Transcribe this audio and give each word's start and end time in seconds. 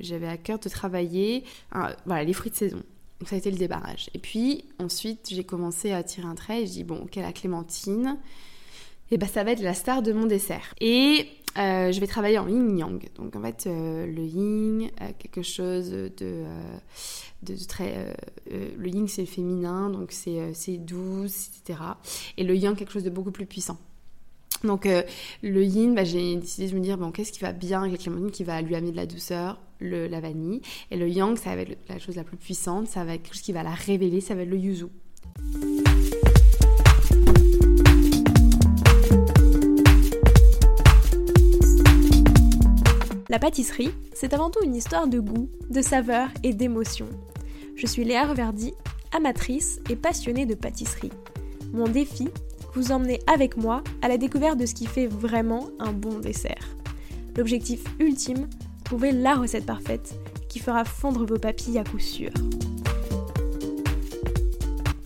J'avais 0.00 0.28
à 0.28 0.36
cœur 0.36 0.58
de 0.58 0.68
travailler 0.68 1.44
voilà, 2.06 2.24
les 2.24 2.32
fruits 2.32 2.50
de 2.50 2.56
saison. 2.56 2.82
Donc 3.20 3.28
ça 3.28 3.34
a 3.34 3.38
été 3.38 3.50
le 3.50 3.56
débarrage. 3.56 4.10
Et 4.14 4.18
puis 4.18 4.64
ensuite, 4.78 5.28
j'ai 5.30 5.44
commencé 5.44 5.92
à 5.92 6.02
tirer 6.02 6.26
un 6.26 6.34
trait 6.34 6.62
et 6.62 6.66
je 6.66 6.72
dis 6.72 6.84
bon, 6.84 6.98
ok, 7.02 7.16
la 7.16 7.32
clémentine, 7.32 8.18
et 9.10 9.14
eh 9.14 9.18
ben 9.18 9.26
ça 9.26 9.42
va 9.42 9.52
être 9.52 9.62
la 9.62 9.72
star 9.72 10.02
de 10.02 10.12
mon 10.12 10.26
dessert. 10.26 10.74
Et 10.80 11.26
euh, 11.56 11.90
je 11.90 11.98
vais 11.98 12.06
travailler 12.06 12.38
en 12.38 12.46
yin 12.46 12.76
yang. 12.76 13.08
Donc 13.16 13.34
en 13.34 13.42
fait, 13.42 13.66
euh, 13.66 14.06
le 14.06 14.22
yin, 14.22 14.90
euh, 15.00 15.08
quelque 15.18 15.42
chose 15.42 15.90
de, 15.90 16.44
très. 17.66 18.14
le 18.50 18.88
yin 18.88 19.08
c'est 19.08 19.24
féminin, 19.26 19.90
donc 19.90 20.12
c'est 20.12 20.76
douce, 20.76 21.48
etc. 21.48 21.80
Et 22.36 22.44
le 22.44 22.54
yang, 22.54 22.76
quelque 22.76 22.92
chose 22.92 23.04
de 23.04 23.10
beaucoup 23.10 23.32
plus 23.32 23.46
puissant. 23.46 23.78
Donc 24.64 24.88
le 25.42 25.64
yin, 25.64 25.94
bah, 25.94 26.04
j'ai 26.04 26.36
décidé 26.36 26.68
de 26.68 26.74
me 26.74 26.80
dire 26.80 26.98
bon 26.98 27.10
qu'est-ce 27.12 27.32
qui 27.32 27.40
va 27.40 27.52
bien 27.52 27.80
avec 27.80 27.92
la 27.92 27.98
clémentine 27.98 28.30
qui 28.30 28.44
va 28.44 28.60
lui 28.60 28.74
amener 28.74 28.90
de 28.90 28.96
la 28.96 29.06
douceur, 29.06 29.60
le, 29.80 30.06
la 30.06 30.20
vanille. 30.20 30.60
Et 30.90 30.96
le 30.96 31.08
yang, 31.08 31.36
ça 31.36 31.54
va 31.54 31.62
être 31.62 31.78
la 31.88 31.98
chose 31.98 32.16
la 32.16 32.24
plus 32.24 32.36
puissante, 32.36 32.88
ça 32.88 33.04
va 33.04 33.14
être 33.14 33.22
quelque 33.22 33.34
chose 33.34 33.42
qui 33.42 33.52
va 33.52 33.62
la 33.62 33.74
révéler, 33.74 34.20
ça 34.20 34.34
va 34.34 34.42
être 34.42 34.48
le 34.48 34.58
yuzu. 34.58 34.86
La 43.30 43.38
pâtisserie, 43.38 43.90
c'est 44.14 44.32
avant 44.32 44.48
tout 44.50 44.64
une 44.64 44.74
histoire 44.74 45.06
de 45.06 45.20
goût, 45.20 45.50
de 45.68 45.82
saveur 45.82 46.28
et 46.42 46.54
d'émotion. 46.54 47.06
Je 47.76 47.86
suis 47.86 48.02
Léa 48.02 48.26
Reverdy, 48.26 48.72
amatrice 49.14 49.80
et 49.90 49.96
passionnée 49.96 50.46
de 50.46 50.54
pâtisserie. 50.54 51.12
Mon 51.72 51.86
défi, 51.88 52.28
vous 52.74 52.92
emmener 52.92 53.20
avec 53.26 53.56
moi 53.56 53.82
à 54.02 54.08
la 54.08 54.18
découverte 54.18 54.58
de 54.58 54.66
ce 54.66 54.74
qui 54.74 54.86
fait 54.86 55.06
vraiment 55.06 55.68
un 55.78 55.92
bon 55.92 56.18
dessert. 56.18 56.68
L'objectif 57.36 57.82
ultime, 57.98 58.48
trouver 58.84 59.12
la 59.12 59.34
recette 59.34 59.66
parfaite 59.66 60.14
qui 60.48 60.58
fera 60.58 60.84
fondre 60.84 61.26
vos 61.26 61.38
papilles 61.38 61.78
à 61.78 61.84
coup 61.84 61.98
sûr. 61.98 62.30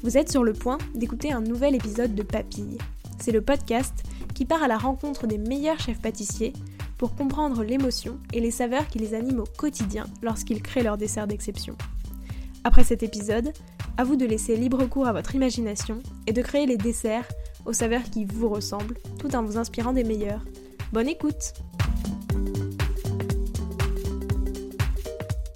Vous 0.02 0.18
êtes 0.18 0.30
sur 0.30 0.42
le 0.42 0.52
point 0.52 0.78
d'écouter 0.94 1.32
un 1.32 1.40
nouvel 1.40 1.74
épisode 1.74 2.14
de 2.14 2.22
Papilles. 2.22 2.78
C'est 3.20 3.32
le 3.32 3.40
podcast 3.40 4.02
qui 4.34 4.44
part 4.44 4.62
à 4.62 4.68
la 4.68 4.78
rencontre 4.78 5.26
des 5.26 5.38
meilleurs 5.38 5.78
chefs 5.78 6.00
pâtissiers 6.00 6.52
pour 6.98 7.14
comprendre 7.14 7.62
l'émotion 7.62 8.18
et 8.32 8.40
les 8.40 8.50
saveurs 8.50 8.88
qui 8.88 8.98
les 8.98 9.14
animent 9.14 9.40
au 9.40 9.48
quotidien 9.56 10.06
lorsqu'ils 10.22 10.62
créent 10.62 10.82
leur 10.82 10.96
dessert 10.96 11.26
d'exception. 11.26 11.76
Après 12.64 12.84
cet 12.84 13.02
épisode, 13.02 13.52
à 13.96 14.04
vous 14.04 14.16
de 14.16 14.24
laisser 14.24 14.56
libre 14.56 14.86
cours 14.86 15.06
à 15.06 15.12
votre 15.12 15.34
imagination 15.34 16.00
et 16.26 16.32
de 16.32 16.42
créer 16.42 16.66
les 16.66 16.76
desserts 16.76 17.28
aux 17.64 17.72
saveurs 17.72 18.04
qui 18.04 18.24
vous 18.24 18.48
ressemblent 18.48 18.98
tout 19.18 19.34
en 19.34 19.42
vous 19.42 19.56
inspirant 19.56 19.92
des 19.92 20.04
meilleurs. 20.04 20.44
Bonne 20.92 21.08
écoute 21.08 21.54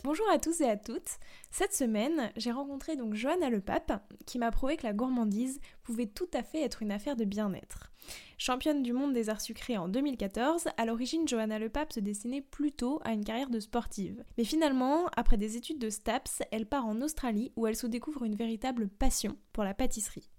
Bonjour 0.04 0.30
à 0.30 0.38
tous 0.38 0.60
et 0.62 0.68
à 0.70 0.76
toutes. 0.76 1.18
Cette 1.50 1.74
semaine, 1.74 2.30
j'ai 2.36 2.50
rencontré 2.50 2.96
donc 2.96 3.14
Johanna 3.14 3.50
Le 3.50 3.60
Pape 3.60 4.02
qui 4.24 4.38
m'a 4.38 4.50
prouvé 4.50 4.76
que 4.76 4.86
la 4.86 4.92
gourmandise 4.92 5.60
pouvait 5.82 6.06
tout 6.06 6.28
à 6.32 6.42
fait 6.42 6.62
être 6.62 6.80
une 6.80 6.92
affaire 6.92 7.16
de 7.16 7.24
bien-être. 7.24 7.92
Championne 8.38 8.82
du 8.82 8.92
monde 8.92 9.12
des 9.12 9.28
arts 9.30 9.40
sucrés 9.40 9.76
en 9.76 9.88
2014, 9.88 10.68
à 10.76 10.84
l'origine 10.84 11.26
Johanna 11.26 11.58
Le 11.58 11.68
Pape 11.68 11.92
se 11.92 12.00
destinait 12.00 12.40
plutôt 12.40 13.00
à 13.04 13.12
une 13.12 13.24
carrière 13.24 13.50
de 13.50 13.60
sportive. 13.60 14.24
Mais 14.38 14.44
finalement, 14.44 15.06
après 15.16 15.36
des 15.36 15.56
études 15.56 15.78
de 15.78 15.90
STAPS, 15.90 16.42
elle 16.50 16.66
part 16.66 16.86
en 16.86 17.00
Australie 17.02 17.52
où 17.56 17.66
elle 17.66 17.76
se 17.76 17.86
découvre 17.86 18.24
une 18.24 18.36
véritable 18.36 18.88
passion 18.88 19.36
pour 19.52 19.64
la 19.64 19.74
pâtisserie. 19.74 20.30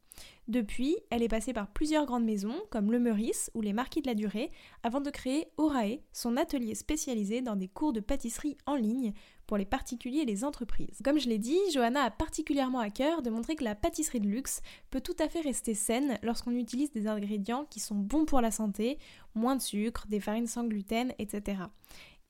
Depuis, 0.48 0.96
elle 1.10 1.24
est 1.24 1.28
passée 1.28 1.52
par 1.52 1.68
plusieurs 1.68 2.06
grandes 2.06 2.24
maisons 2.24 2.56
comme 2.70 2.90
le 2.90 3.00
Meurice 3.00 3.52
ou 3.54 3.62
les 3.62 3.74
Marquis 3.74 4.02
de 4.02 4.08
la 4.08 4.16
Durée 4.16 4.50
avant 4.82 5.02
de 5.02 5.10
créer 5.10 5.48
Orae, 5.58 6.00
son 6.14 6.38
atelier 6.38 6.74
spécialisé 6.74 7.42
dans 7.42 7.58
des 7.58 7.68
cours 7.68 7.92
de 7.92 8.00
pâtisserie 8.00 8.58
en 8.66 8.76
ligne 8.76 9.12
pour 9.46 9.58
les 9.58 9.66
particuliers 9.66 10.22
et 10.22 10.26
les 10.26 10.46
entreprises. 10.46 11.02
Comme 11.04 11.20
je 11.20 11.28
l'ai 11.28 11.38
dit, 11.38 11.60
Johanna 11.74 12.04
a 12.04 12.12
particulièrement 12.12 12.80
à 12.80 12.90
cœur 12.90 13.22
de 13.22 13.30
montrer 13.30 13.58
que 13.58 13.66
la 13.66 13.76
pâtisserie 13.76 14.22
de 14.22 14.30
luxe 14.30 14.62
peut 14.90 15.02
tout 15.02 15.16
à 15.20 15.28
fait 15.28 15.42
rester 15.42 15.74
saine 15.74 16.18
lorsqu'on 16.24 16.52
utilise 16.52 16.92
des 16.92 17.08
ingrédients 17.08 17.66
qui 17.66 17.82
sont 17.82 17.96
bons 17.96 18.26
pour 18.26 18.40
la 18.40 18.52
santé, 18.52 19.00
moins 19.36 19.58
de 19.58 19.62
sucre, 19.62 20.08
des 20.08 20.22
farines 20.22 20.48
sans 20.48 20.64
gluten, 20.64 21.14
etc. 21.20 21.64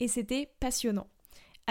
Et 0.00 0.08
c'était 0.08 0.50
passionnant. 0.58 1.06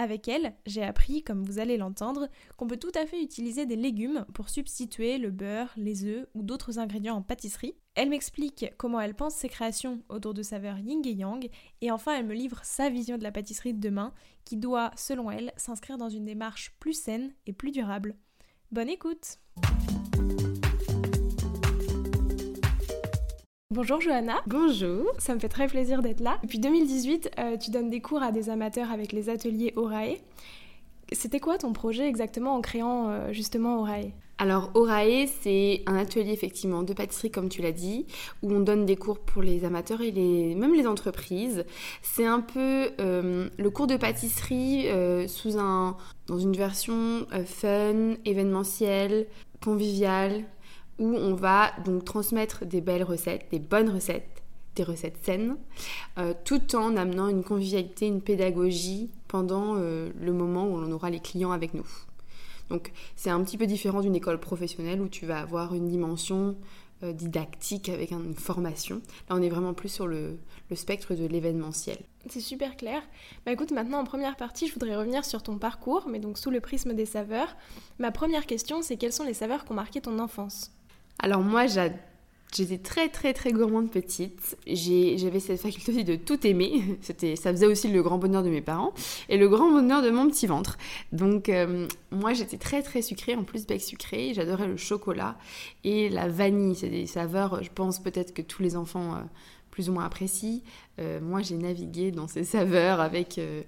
Avec 0.00 0.28
elle, 0.28 0.54
j'ai 0.64 0.84
appris, 0.84 1.24
comme 1.24 1.42
vous 1.42 1.58
allez 1.58 1.76
l'entendre, 1.76 2.28
qu'on 2.56 2.68
peut 2.68 2.76
tout 2.76 2.92
à 2.94 3.04
fait 3.04 3.20
utiliser 3.20 3.66
des 3.66 3.74
légumes 3.74 4.24
pour 4.32 4.48
substituer 4.48 5.18
le 5.18 5.32
beurre, 5.32 5.72
les 5.76 6.04
œufs 6.04 6.28
ou 6.34 6.44
d'autres 6.44 6.78
ingrédients 6.78 7.16
en 7.16 7.22
pâtisserie. 7.22 7.74
Elle 7.96 8.10
m'explique 8.10 8.66
comment 8.78 9.00
elle 9.00 9.16
pense 9.16 9.34
ses 9.34 9.48
créations 9.48 10.00
autour 10.08 10.34
de 10.34 10.44
saveurs 10.44 10.78
yin 10.78 11.02
et 11.04 11.10
yang, 11.10 11.50
et 11.80 11.90
enfin 11.90 12.14
elle 12.16 12.26
me 12.26 12.34
livre 12.34 12.60
sa 12.62 12.90
vision 12.90 13.18
de 13.18 13.24
la 13.24 13.32
pâtisserie 13.32 13.74
de 13.74 13.80
demain, 13.80 14.14
qui 14.44 14.56
doit, 14.56 14.92
selon 14.94 15.32
elle, 15.32 15.52
s'inscrire 15.56 15.98
dans 15.98 16.08
une 16.08 16.26
démarche 16.26 16.76
plus 16.78 16.92
saine 16.92 17.32
et 17.46 17.52
plus 17.52 17.72
durable. 17.72 18.14
Bonne 18.70 18.90
écoute 18.90 19.40
Bonjour 23.70 24.00
Johanna. 24.00 24.36
Bonjour. 24.46 25.12
Ça 25.18 25.34
me 25.34 25.38
fait 25.38 25.50
très 25.50 25.66
plaisir 25.66 26.00
d'être 26.00 26.20
là. 26.20 26.38
Depuis 26.42 26.58
2018, 26.58 27.32
euh, 27.38 27.58
tu 27.58 27.70
donnes 27.70 27.90
des 27.90 28.00
cours 28.00 28.22
à 28.22 28.32
des 28.32 28.48
amateurs 28.48 28.90
avec 28.90 29.12
les 29.12 29.28
ateliers 29.28 29.74
Orae. 29.76 30.16
C'était 31.12 31.38
quoi 31.38 31.58
ton 31.58 31.74
projet 31.74 32.08
exactement 32.08 32.54
en 32.54 32.62
créant 32.62 33.10
euh, 33.10 33.30
justement 33.34 33.80
Orae? 33.80 34.12
Alors 34.38 34.70
Orae, 34.72 35.26
c'est 35.42 35.82
un 35.84 35.96
atelier 35.96 36.32
effectivement 36.32 36.82
de 36.82 36.94
pâtisserie 36.94 37.30
comme 37.30 37.50
tu 37.50 37.60
l'as 37.60 37.72
dit, 37.72 38.06
où 38.42 38.50
on 38.54 38.60
donne 38.60 38.86
des 38.86 38.96
cours 38.96 39.18
pour 39.18 39.42
les 39.42 39.66
amateurs 39.66 40.00
et 40.00 40.12
les, 40.12 40.54
même 40.54 40.72
les 40.72 40.86
entreprises. 40.86 41.66
C'est 42.00 42.24
un 42.24 42.40
peu 42.40 42.92
euh, 43.00 43.50
le 43.58 43.70
cours 43.70 43.86
de 43.86 43.98
pâtisserie 43.98 44.86
sous 45.28 45.58
un, 45.58 45.98
dans 46.26 46.38
une 46.38 46.56
version 46.56 47.26
fun, 47.44 48.14
événementielle, 48.24 49.26
conviviale, 49.62 50.44
où 50.98 51.14
on 51.14 51.34
va 51.34 51.72
donc 51.84 52.04
transmettre 52.04 52.64
des 52.64 52.80
belles 52.80 53.02
recettes, 53.02 53.46
des 53.50 53.58
bonnes 53.58 53.90
recettes, 53.90 54.42
des 54.74 54.82
recettes 54.84 55.18
saines, 55.22 55.56
euh, 56.18 56.34
tout 56.44 56.76
en 56.76 56.96
amenant 56.96 57.28
une 57.28 57.44
convivialité, 57.44 58.06
une 58.06 58.20
pédagogie 58.20 59.10
pendant 59.26 59.74
euh, 59.76 60.10
le 60.20 60.32
moment 60.32 60.66
où 60.66 60.76
on 60.76 60.90
aura 60.92 61.10
les 61.10 61.20
clients 61.20 61.52
avec 61.52 61.74
nous. 61.74 61.86
Donc 62.70 62.92
c'est 63.16 63.30
un 63.30 63.42
petit 63.42 63.56
peu 63.56 63.66
différent 63.66 64.00
d'une 64.00 64.14
école 64.14 64.40
professionnelle 64.40 65.00
où 65.00 65.08
tu 65.08 65.26
vas 65.26 65.40
avoir 65.40 65.74
une 65.74 65.88
dimension 65.88 66.56
euh, 67.02 67.12
didactique 67.12 67.88
avec 67.88 68.10
une 68.10 68.34
formation. 68.34 69.00
Là 69.28 69.36
on 69.36 69.42
est 69.42 69.48
vraiment 69.48 69.74
plus 69.74 69.88
sur 69.88 70.06
le, 70.06 70.38
spectre 70.74 71.14
de 71.14 71.26
l'événementiel. 71.26 71.98
C'est 72.28 72.40
super 72.40 72.76
clair. 72.76 73.02
Bah 73.46 73.52
écoute, 73.52 73.70
maintenant 73.70 74.00
en 74.00 74.04
première 74.04 74.36
partie, 74.36 74.66
je 74.66 74.74
voudrais 74.74 74.96
revenir 74.96 75.24
sur 75.24 75.42
ton 75.42 75.58
parcours, 75.58 76.08
mais 76.10 76.18
donc 76.18 76.36
sous 76.36 76.50
le 76.50 76.60
prisme 76.60 76.92
des 76.92 77.06
saveurs. 77.06 77.56
Ma 77.98 78.10
première 78.10 78.44
question, 78.44 78.82
c'est 78.82 78.96
quelles 78.96 79.12
sont 79.12 79.24
les 79.24 79.34
saveurs 79.34 79.64
qui 79.64 79.72
ont 79.72 79.76
marqué 79.76 80.00
ton 80.00 80.18
enfance? 80.18 80.72
Alors 81.18 81.40
moi, 81.40 81.66
J'étais 82.54 82.78
très 82.78 83.08
très 83.08 83.34
très 83.34 83.52
gourmande 83.52 83.90
petite. 83.90 84.56
J'avais 84.66 85.38
cette 85.38 85.60
faculté 85.60 86.02
de 86.02 86.16
tout 86.16 86.46
aimer. 86.46 86.82
C'était, 87.02 87.36
ça 87.36 87.50
faisait 87.52 87.66
aussi 87.66 87.88
le 87.88 88.02
grand 88.02 88.16
bonheur 88.16 88.42
de 88.42 88.48
mes 88.48 88.62
parents 88.62 88.94
et 89.28 89.36
le 89.36 89.48
grand 89.48 89.70
bonheur 89.70 90.02
de 90.02 90.10
mon 90.10 90.26
petit 90.28 90.46
ventre. 90.46 90.78
Donc 91.12 91.50
euh, 91.50 91.86
moi 92.10 92.32
j'étais 92.32 92.56
très 92.56 92.82
très 92.82 93.02
sucrée, 93.02 93.34
en 93.34 93.44
plus 93.44 93.66
bec 93.66 93.82
sucré. 93.82 94.32
J'adorais 94.34 94.66
le 94.66 94.78
chocolat 94.78 95.36
et 95.84 96.08
la 96.08 96.28
vanille. 96.28 96.74
C'est 96.74 96.88
des 96.88 97.06
saveurs, 97.06 97.62
je 97.62 97.70
pense 97.70 97.98
peut-être 97.98 98.32
que 98.32 98.42
tous 98.42 98.62
les 98.62 98.76
enfants 98.76 99.14
euh, 99.14 99.20
plus 99.78 99.90
ou 99.90 99.92
moins 99.92 100.06
apprécie. 100.06 100.64
Euh, 100.98 101.20
moi, 101.20 101.40
j'ai 101.40 101.56
navigué 101.56 102.10
dans 102.10 102.26
ces 102.26 102.42
saveurs 102.42 102.98
avec 102.98 103.38
euh, 103.38 103.62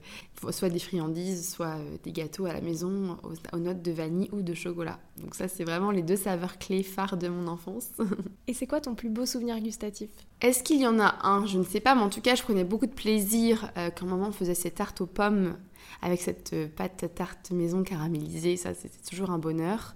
soit 0.50 0.68
des 0.68 0.80
friandises, 0.80 1.52
soit 1.52 1.76
euh, 1.76 1.96
des 2.02 2.10
gâteaux 2.10 2.46
à 2.46 2.52
la 2.52 2.60
maison 2.60 3.16
aux, 3.52 3.58
notes 3.58 3.80
de 3.80 3.92
vanille 3.92 4.28
ou 4.32 4.42
de 4.42 4.52
chocolat. 4.52 4.98
Donc 5.18 5.36
ça, 5.36 5.46
c'est 5.46 5.62
vraiment 5.62 5.92
les 5.92 6.02
deux 6.02 6.16
saveurs 6.16 6.58
clés 6.58 6.82
phares 6.82 7.16
de 7.16 7.28
mon 7.28 7.46
enfance. 7.46 7.90
Et 8.48 8.54
c'est 8.54 8.66
quoi 8.66 8.80
ton 8.80 8.96
plus 8.96 9.08
beau 9.08 9.24
souvenir 9.24 9.60
gustatif? 9.60 10.10
Est-ce 10.40 10.64
qu'il 10.64 10.80
y 10.80 10.86
en 10.88 10.98
a 10.98 11.24
un? 11.24 11.46
Je 11.46 11.58
ne 11.58 11.62
sais 11.62 11.78
pas, 11.78 11.94
mais 11.94 12.02
en 12.02 12.10
tout 12.10 12.22
cas, 12.22 12.34
je 12.34 12.42
prenais 12.42 12.64
beaucoup 12.64 12.86
de 12.86 12.92
plaisir 12.92 13.72
quand 13.96 14.06
maman 14.06 14.32
faisait 14.32 14.56
ses 14.56 14.72
tartes 14.72 15.00
aux 15.00 15.06
pommes 15.06 15.54
avec 16.02 16.20
cette 16.20 16.54
pâte 16.74 17.14
tarte 17.14 17.50
maison 17.50 17.82
caramélisée. 17.82 18.56
Ça, 18.56 18.74
c'était 18.74 19.02
toujours 19.08 19.30
un 19.30 19.38
bonheur. 19.38 19.94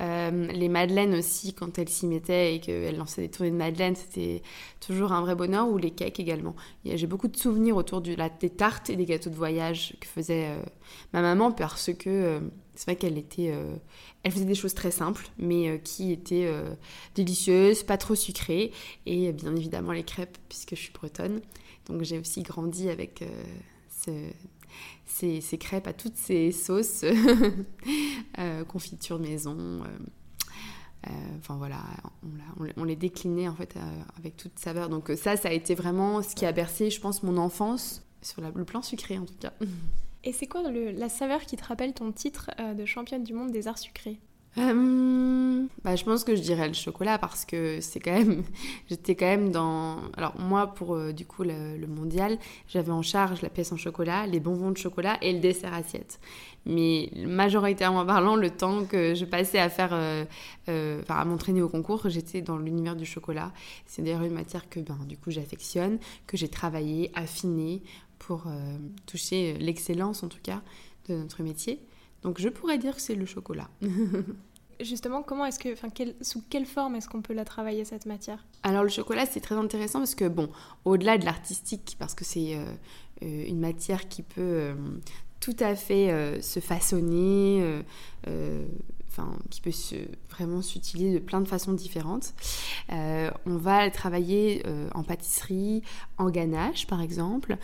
Euh, 0.00 0.46
les 0.48 0.68
madeleines 0.68 1.14
aussi, 1.14 1.54
quand 1.54 1.78
elle 1.78 1.88
s'y 1.88 2.06
mettait 2.06 2.54
et 2.54 2.60
qu'elle 2.60 2.96
lançait 2.96 3.22
des 3.22 3.30
tournées 3.30 3.50
de 3.50 3.56
madeleines, 3.56 3.96
c'était 3.96 4.42
toujours 4.80 5.12
un 5.12 5.22
vrai 5.22 5.34
bonheur. 5.34 5.68
Ou 5.68 5.78
les 5.78 5.90
cakes 5.90 6.20
également. 6.20 6.54
J'ai 6.84 7.06
beaucoup 7.06 7.28
de 7.28 7.36
souvenirs 7.36 7.76
autour 7.76 8.00
du, 8.00 8.14
la, 8.14 8.28
des 8.28 8.50
tartes 8.50 8.90
et 8.90 8.96
des 8.96 9.04
gâteaux 9.04 9.30
de 9.30 9.34
voyage 9.34 9.96
que 10.00 10.06
faisait 10.06 10.48
euh, 10.48 10.62
ma 11.12 11.22
maman 11.22 11.50
parce 11.50 11.90
que 11.92 12.08
euh, 12.08 12.40
c'est 12.74 12.84
vrai 12.84 12.96
qu'elle 12.96 13.18
était, 13.18 13.52
elle 14.22 14.30
faisait 14.30 14.44
des 14.44 14.54
choses 14.54 14.72
très 14.72 14.92
simples, 14.92 15.28
mais 15.36 15.80
qui 15.82 16.12
étaient 16.12 16.48
délicieuses, 17.16 17.82
pas 17.82 17.98
trop 17.98 18.14
sucrées, 18.14 18.70
et 19.04 19.32
bien 19.32 19.56
évidemment 19.56 19.90
les 19.90 20.04
crêpes 20.04 20.38
puisque 20.48 20.76
je 20.76 20.82
suis 20.82 20.92
bretonne. 20.92 21.40
Donc 21.86 22.02
j'ai 22.02 22.20
aussi 22.20 22.44
grandi 22.44 22.88
avec 22.88 23.24
ce, 23.90 24.12
ces, 25.18 25.58
crêpes 25.58 25.86
à 25.86 25.92
toutes 25.92 26.16
ces 26.16 26.52
sauces, 26.52 27.04
euh, 28.38 28.64
confiture 28.64 29.18
maison. 29.18 29.56
Euh, 29.58 29.86
euh, 31.06 31.10
enfin 31.38 31.56
voilà, 31.56 31.78
on, 32.76 32.84
les 32.84 32.96
déclinait 32.96 33.48
en 33.48 33.54
fait 33.54 33.76
avec 34.18 34.36
toute 34.36 34.58
saveur. 34.58 34.88
Donc 34.88 35.10
ça, 35.16 35.36
ça 35.36 35.48
a 35.48 35.52
été 35.52 35.74
vraiment 35.74 36.22
ce 36.22 36.34
qui 36.34 36.44
a 36.44 36.52
bercé, 36.52 36.90
je 36.90 37.00
pense, 37.00 37.22
mon 37.22 37.36
enfance 37.36 38.04
sur 38.20 38.42
le 38.42 38.64
plan 38.64 38.82
sucré 38.82 39.16
en 39.16 39.24
tout 39.24 39.36
cas. 39.38 39.52
Et 40.24 40.32
c'est 40.32 40.46
quoi 40.46 40.62
la 40.70 41.08
saveur 41.08 41.42
qui 41.42 41.56
te 41.56 41.64
rappelle 41.64 41.94
ton 41.94 42.10
titre 42.10 42.50
de 42.76 42.84
championne 42.84 43.22
du 43.22 43.32
monde 43.32 43.52
des 43.52 43.68
arts 43.68 43.78
sucrés? 43.78 44.18
Euh, 44.56 45.66
bah, 45.84 45.94
je 45.94 46.04
pense 46.04 46.24
que 46.24 46.34
je 46.34 46.40
dirais 46.40 46.66
le 46.68 46.74
chocolat 46.74 47.18
parce 47.18 47.44
que 47.44 47.80
c'est 47.80 48.00
quand 48.00 48.12
même. 48.12 48.42
J'étais 48.88 49.14
quand 49.14 49.26
même 49.26 49.50
dans. 49.50 49.98
Alors, 50.16 50.38
moi, 50.40 50.68
pour 50.68 50.94
euh, 50.94 51.12
du 51.12 51.26
coup 51.26 51.42
le, 51.42 51.86
mondial, 51.86 52.38
j'avais 52.66 52.90
en 52.90 53.02
charge 53.02 53.42
la 53.42 53.50
pièce 53.50 53.72
en 53.72 53.76
chocolat, 53.76 54.26
les 54.26 54.40
bonbons 54.40 54.70
de 54.70 54.76
chocolat 54.76 55.18
et 55.22 55.32
le 55.32 55.40
dessert 55.40 55.74
assiette. 55.74 56.18
Mais 56.66 57.10
majoritairement 57.16 58.04
parlant, 58.04 58.36
le 58.36 58.50
temps 58.50 58.84
que 58.84 59.14
je 59.14 59.24
passais 59.24 59.58
à 59.58 59.68
faire. 59.68 59.90
Euh, 59.92 60.24
enfin, 61.02 61.16
à 61.16 61.24
m'entraîner 61.24 61.62
au 61.62 61.68
concours, 61.68 62.08
j'étais 62.08 62.40
dans 62.40 62.58
l'univers 62.58 62.96
du 62.96 63.06
chocolat. 63.06 63.52
C'est 63.86 64.02
d'ailleurs 64.02 64.22
une 64.22 64.34
matière 64.34 64.68
que, 64.68 64.80
ben, 64.80 64.98
du 65.06 65.16
coup, 65.16 65.30
j'affectionne, 65.30 65.98
que 66.26 66.36
j'ai 66.36 66.48
travaillé, 66.48 67.10
affiné 67.14 67.82
pour 68.18 68.46
toucher 69.06 69.54
l'excellence, 69.58 70.22
en 70.22 70.28
tout 70.28 70.40
cas, 70.42 70.60
de 71.08 71.14
notre 71.14 71.42
métier. 71.42 71.80
Donc 72.22 72.40
je 72.40 72.48
pourrais 72.48 72.78
dire 72.78 72.96
que 72.96 73.00
c'est 73.00 73.14
le 73.14 73.26
chocolat. 73.26 73.68
Justement, 74.80 75.22
comment 75.22 75.44
est-ce 75.44 75.58
que, 75.58 75.72
enfin, 75.72 75.88
sous 76.20 76.42
quelle 76.48 76.66
forme 76.66 76.94
est-ce 76.94 77.08
qu'on 77.08 77.22
peut 77.22 77.34
la 77.34 77.44
travailler 77.44 77.84
cette 77.84 78.06
matière? 78.06 78.44
Alors 78.62 78.84
le 78.84 78.88
chocolat, 78.88 79.26
c'est 79.26 79.40
très 79.40 79.56
intéressant 79.56 79.98
parce 79.98 80.14
que 80.14 80.28
bon, 80.28 80.50
au-delà 80.84 81.18
de 81.18 81.24
l'artistique, 81.24 81.96
parce 81.98 82.14
que 82.14 82.24
c'est 82.24 82.54
euh, 82.54 82.64
euh, 83.22 83.44
une 83.48 83.58
matière 83.58 84.06
qui 84.06 84.22
peut 84.22 84.40
euh, 84.40 84.74
tout 85.40 85.56
à 85.58 85.74
fait 85.74 86.40
se 86.42 86.60
façonner, 86.60 87.82
enfin, 89.08 89.36
qui 89.50 89.60
peut 89.60 89.70
se, 89.70 89.96
vraiment 90.30 90.62
s'utiliser 90.62 91.14
de 91.14 91.24
plein 91.24 91.40
de 91.40 91.48
façons 91.48 91.72
différentes. 91.72 92.34
on 92.90 93.56
va 93.56 93.88
travailler 93.90 94.64
en 94.94 95.04
pâtisserie, 95.04 95.82
en 96.18 96.28
ganache 96.28 96.88
par 96.88 97.00
exemple, 97.00 97.56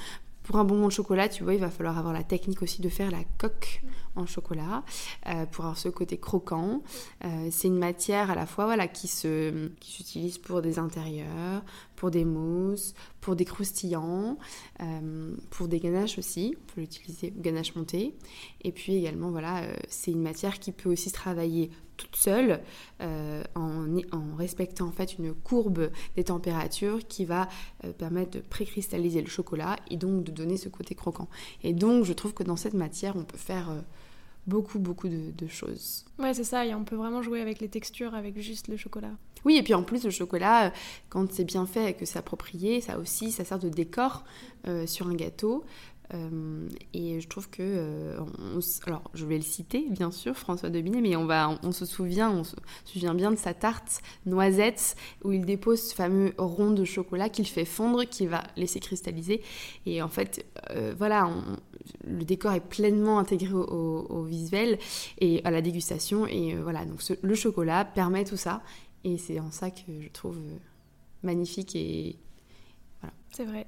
pour 0.44 0.56
un 0.56 0.64
bonbon 0.64 0.86
de 0.86 0.92
chocolat, 0.92 1.28
tu 1.28 1.42
vois, 1.42 1.54
il 1.54 1.60
va 1.60 1.70
falloir 1.70 1.98
avoir 1.98 2.12
la 2.12 2.22
technique 2.22 2.62
aussi 2.62 2.80
de 2.80 2.88
faire 2.88 3.10
la 3.10 3.24
coque 3.38 3.82
en 4.14 4.26
chocolat 4.26 4.84
euh, 5.26 5.46
pour 5.46 5.64
avoir 5.64 5.78
ce 5.78 5.88
côté 5.88 6.18
croquant. 6.18 6.82
Euh, 7.24 7.48
c'est 7.50 7.68
une 7.68 7.78
matière 7.78 8.30
à 8.30 8.34
la 8.34 8.46
fois 8.46 8.66
voilà, 8.66 8.86
qui, 8.86 9.08
se, 9.08 9.68
qui 9.80 9.90
s'utilise 9.90 10.38
pour 10.38 10.62
des 10.62 10.78
intérieurs, 10.78 11.62
pour 12.04 12.10
des 12.10 12.26
mousses, 12.26 12.92
pour 13.22 13.34
des 13.34 13.46
croustillants, 13.46 14.36
euh, 14.82 15.34
pour 15.48 15.68
des 15.68 15.80
ganaches 15.80 16.18
aussi. 16.18 16.54
On 16.54 16.74
peut 16.74 16.80
l'utiliser, 16.82 17.32
ganache 17.34 17.74
montée. 17.76 18.14
Et 18.60 18.72
puis 18.72 18.94
également, 18.96 19.30
voilà, 19.30 19.62
c'est 19.88 20.10
une 20.10 20.20
matière 20.20 20.58
qui 20.58 20.70
peut 20.70 20.90
aussi 20.90 21.08
se 21.08 21.14
travailler 21.14 21.70
toute 21.96 22.16
seule 22.16 22.60
euh, 23.00 23.42
en, 23.54 23.86
respectant 24.36 24.88
en 24.88 24.92
fait 24.92 25.14
une 25.14 25.32
courbe 25.32 25.90
des 26.14 26.24
températures 26.24 27.06
qui 27.06 27.24
va 27.24 27.48
euh, 27.84 27.92
permettre 27.92 28.32
de 28.32 28.40
précristalliser 28.40 29.22
le 29.22 29.28
chocolat 29.28 29.76
et 29.90 29.96
donc 29.96 30.24
de 30.24 30.30
donner 30.30 30.58
ce 30.58 30.68
côté 30.68 30.94
croquant. 30.94 31.28
Et 31.62 31.72
donc 31.72 32.04
je 32.04 32.12
trouve 32.12 32.34
que 32.34 32.42
dans 32.42 32.56
cette 32.56 32.74
matière 32.74 33.16
on 33.16 33.24
peut 33.24 33.38
faire 33.38 33.70
euh, 33.70 33.80
beaucoup 34.46 34.78
beaucoup 34.78 35.08
de, 35.08 35.46
choses. 35.46 36.04
Ouais 36.18 36.34
c'est 36.34 36.44
ça 36.44 36.66
et 36.66 36.74
on 36.74 36.84
peut 36.84 36.96
vraiment 36.96 37.22
jouer 37.22 37.40
avec 37.40 37.60
les 37.60 37.68
textures 37.68 38.14
avec 38.14 38.38
juste 38.40 38.68
le 38.68 38.76
chocolat. 38.76 39.12
Oui 39.44 39.56
et 39.56 39.62
puis 39.62 39.74
en 39.74 39.82
plus 39.82 40.04
le 40.04 40.10
chocolat 40.10 40.72
quand 41.08 41.32
c'est 41.32 41.44
bien 41.44 41.66
fait 41.66 41.90
et 41.90 41.94
que 41.94 42.04
c'est 42.06 42.18
approprié 42.18 42.80
ça 42.80 42.98
aussi 42.98 43.30
ça 43.30 43.44
sert 43.44 43.58
de 43.58 43.68
décor 43.68 44.24
sur 44.86 45.06
un 45.08 45.14
gâteau. 45.14 45.64
Euh, 46.12 46.68
et 46.92 47.20
je 47.20 47.28
trouve 47.28 47.48
que, 47.48 47.62
euh, 47.62 48.18
alors 48.86 49.10
je 49.14 49.24
vais 49.24 49.36
le 49.36 49.42
citer 49.42 49.86
bien 49.88 50.10
sûr, 50.10 50.36
François 50.36 50.68
Debinet, 50.68 51.00
mais 51.00 51.16
on, 51.16 51.24
va, 51.24 51.58
on, 51.62 51.72
se 51.72 51.86
souvient, 51.86 52.30
on 52.30 52.44
se 52.44 52.56
souvient 52.84 53.14
bien 53.14 53.30
de 53.30 53.36
sa 53.36 53.54
tarte 53.54 54.02
noisette 54.26 54.96
où 55.22 55.32
il 55.32 55.44
dépose 55.44 55.80
ce 55.80 55.94
fameux 55.94 56.34
rond 56.36 56.72
de 56.72 56.84
chocolat 56.84 57.28
qu'il 57.30 57.46
fait 57.46 57.64
fondre, 57.64 58.04
qu'il 58.04 58.28
va 58.28 58.42
laisser 58.56 58.80
cristalliser. 58.80 59.42
Et 59.86 60.02
en 60.02 60.08
fait, 60.08 60.44
euh, 60.70 60.94
voilà, 60.96 61.30
le 62.06 62.24
décor 62.24 62.52
est 62.52 62.60
pleinement 62.60 63.18
intégré 63.18 63.54
au, 63.54 64.22
visuel 64.24 64.78
et 65.18 65.42
à 65.44 65.50
la 65.50 65.62
dégustation. 65.62 66.26
Et 66.26 66.54
voilà, 66.54 66.84
donc 66.84 67.00
le 67.22 67.34
chocolat 67.34 67.84
permet 67.84 68.24
tout 68.24 68.36
ça. 68.36 68.62
Et 69.04 69.18
c'est 69.18 69.38
en 69.38 69.50
ça 69.50 69.70
que 69.70 70.00
je 70.00 70.08
trouve 70.08 70.38
magnifique 71.22 71.76
et 71.76 72.16
voilà. 73.00 73.14
C'est 73.32 73.44
vrai. 73.44 73.66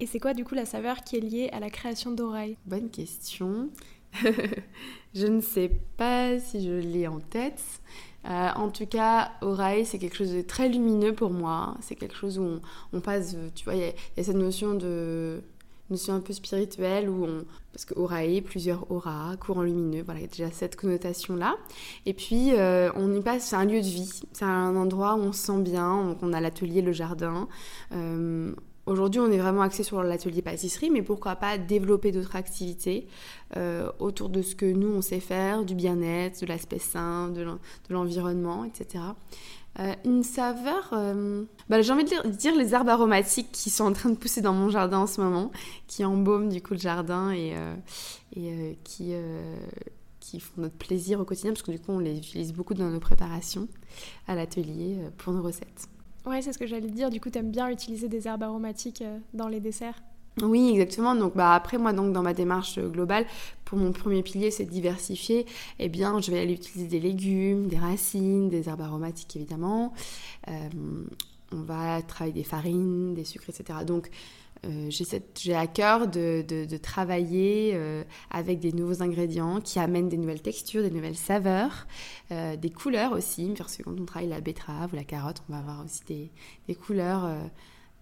Et 0.00 0.06
c'est 0.06 0.20
quoi 0.20 0.34
du 0.34 0.44
coup 0.44 0.54
la 0.54 0.64
saveur 0.64 1.04
qui 1.04 1.16
est 1.16 1.20
liée 1.20 1.48
à 1.52 1.60
la 1.60 1.70
création 1.70 2.12
d'oreilles? 2.12 2.56
Bonne 2.66 2.90
question. 2.90 3.70
je 5.14 5.26
ne 5.26 5.40
sais 5.40 5.70
pas 5.96 6.38
si 6.38 6.64
je 6.64 6.72
l'ai 6.72 7.06
en 7.06 7.20
tête. 7.20 7.62
Euh, 8.26 8.48
en 8.56 8.70
tout 8.70 8.86
cas, 8.86 9.32
oreille, 9.42 9.84
c'est 9.84 9.98
quelque 9.98 10.16
chose 10.16 10.32
de 10.32 10.40
très 10.40 10.68
lumineux 10.68 11.14
pour 11.14 11.30
moi. 11.30 11.76
C'est 11.80 11.94
quelque 11.94 12.16
chose 12.16 12.38
où 12.38 12.60
on, 12.92 13.00
passe, 13.00 13.36
tu 13.54 13.64
vois, 13.64 13.74
il 13.74 13.82
y, 13.82 14.20
a 14.20 14.24
cette 14.24 14.36
notion 14.36 14.74
de 14.74 15.42
notion 15.90 16.14
un 16.14 16.20
peu 16.20 16.32
spirituelle 16.32 17.08
où 17.08 17.24
on 17.24 17.44
parce 17.72 17.84
que 17.86 17.98
oreille, 17.98 18.40
plusieurs 18.40 18.88
auras, 18.92 19.36
courant 19.36 19.62
lumineux, 19.62 20.02
voilà, 20.04 20.20
il 20.20 20.22
y 20.22 20.26
a 20.26 20.28
déjà 20.28 20.50
cette 20.50 20.76
connotation 20.76 21.34
là. 21.34 21.56
Et 22.06 22.14
puis 22.14 22.52
euh, 22.52 22.90
on 22.94 23.12
y 23.12 23.20
passe, 23.20 23.46
c'est 23.46 23.56
un 23.56 23.64
lieu 23.64 23.80
de 23.80 23.86
vie, 23.86 24.22
c'est 24.32 24.44
un 24.44 24.76
endroit 24.76 25.16
où 25.16 25.20
on 25.20 25.32
se 25.32 25.46
sent 25.46 25.60
bien, 25.60 26.16
on, 26.22 26.32
a 26.32 26.40
l'atelier, 26.40 26.82
le 26.82 26.92
jardin. 26.92 27.48
Euh, 27.92 28.54
Aujourd'hui, 28.86 29.18
on 29.18 29.30
est 29.30 29.38
vraiment 29.38 29.62
axé 29.62 29.82
sur 29.82 30.02
l'atelier 30.02 30.42
pâtisserie, 30.42 30.90
mais 30.90 31.00
pourquoi 31.00 31.36
pas 31.36 31.56
développer 31.56 32.12
d'autres 32.12 32.36
activités 32.36 33.06
euh, 33.56 33.90
autour 33.98 34.28
de 34.28 34.42
ce 34.42 34.54
que 34.54 34.66
nous, 34.66 34.88
on 34.88 35.00
sait 35.00 35.20
faire, 35.20 35.64
du 35.64 35.74
bien-être, 35.74 36.42
de 36.42 36.46
l'aspect 36.46 36.78
sain, 36.78 37.30
de 37.30 37.46
l'environnement, 37.88 38.62
etc. 38.64 39.02
Euh, 39.80 39.94
une 40.04 40.22
saveur, 40.22 40.90
euh, 40.92 41.44
bah, 41.68 41.82
j'ai 41.82 41.92
envie 41.92 42.04
de 42.04 42.28
dire, 42.28 42.54
les 42.54 42.74
herbes 42.74 42.88
aromatiques 42.88 43.50
qui 43.50 43.70
sont 43.70 43.84
en 43.84 43.92
train 43.92 44.10
de 44.10 44.16
pousser 44.16 44.40
dans 44.40 44.52
mon 44.52 44.68
jardin 44.68 44.98
en 44.98 45.06
ce 45.06 45.20
moment, 45.20 45.50
qui 45.88 46.04
embaument 46.04 46.48
du 46.48 46.62
coup 46.62 46.74
le 46.74 46.80
jardin 46.80 47.32
et, 47.32 47.54
et 48.36 48.78
qui, 48.84 49.14
font 50.40 50.62
notre 50.62 50.76
plaisir 50.76 51.20
au 51.20 51.24
quotidien, 51.24 51.52
parce 51.52 51.62
que 51.62 51.72
du 51.72 51.78
coup 51.80 51.92
on 51.92 51.98
les 51.98 52.16
utilise 52.16 52.52
beaucoup 52.52 52.74
dans 52.74 52.88
nos 52.88 53.00
préparations 53.00 53.68
à 54.28 54.34
l'atelier 54.34 54.98
pour 55.18 55.32
nos 55.32 55.42
recettes. 55.42 55.88
Ouais, 56.26 56.40
c'est 56.40 56.52
ce 56.52 56.58
que 56.58 56.66
j'allais 56.66 56.90
dire. 56.90 57.10
Du 57.10 57.20
coup, 57.20 57.30
tu 57.30 57.38
aimes 57.38 57.50
bien 57.50 57.68
utiliser 57.68 58.08
des 58.08 58.26
herbes 58.26 58.42
aromatiques 58.42 59.02
euh, 59.02 59.18
dans 59.34 59.48
les 59.48 59.60
desserts? 59.60 60.02
Oui, 60.42 60.70
exactement. 60.72 61.14
Donc, 61.14 61.36
bah, 61.36 61.54
après, 61.54 61.78
moi, 61.78 61.92
donc, 61.92 62.12
dans 62.12 62.22
ma 62.22 62.34
démarche 62.34 62.78
globale, 62.78 63.26
pour 63.64 63.78
mon 63.78 63.92
premier 63.92 64.22
pilier, 64.22 64.50
c'est 64.50 64.64
diversifier. 64.64 65.46
Eh 65.78 65.88
bien, 65.88 66.20
je 66.20 66.30
vais 66.30 66.40
aller 66.40 66.54
utiliser 66.54 66.88
des 66.88 67.00
légumes, 67.00 67.68
des 67.68 67.78
racines, 67.78 68.48
des 68.48 68.68
herbes 68.68 68.82
aromatiques, 68.82 69.36
évidemment. 69.36 69.92
Euh, 70.48 70.68
on 71.52 71.62
va 71.62 72.02
travailler 72.02 72.34
des 72.34 72.44
farines, 72.44 73.14
des 73.14 73.24
sucres, 73.24 73.48
etc. 73.48 73.80
Donc, 73.86 74.10
euh, 74.64 74.90
j'ai 74.90 75.54
à 75.54 75.66
cœur 75.66 76.08
de, 76.08 76.76
travailler 76.82 77.72
euh, 77.74 78.02
avec 78.30 78.60
des 78.60 78.72
nouveaux 78.72 79.02
ingrédients 79.02 79.60
qui 79.60 79.78
amènent 79.78 80.08
des 80.08 80.16
nouvelles 80.16 80.42
textures, 80.42 80.82
des 80.82 80.90
nouvelles 80.90 81.16
saveurs, 81.16 81.86
euh, 82.32 82.56
des 82.56 82.70
couleurs 82.70 83.12
aussi, 83.12 83.52
parce 83.56 83.76
que 83.76 83.82
quand 83.82 83.98
on 83.98 84.04
travaille 84.04 84.28
la 84.28 84.40
betterave 84.40 84.92
ou 84.92 84.96
la 84.96 85.04
carotte, 85.04 85.42
on 85.48 85.52
va 85.52 85.58
avoir 85.58 85.84
aussi 85.84 86.30
des, 86.66 86.74
couleurs 86.74 87.28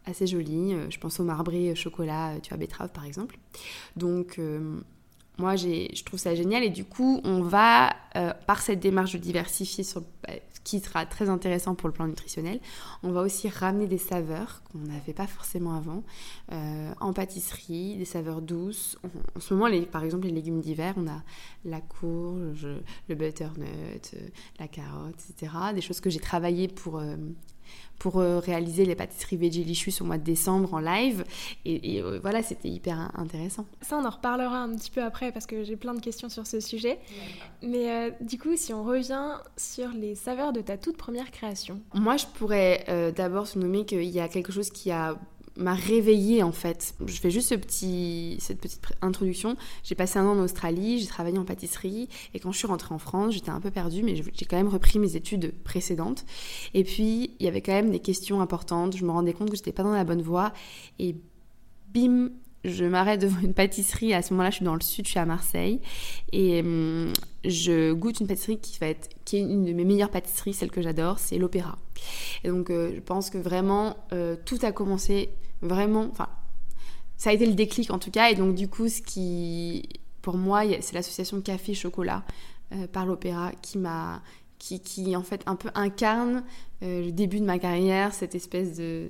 assez 0.07 0.27
jolies. 0.27 0.75
je 0.91 0.99
pense 0.99 1.21
au 1.21 1.25
marbré 1.25 1.75
chocolat, 1.75 2.35
tu 2.43 2.51
vois, 2.51 2.59
betterave 2.59 2.91
par 2.91 3.05
exemple. 3.05 3.39
Donc, 3.97 4.41
moi, 5.39 5.57
je 5.57 6.03
trouve 6.05 6.19
ça 6.19 6.35
génial 6.35 6.63
et 6.63 6.71
du 6.71 6.85
coup, 6.85 7.21
on 7.25 7.43
va, 7.43 7.95
par 8.47 8.61
cette 8.61 8.81
démarche 8.81 9.13
de 9.13 9.19
diversifier 9.19 9.85
sur, 9.85 10.03
bah, 10.27 10.35
qui 10.65 10.81
sera 10.81 11.07
très 11.07 11.29
intéressant 11.29 11.75
pour 11.75 11.89
le 11.89 11.93
plan 11.93 12.07
nutritionnel. 12.07 12.61
On 13.03 13.11
va 13.11 13.23
aussi 13.23 13.49
ramener 13.49 13.87
des 13.87 13.99
saveurs 13.99 14.63
qu'on 14.65 14.79
n'avait 14.79 15.13
pas 15.13 15.27
forcément 15.27 15.75
avant 15.75 16.05
euh, 16.53 16.93
en 17.01 17.13
pâtisserie, 17.13 17.97
des 17.97 18.05
saveurs 18.05 18.41
douces. 18.41 18.97
En, 19.37 19.41
ce 19.41 19.55
moment, 19.55 19.67
les, 19.67 19.83
par 19.83 20.05
exemple, 20.05 20.27
les 20.27 20.33
légumes 20.33 20.61
d'hiver, 20.61 20.95
on 20.97 21.09
a 21.09 21.23
la 21.65 21.81
courge, 21.81 22.69
le 23.09 23.15
butternut, 23.15 24.15
euh, 24.15 24.29
la 24.59 24.69
carotte, 24.69 25.17
etc. 25.31 25.53
Des 25.75 25.81
choses 25.81 26.01
que 26.01 26.11
j'ai 26.11 26.21
travaillées 26.21 26.69
pour 26.69 26.99
euh, 26.99 27.17
pour 28.03 28.19
euh, 28.19 28.41
réaliser 28.41 28.85
les 28.85 28.97
pâtisseries 28.97 29.37
Vegelicious 29.37 30.03
au 30.03 30.05
mois 30.05 30.19
de 30.19 30.25
décembre 30.25 30.75
en 30.75 30.81
live. 30.81 31.25
Et, 31.65 32.03
euh, 32.03 32.19
voilà, 32.21 32.43
c'était 32.43 32.69
hyper 32.69 33.13
intéressant. 33.15 33.65
Ça, 33.81 33.97
on 33.97 34.05
en 34.05 34.11
reparlera 34.11 34.59
un 34.59 34.75
petit 34.75 34.91
peu 34.91 35.05
après 35.05 35.31
parce 35.31 35.47
que 35.47 35.63
j'ai 35.63 35.77
plein 35.77 35.95
de 35.95 36.01
questions 36.01 36.29
sur 36.29 36.45
ce 36.45 36.59
sujet. 36.59 36.99
Mais 37.63 37.91
euh, 37.91 38.11
du 38.21 38.39
coup, 38.39 38.57
si 38.57 38.75
on 38.75 38.83
revient 38.83 39.37
sur 39.57 39.91
les 39.91 40.17
saveurs 40.17 40.53
de 40.53 40.61
ta 40.61 40.77
toute 40.77 40.97
première 40.97 41.31
création. 41.31 41.81
Moi, 41.95 42.17
je 42.17 42.27
pourrais 42.27 43.13
d'abord 43.15 43.47
se 43.47 43.59
nommer 43.59 43.85
qu'il 43.85 44.03
y 44.03 44.19
a 44.19 44.29
quelque 44.29 44.53
chose 44.53 44.71
qui 44.71 44.91
a 44.91 45.17
m'a 45.57 45.75
réveillée 45.75 46.43
en 46.43 46.53
fait. 46.53 46.95
Je 47.07 47.21
fais 47.21 47.31
juste 47.31 47.49
ce 47.49 47.55
petit, 47.55 48.37
cette 48.41 48.61
petite 48.61 48.81
introduction. 49.03 49.57
J'ai 49.85 49.95
passé 49.95 50.19
un 50.19 50.27
an 50.27 50.33
en 50.33 50.43
Australie, 50.43 50.99
j'ai 50.99 51.07
travaillé 51.07 51.39
en 51.39 51.45
pâtisserie 51.45 52.09
et 52.35 52.41
quand 52.41 52.53
je 52.53 52.59
suis 52.59 52.67
rentrée 52.67 52.95
en 52.95 52.99
France, 52.99 53.35
j'étais 53.35 53.51
un 53.51 53.61
peu 53.61 53.71
perdue, 53.71 54.03
mais 54.03 54.17
j'ai 54.17 54.45
quand 54.47 54.57
même 54.57 54.69
repris 54.69 54.99
mes 54.99 55.17
études 55.17 55.53
précédentes. 55.65 56.25
Et 56.75 56.85
puis 56.85 57.35
il 57.39 57.45
y 57.45 57.49
avait 57.49 57.61
quand 57.61 57.73
même 57.73 57.91
des 57.91 58.01
questions 58.01 58.41
importantes. 58.41 58.97
Je 58.97 59.05
me 59.05 59.11
rendais 59.11 59.33
compte 59.33 59.51
que 59.51 59.57
j'étais 59.57 59.73
pas 59.73 59.83
dans 59.83 59.93
la 59.93 60.05
bonne 60.05 60.23
voie 60.23 60.53
et 60.99 61.17
bim, 61.93 62.31
je 62.65 62.85
m'arrête 62.85 63.21
devant 63.21 63.41
une 63.41 63.55
pâtisserie. 63.55 64.15
À 64.15 64.23
ce 64.23 64.33
moment-là, 64.33 64.51
je 64.51 64.57
suis 64.57 64.65
dans 64.65 64.75
le 64.75 64.81
sud, 64.81 65.05
je 65.07 65.11
suis 65.11 65.19
à 65.19 65.27
Marseille. 65.27 65.81
Et 66.33 66.61
hum, 66.61 67.13
je 67.45 67.93
goûte 67.93 68.21
une 68.21 68.27
pâtisserie 68.27 68.59
qui 68.59 68.79
va 68.79 68.87
être, 68.89 69.09
qui 69.25 69.37
est 69.37 69.41
une 69.41 69.65
de 69.65 69.73
mes 69.73 69.85
meilleures 69.85 70.11
pâtisseries, 70.11 70.55
celle 70.55 70.71
que 70.71 70.83
j'adore, 70.83 71.19
c'est 71.19 71.39
l'Opéra. 71.39 71.77
Et 72.45 72.49
donc, 72.49 72.71
euh, 72.71 72.93
je 72.95 73.01
pense 73.01 73.31
que 73.31 73.39
vraiment, 73.39 73.97
euh, 74.13 74.37
tout 74.45 74.59
a 74.63 74.73
commencé 74.73 75.31
vraiment. 75.61 76.09
Enfin, 76.11 76.29
ça 77.17 77.31
a 77.31 77.33
été 77.33 77.47
le 77.47 77.55
déclic 77.55 77.91
en 77.91 77.99
tout 77.99 78.11
cas. 78.11 78.31
Et 78.31 78.35
donc, 78.35 78.55
du 78.55 78.69
coup, 78.69 78.89
ce 78.89 79.03
qui 79.03 79.89
pour 80.23 80.37
moi, 80.37 80.63
c'est 80.81 80.95
l'association 80.95 81.41
café-chocolat 81.41 82.25
par 82.93 83.07
l'opéra 83.07 83.51
qui 83.61 83.77
m'a 83.77 84.23
qui, 84.59 84.79
qui, 84.79 85.17
en 85.17 85.25
fait 85.25 85.43
un 85.47 85.57
peu 85.57 85.69
incarne 85.75 86.45
le 86.81 87.11
début 87.11 87.41
de 87.41 87.45
ma 87.45 87.59
carrière, 87.59 88.15
cette 88.15 88.37
espèce 88.37 88.77
de 88.77 89.09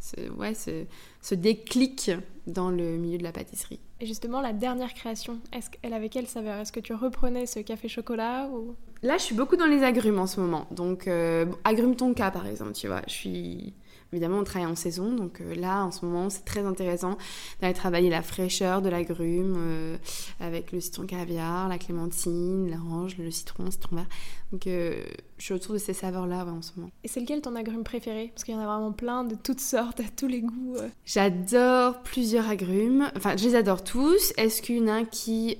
ce, 0.00 0.30
ouais, 0.30 0.54
ce, 0.54 0.84
ce, 1.20 1.34
déclic 1.34 2.10
dans 2.46 2.70
le 2.70 2.96
milieu 2.96 3.18
de 3.18 3.22
la 3.22 3.32
pâtisserie. 3.32 3.80
Et 4.00 4.06
justement, 4.06 4.40
la 4.40 4.52
dernière 4.52 4.92
création, 4.94 5.38
est-ce 5.52 5.70
qu'elle 5.70 5.94
avait 5.94 6.08
quelle 6.08 6.26
saveur? 6.26 6.58
Est-ce 6.60 6.72
que 6.72 6.80
tu 6.80 6.92
reprenais 6.92 7.46
ce 7.46 7.60
café 7.60 7.88
chocolat 7.88 8.48
ou... 8.52 8.74
Là, 9.02 9.18
je 9.18 9.22
suis 9.22 9.34
beaucoup 9.34 9.56
dans 9.56 9.66
les 9.66 9.82
agrumes 9.82 10.18
en 10.18 10.26
ce 10.26 10.40
moment. 10.40 10.66
Donc, 10.70 11.06
euh, 11.06 11.46
agrumes 11.64 11.96
tonka, 11.96 12.30
par 12.30 12.46
exemple, 12.46 12.72
tu 12.72 12.86
vois. 12.86 13.02
Je 13.06 13.12
suis 13.12 13.74
Évidemment, 14.12 14.38
on 14.38 14.44
travaille 14.44 14.70
en 14.70 14.76
saison, 14.76 15.12
donc 15.14 15.40
euh, 15.40 15.54
là, 15.56 15.84
en 15.84 15.90
ce 15.90 16.04
moment, 16.04 16.30
c'est 16.30 16.44
très 16.44 16.64
intéressant 16.64 17.18
d'aller 17.60 17.74
travailler 17.74 18.08
la 18.08 18.22
fraîcheur 18.22 18.80
de 18.80 18.88
l'agrume 18.88 19.56
euh, 19.58 19.96
avec 20.38 20.70
le 20.70 20.80
citron 20.80 21.06
caviar, 21.06 21.68
la 21.68 21.76
clémentine, 21.76 22.70
l'orange, 22.70 23.18
le 23.18 23.30
citron, 23.32 23.64
le 23.64 23.70
citron 23.72 23.96
vert. 23.96 24.06
Donc, 24.52 24.66
euh, 24.66 25.02
je 25.38 25.44
suis 25.44 25.54
autour 25.54 25.74
de 25.74 25.78
ces 25.78 25.92
saveurs-là 25.92 26.46
en 26.46 26.62
ce 26.62 26.72
moment. 26.76 26.90
Et 27.02 27.08
c'est 27.08 27.20
lequel 27.20 27.40
ton 27.40 27.56
agrume 27.56 27.82
préféré? 27.82 28.30
Parce 28.32 28.44
qu'il 28.44 28.54
y 28.54 28.56
en 28.56 28.60
a 28.60 28.66
vraiment 28.66 28.92
plein 28.92 29.24
de 29.24 29.34
toutes 29.34 29.60
sortes, 29.60 30.00
à 30.00 30.04
tous 30.16 30.28
les 30.28 30.40
goûts. 30.40 30.76
J'adore 31.04 32.00
plusieurs 32.02 32.48
agrumes. 32.48 33.10
Enfin, 33.16 33.36
je 33.36 33.44
les 33.44 33.54
adore 33.54 33.82
tous. 33.82 34.32
Est-ce 34.36 34.62
qu'il 34.62 34.76
y 34.78 34.80
en 34.80 34.88
a 34.88 35.04
qui. 35.04 35.56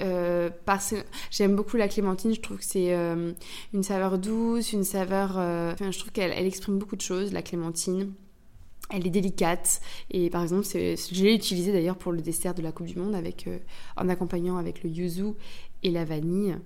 parce... 0.65 0.95
J'aime 1.31 1.57
beaucoup 1.57 1.77
la 1.77 1.89
clémentine, 1.89 2.35
je 2.35 2.41
trouve 2.41 2.59
que 2.59 2.65
c'est 2.65 2.93
une 2.93 3.83
saveur 3.83 4.19
douce, 4.19 4.73
une 4.73 4.85
saveur. 4.85 5.31
Enfin, 5.33 5.91
je 5.91 5.99
trouve 5.99 6.13
qu'elle 6.13 6.33
elle 6.33 6.47
exprime 6.47 6.79
beaucoup 6.79 6.97
de 6.97 7.03
choses, 7.03 7.33
la 7.33 7.43
clémentine. 7.43 8.13
Elle 8.91 9.07
est 9.07 9.11
délicate 9.11 9.81
et 10.11 10.31
par 10.31 10.43
exemple, 10.43 10.65
je 10.65 11.25
l'ai 11.25 11.35
utilisée 11.35 11.73
d'ailleurs 11.73 11.97
pour 11.97 12.13
le 12.13 12.21
dessert 12.21 12.55
de 12.55 12.63
la 12.63 12.71
Coupe 12.71 12.87
du 12.87 12.97
Monde 12.97 13.17
avec, 13.17 13.49
euh, 13.49 13.59
en 13.97 14.09
accompagnant 14.09 14.59
avec 14.59 14.85
le 14.85 14.91
yuzu 14.91 15.33
et 15.87 15.91
la 15.91 16.05
vanille. 16.05 16.57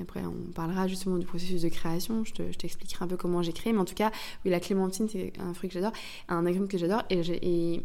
Après, 0.00 0.22
on 0.24 0.52
parlera 0.52 0.86
justement 0.86 1.18
du 1.18 1.26
processus 1.26 1.62
de 1.62 1.68
création. 1.68 2.24
Je, 2.24 2.32
t'expliquerai 2.32 3.04
un 3.04 3.08
peu 3.08 3.16
comment 3.16 3.42
j'ai 3.42 3.52
créé. 3.52 3.72
Mais 3.72 3.80
en 3.80 3.84
tout 3.84 3.94
cas, 3.94 4.12
oui, 4.44 4.50
la 4.50 4.60
clémentine, 4.60 5.08
c'est 5.08 5.32
un 5.40 5.52
fruit 5.52 5.68
que 5.68 5.74
j'adore, 5.74 5.92
un 6.28 6.46
agrume 6.46 6.68
que 6.68 6.78
j'adore. 6.78 7.02
Et 7.10 7.82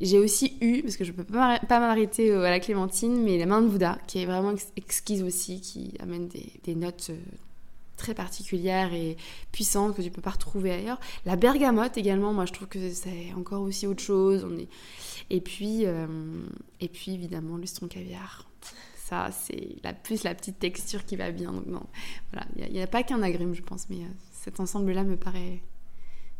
j'ai 0.00 0.18
aussi 0.18 0.56
eu, 0.60 0.82
parce 0.82 0.96
que 0.96 1.04
je 1.04 1.12
peux 1.12 1.24
pas 1.24 1.60
m'arrêter 1.68 2.32
à 2.32 2.50
la 2.50 2.58
clémentine, 2.58 3.22
mais 3.22 3.38
la 3.38 3.46
main 3.46 3.62
de 3.62 3.68
Bouddha, 3.68 3.98
qui 4.08 4.20
est 4.20 4.26
vraiment 4.26 4.54
exquise 4.76 5.22
aussi, 5.22 5.60
qui 5.60 5.94
amène 6.00 6.28
des, 6.28 6.74
notes 6.74 7.10
euh, 7.10 7.16
très 7.96 8.14
particulière 8.14 8.92
et 8.92 9.16
puissante 9.52 9.94
que 9.94 10.02
tu 10.02 10.10
peux 10.10 10.22
pas 10.22 10.30
retrouver 10.30 10.72
ailleurs. 10.72 10.98
La 11.24 11.36
bergamote 11.36 11.96
également, 11.98 12.32
moi 12.32 12.46
je 12.46 12.52
trouve 12.52 12.68
que 12.68 12.90
c'est 12.90 13.32
encore 13.36 13.62
aussi 13.62 13.86
autre 13.86 14.02
chose. 14.02 14.44
On 14.50 14.58
est... 14.58 14.68
Et 15.28 15.40
puis, 15.40 15.86
euh, 15.86 16.06
et 16.80 16.88
puis 16.88 17.12
évidemment 17.12 17.58
caviar. 17.88 18.49
Ça, 19.10 19.30
c'est 19.32 19.76
la 19.82 19.92
plus 19.92 20.22
la 20.22 20.34
petite 20.34 20.58
texture 20.58 21.04
qui 21.04 21.16
va 21.16 21.30
bien. 21.32 21.52
Donc 21.52 21.66
non, 21.66 21.82
voilà, 22.32 22.46
il 22.56 22.72
n'y 22.72 22.80
a, 22.80 22.86
pas 22.86 23.02
qu'un 23.02 23.22
agrume, 23.22 23.54
je 23.54 23.62
pense, 23.62 23.90
mais 23.90 23.96
euh, 23.96 24.08
cet 24.32 24.60
ensemble-là 24.60 25.04
me 25.04 25.16
paraît 25.16 25.60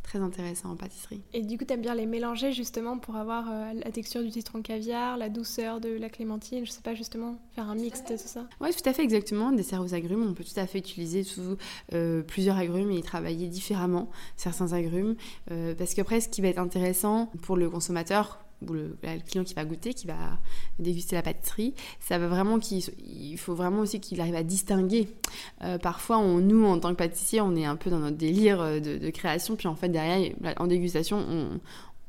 très 0.02 0.18
intéressant 0.18 0.70
en 0.70 0.76
pâtisserie. 0.76 1.22
Et 1.32 1.42
du 1.42 1.58
coup, 1.58 1.64
tu 1.64 1.72
aimes 1.72 1.82
bien 1.82 1.94
les 1.94 2.06
mélanger 2.06 2.52
justement 2.52 2.98
pour 2.98 3.16
avoir 3.16 3.48
euh, 3.48 3.72
la 3.74 3.90
texture 3.92 4.22
du 4.22 4.30
citron 4.30 4.62
caviar, 4.62 5.16
la 5.16 5.28
douceur 5.28 5.80
de 5.80 5.90
la 5.90 6.08
clémentine, 6.08 6.64
je 6.64 6.70
sais 6.70 6.80
pas 6.80 6.94
justement, 6.94 7.38
faire 7.54 7.68
un 7.68 7.74
mix 7.74 8.02
de 8.04 8.16
tout 8.16 8.22
ça? 8.24 8.46
Oui, 8.60 8.70
tout 8.72 8.88
à 8.88 8.92
fait, 8.92 9.02
exactement. 9.02 9.52
Des 9.52 9.74
aux 9.78 9.94
agrumes, 9.94 10.26
on 10.28 10.34
peut 10.34 10.44
tout 10.44 10.58
à 10.58 10.66
fait 10.66 10.78
utiliser 10.78 11.22
sous, 11.22 11.56
euh, 11.92 12.22
plusieurs 12.22 12.56
agrumes 12.56 12.90
et 12.90 12.98
y 12.98 13.02
travailler 13.02 13.46
différemment 13.48 14.10
certains 14.36 14.72
agrumes. 14.72 15.14
Euh, 15.50 15.74
parce 15.76 15.94
qu'après, 15.94 16.20
ce 16.20 16.28
qui 16.28 16.40
va 16.40 16.48
être 16.48 16.58
intéressant 16.58 17.30
pour 17.42 17.56
le 17.56 17.70
consommateur, 17.70 18.40
ou 18.66 18.72
le, 18.72 18.96
client 19.26 19.44
qui 19.44 19.54
va 19.54 19.64
goûter, 19.64 19.94
qui 19.94 20.06
va 20.06 20.38
déguster 20.78 21.16
la 21.16 21.22
pâtisserie, 21.22 21.74
ça 22.00 22.18
va 22.18 22.28
vraiment 22.28 22.58
qu'il 22.58 23.38
faut 23.38 23.54
vraiment 23.54 23.80
aussi 23.80 24.00
qu'il 24.00 24.20
arrive 24.20 24.34
à 24.34 24.42
distinguer. 24.42 25.08
Euh, 25.62 25.78
parfois, 25.78 26.18
on, 26.18 26.38
nous, 26.38 26.64
en 26.64 26.78
tant 26.78 26.90
que 26.90 26.96
pâtissier, 26.98 27.40
on 27.40 27.56
est 27.56 27.64
un 27.64 27.76
peu 27.76 27.90
dans 27.90 27.98
notre 27.98 28.16
délire 28.16 28.80
de, 28.80 28.98
de 28.98 29.10
création, 29.10 29.56
puis 29.56 29.68
en 29.68 29.74
fait, 29.74 29.88
derrière, 29.88 30.32
en 30.58 30.66
dégustation, 30.66 31.18
on, 31.18 31.60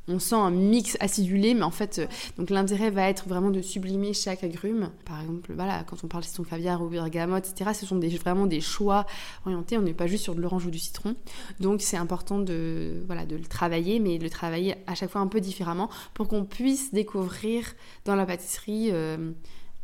on 0.08 0.20
sent 0.20 0.36
un 0.36 0.52
mix 0.52 0.98
acidulé, 1.00 1.54
mais 1.54 1.64
en 1.64 1.72
fait, 1.72 2.00
euh, 2.00 2.08
donc 2.38 2.50
l'intérêt 2.50 2.90
va 2.90 3.08
être 3.10 3.28
vraiment 3.28 3.52
de 3.52 3.62
sublimer 3.62 4.14
chaque 4.14 4.44
agrume. 4.44 4.92
Par 5.06 5.22
exemple, 5.22 5.54
voilà, 5.54 5.84
quand 5.84 6.04
on 6.04 6.08
parle 6.08 6.24
de 6.24 6.28
citron 6.28 6.44
caviar 6.44 6.82
ou 6.82 6.88
bergamote, 6.88 7.48
etc., 7.48 7.72
ce 7.74 7.86
sont 7.86 8.00
vraiment 8.00 8.48
des 8.48 8.62
choix 8.62 9.06
orientés. 9.46 9.78
On 9.78 9.82
n'est 9.82 9.94
pas 9.94 10.08
juste 10.08 10.24
sur 10.24 10.36
de 10.36 10.42
l'orange 10.42 10.66
ou 10.66 10.72
du 10.72 10.80
citron. 10.80 11.16
Donc, 11.60 11.82
c'est 11.82 11.98
important 11.98 12.40
de, 12.40 13.04
voilà, 13.06 13.26
de 13.26 13.36
le 13.36 13.46
travailler, 13.46 14.00
mais 14.00 14.18
de 14.18 14.24
le 14.24 14.30
travailler 14.30 14.76
à 14.88 14.96
chaque 14.96 15.12
fois 15.12 15.22
un 15.22 15.28
peu 15.28 15.40
différemment 15.40 15.90
pour 16.14 16.28
qu'on 16.28 16.46
puisse 16.46 16.94
découvrir 16.94 17.74
dans 18.06 18.16
la 18.16 18.26
pâtisserie, 18.26 18.90
euh, 18.92 19.32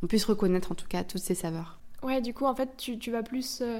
on 0.03 0.07
puisse 0.07 0.25
reconnaître 0.25 0.71
en 0.71 0.75
tout 0.75 0.87
cas 0.87 1.03
toutes 1.03 1.21
ces 1.21 1.35
saveurs. 1.35 1.79
Ouais, 2.03 2.21
du 2.21 2.33
coup, 2.33 2.45
en 2.45 2.55
fait, 2.55 2.75
tu, 2.77 3.11
vas 3.11 3.23
plus 3.23 3.59
euh, 3.61 3.79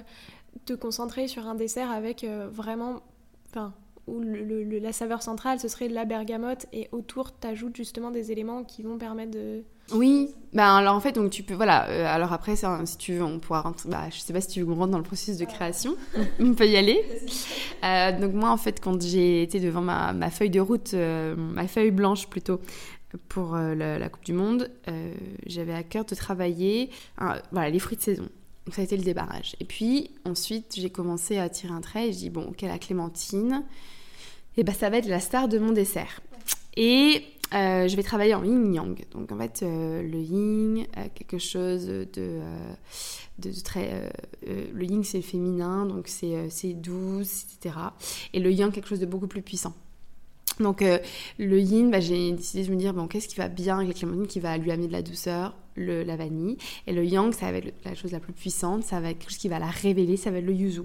te 0.66 0.74
concentrer 0.74 1.28
sur 1.28 1.48
un 1.48 1.56
dessert 1.56 1.92
avec 1.92 2.26
vraiment. 2.52 3.02
Enfin, 3.50 3.74
où 4.08 4.22
la 4.22 4.94
saveur 4.94 5.22
centrale, 5.22 5.60
ce 5.60 5.68
serait 5.68 5.90
la 5.90 6.06
bergamote, 6.06 6.66
et 6.72 6.88
autour, 6.92 7.38
tu 7.38 7.48
ajoutes 7.48 7.76
justement 7.76 8.10
des 8.10 8.32
éléments 8.32 8.64
qui 8.64 8.84
vont 8.84 8.98
permettre 8.98 9.32
de... 9.32 9.64
Oui, 9.92 10.34
bah 10.52 10.76
alors 10.76 10.96
en 10.96 11.00
fait, 11.00 11.14
donc 11.14 11.30
tu 11.30 11.44
peux, 11.44 11.54
voilà, 11.54 11.88
euh, 11.88 12.06
alors 12.06 12.34
après, 12.34 12.56
si 12.56 12.98
tu 12.98 13.14
veux, 13.14 13.24
on 13.24 13.40
pourra 13.40 13.62
rentrer, 13.62 13.90
bah, 13.90 14.10
je 14.12 14.20
sais 14.20 14.34
pas 14.34 14.42
si 14.42 14.50
tu 14.50 14.60
veux 14.60 14.66
qu'on 14.66 14.76
rentre 14.76 14.92
dans 14.92 14.98
le 14.98 15.04
processus 15.04 15.38
de 15.38 15.46
création, 15.46 15.96
on 16.40 16.54
peut 16.54 16.68
y 16.68 16.76
aller. 16.76 17.06
Euh, 17.84 18.20
donc 18.20 18.34
moi, 18.34 18.50
en 18.50 18.58
fait, 18.58 18.82
quand 18.82 19.02
j'ai 19.02 19.44
été 19.44 19.60
devant 19.60 19.82
ma, 19.82 20.14
ma 20.14 20.30
feuille 20.30 20.50
de 20.50 20.60
route, 20.60 20.94
euh, 20.94 21.36
ma 21.38 21.68
feuille 21.68 21.92
blanche 21.92 22.28
plutôt, 22.28 22.60
pour 23.30 23.56
la, 23.56 23.98
la, 23.98 24.10
Coupe 24.10 24.26
du 24.26 24.34
Monde, 24.34 24.70
j'avais 25.46 25.74
à 25.74 25.82
cœur 25.84 26.04
de 26.04 26.14
travailler 26.14 26.90
voilà, 27.52 27.70
les 27.70 27.80
fruits 27.80 27.96
de 27.96 28.02
saison. 28.02 28.28
Donc 28.68 28.76
ça 28.76 28.82
a 28.82 28.84
été 28.84 28.98
le 28.98 29.04
débarrage. 29.04 29.56
Et 29.62 29.66
puis 29.66 30.12
ensuite, 30.26 30.76
j'ai 30.78 30.90
commencé 30.90 31.38
à 31.38 31.48
tirer 31.48 31.72
un 31.72 31.80
trait 31.80 32.10
et 32.10 32.12
je 32.12 32.18
dis, 32.18 32.30
bon, 32.30 32.44
ok, 32.50 32.64
la 32.64 32.78
clémentine, 32.78 33.64
et 34.58 34.64
bah 34.64 34.74
ça 34.74 34.90
va 34.90 34.98
être 34.98 35.08
la 35.08 35.20
star 35.20 35.48
de 35.48 35.60
mon 35.60 35.72
dessert. 35.72 36.22
Et 36.76 37.24
euh, 37.54 37.88
je 37.88 37.96
vais 37.96 38.04
travailler 38.04 38.34
en 38.34 38.44
yin-yang. 38.44 39.06
Donc 39.12 39.32
en 39.32 39.38
fait, 39.38 39.62
euh, 39.64 40.02
le 40.02 40.20
yin, 40.20 40.86
euh, 40.98 41.06
quelque 41.16 41.38
chose 41.38 41.86
de, 41.88 42.08
de, 43.40 43.52
très... 43.64 44.12
le 44.46 44.84
yin, 44.84 45.04
c'est 45.04 45.22
féminin, 45.22 45.86
donc 45.86 46.08
c'est 46.08 46.74
doux, 46.74 47.22
etc. 47.22 47.76
Et 48.34 48.40
le 48.40 48.52
yang, 48.52 48.72
quelque 48.72 48.90
chose 48.90 49.00
de 49.00 49.06
beaucoup 49.06 49.28
plus 49.28 49.42
puissant. 49.42 49.74
Donc 50.60 50.84
le 51.38 51.60
yin, 51.60 51.92
bah, 51.92 52.00
j'ai 52.00 52.32
décidé 52.32 52.66
de 52.66 52.72
me 52.72 52.78
dire, 52.78 52.94
bon, 52.94 53.08
qu'est-ce 53.08 53.28
qui 53.28 53.36
va 53.36 53.48
bien 53.48 53.78
avec 53.78 53.90
la 53.90 53.94
clémentine, 53.94 54.28
qui 54.28 54.40
va 54.40 54.58
lui 54.58 54.72
amener 54.72 54.88
de 54.88 54.92
la 54.92 55.04
douceur, 55.04 55.56
le, 55.76 56.04
la 56.04 56.18
vanille. 56.18 56.58
Et 56.88 56.94
le 56.94 57.06
yang, 57.06 57.32
ça 57.34 57.52
va 57.52 57.60
être 57.60 57.74
la 57.86 57.94
chose 57.96 58.12
la 58.12 58.20
plus 58.20 58.34
puissante, 58.34 58.84
ça 58.84 59.00
va 59.00 59.12
être 59.12 59.20
quelque 59.20 59.30
chose 59.30 59.38
qui 59.38 59.50
va 59.50 59.60
la 59.60 59.68
révéler, 59.68 60.18
ça 60.18 60.32
va 60.32 60.40
être 60.40 60.46
le 60.46 60.54
yuzu. 60.54 60.82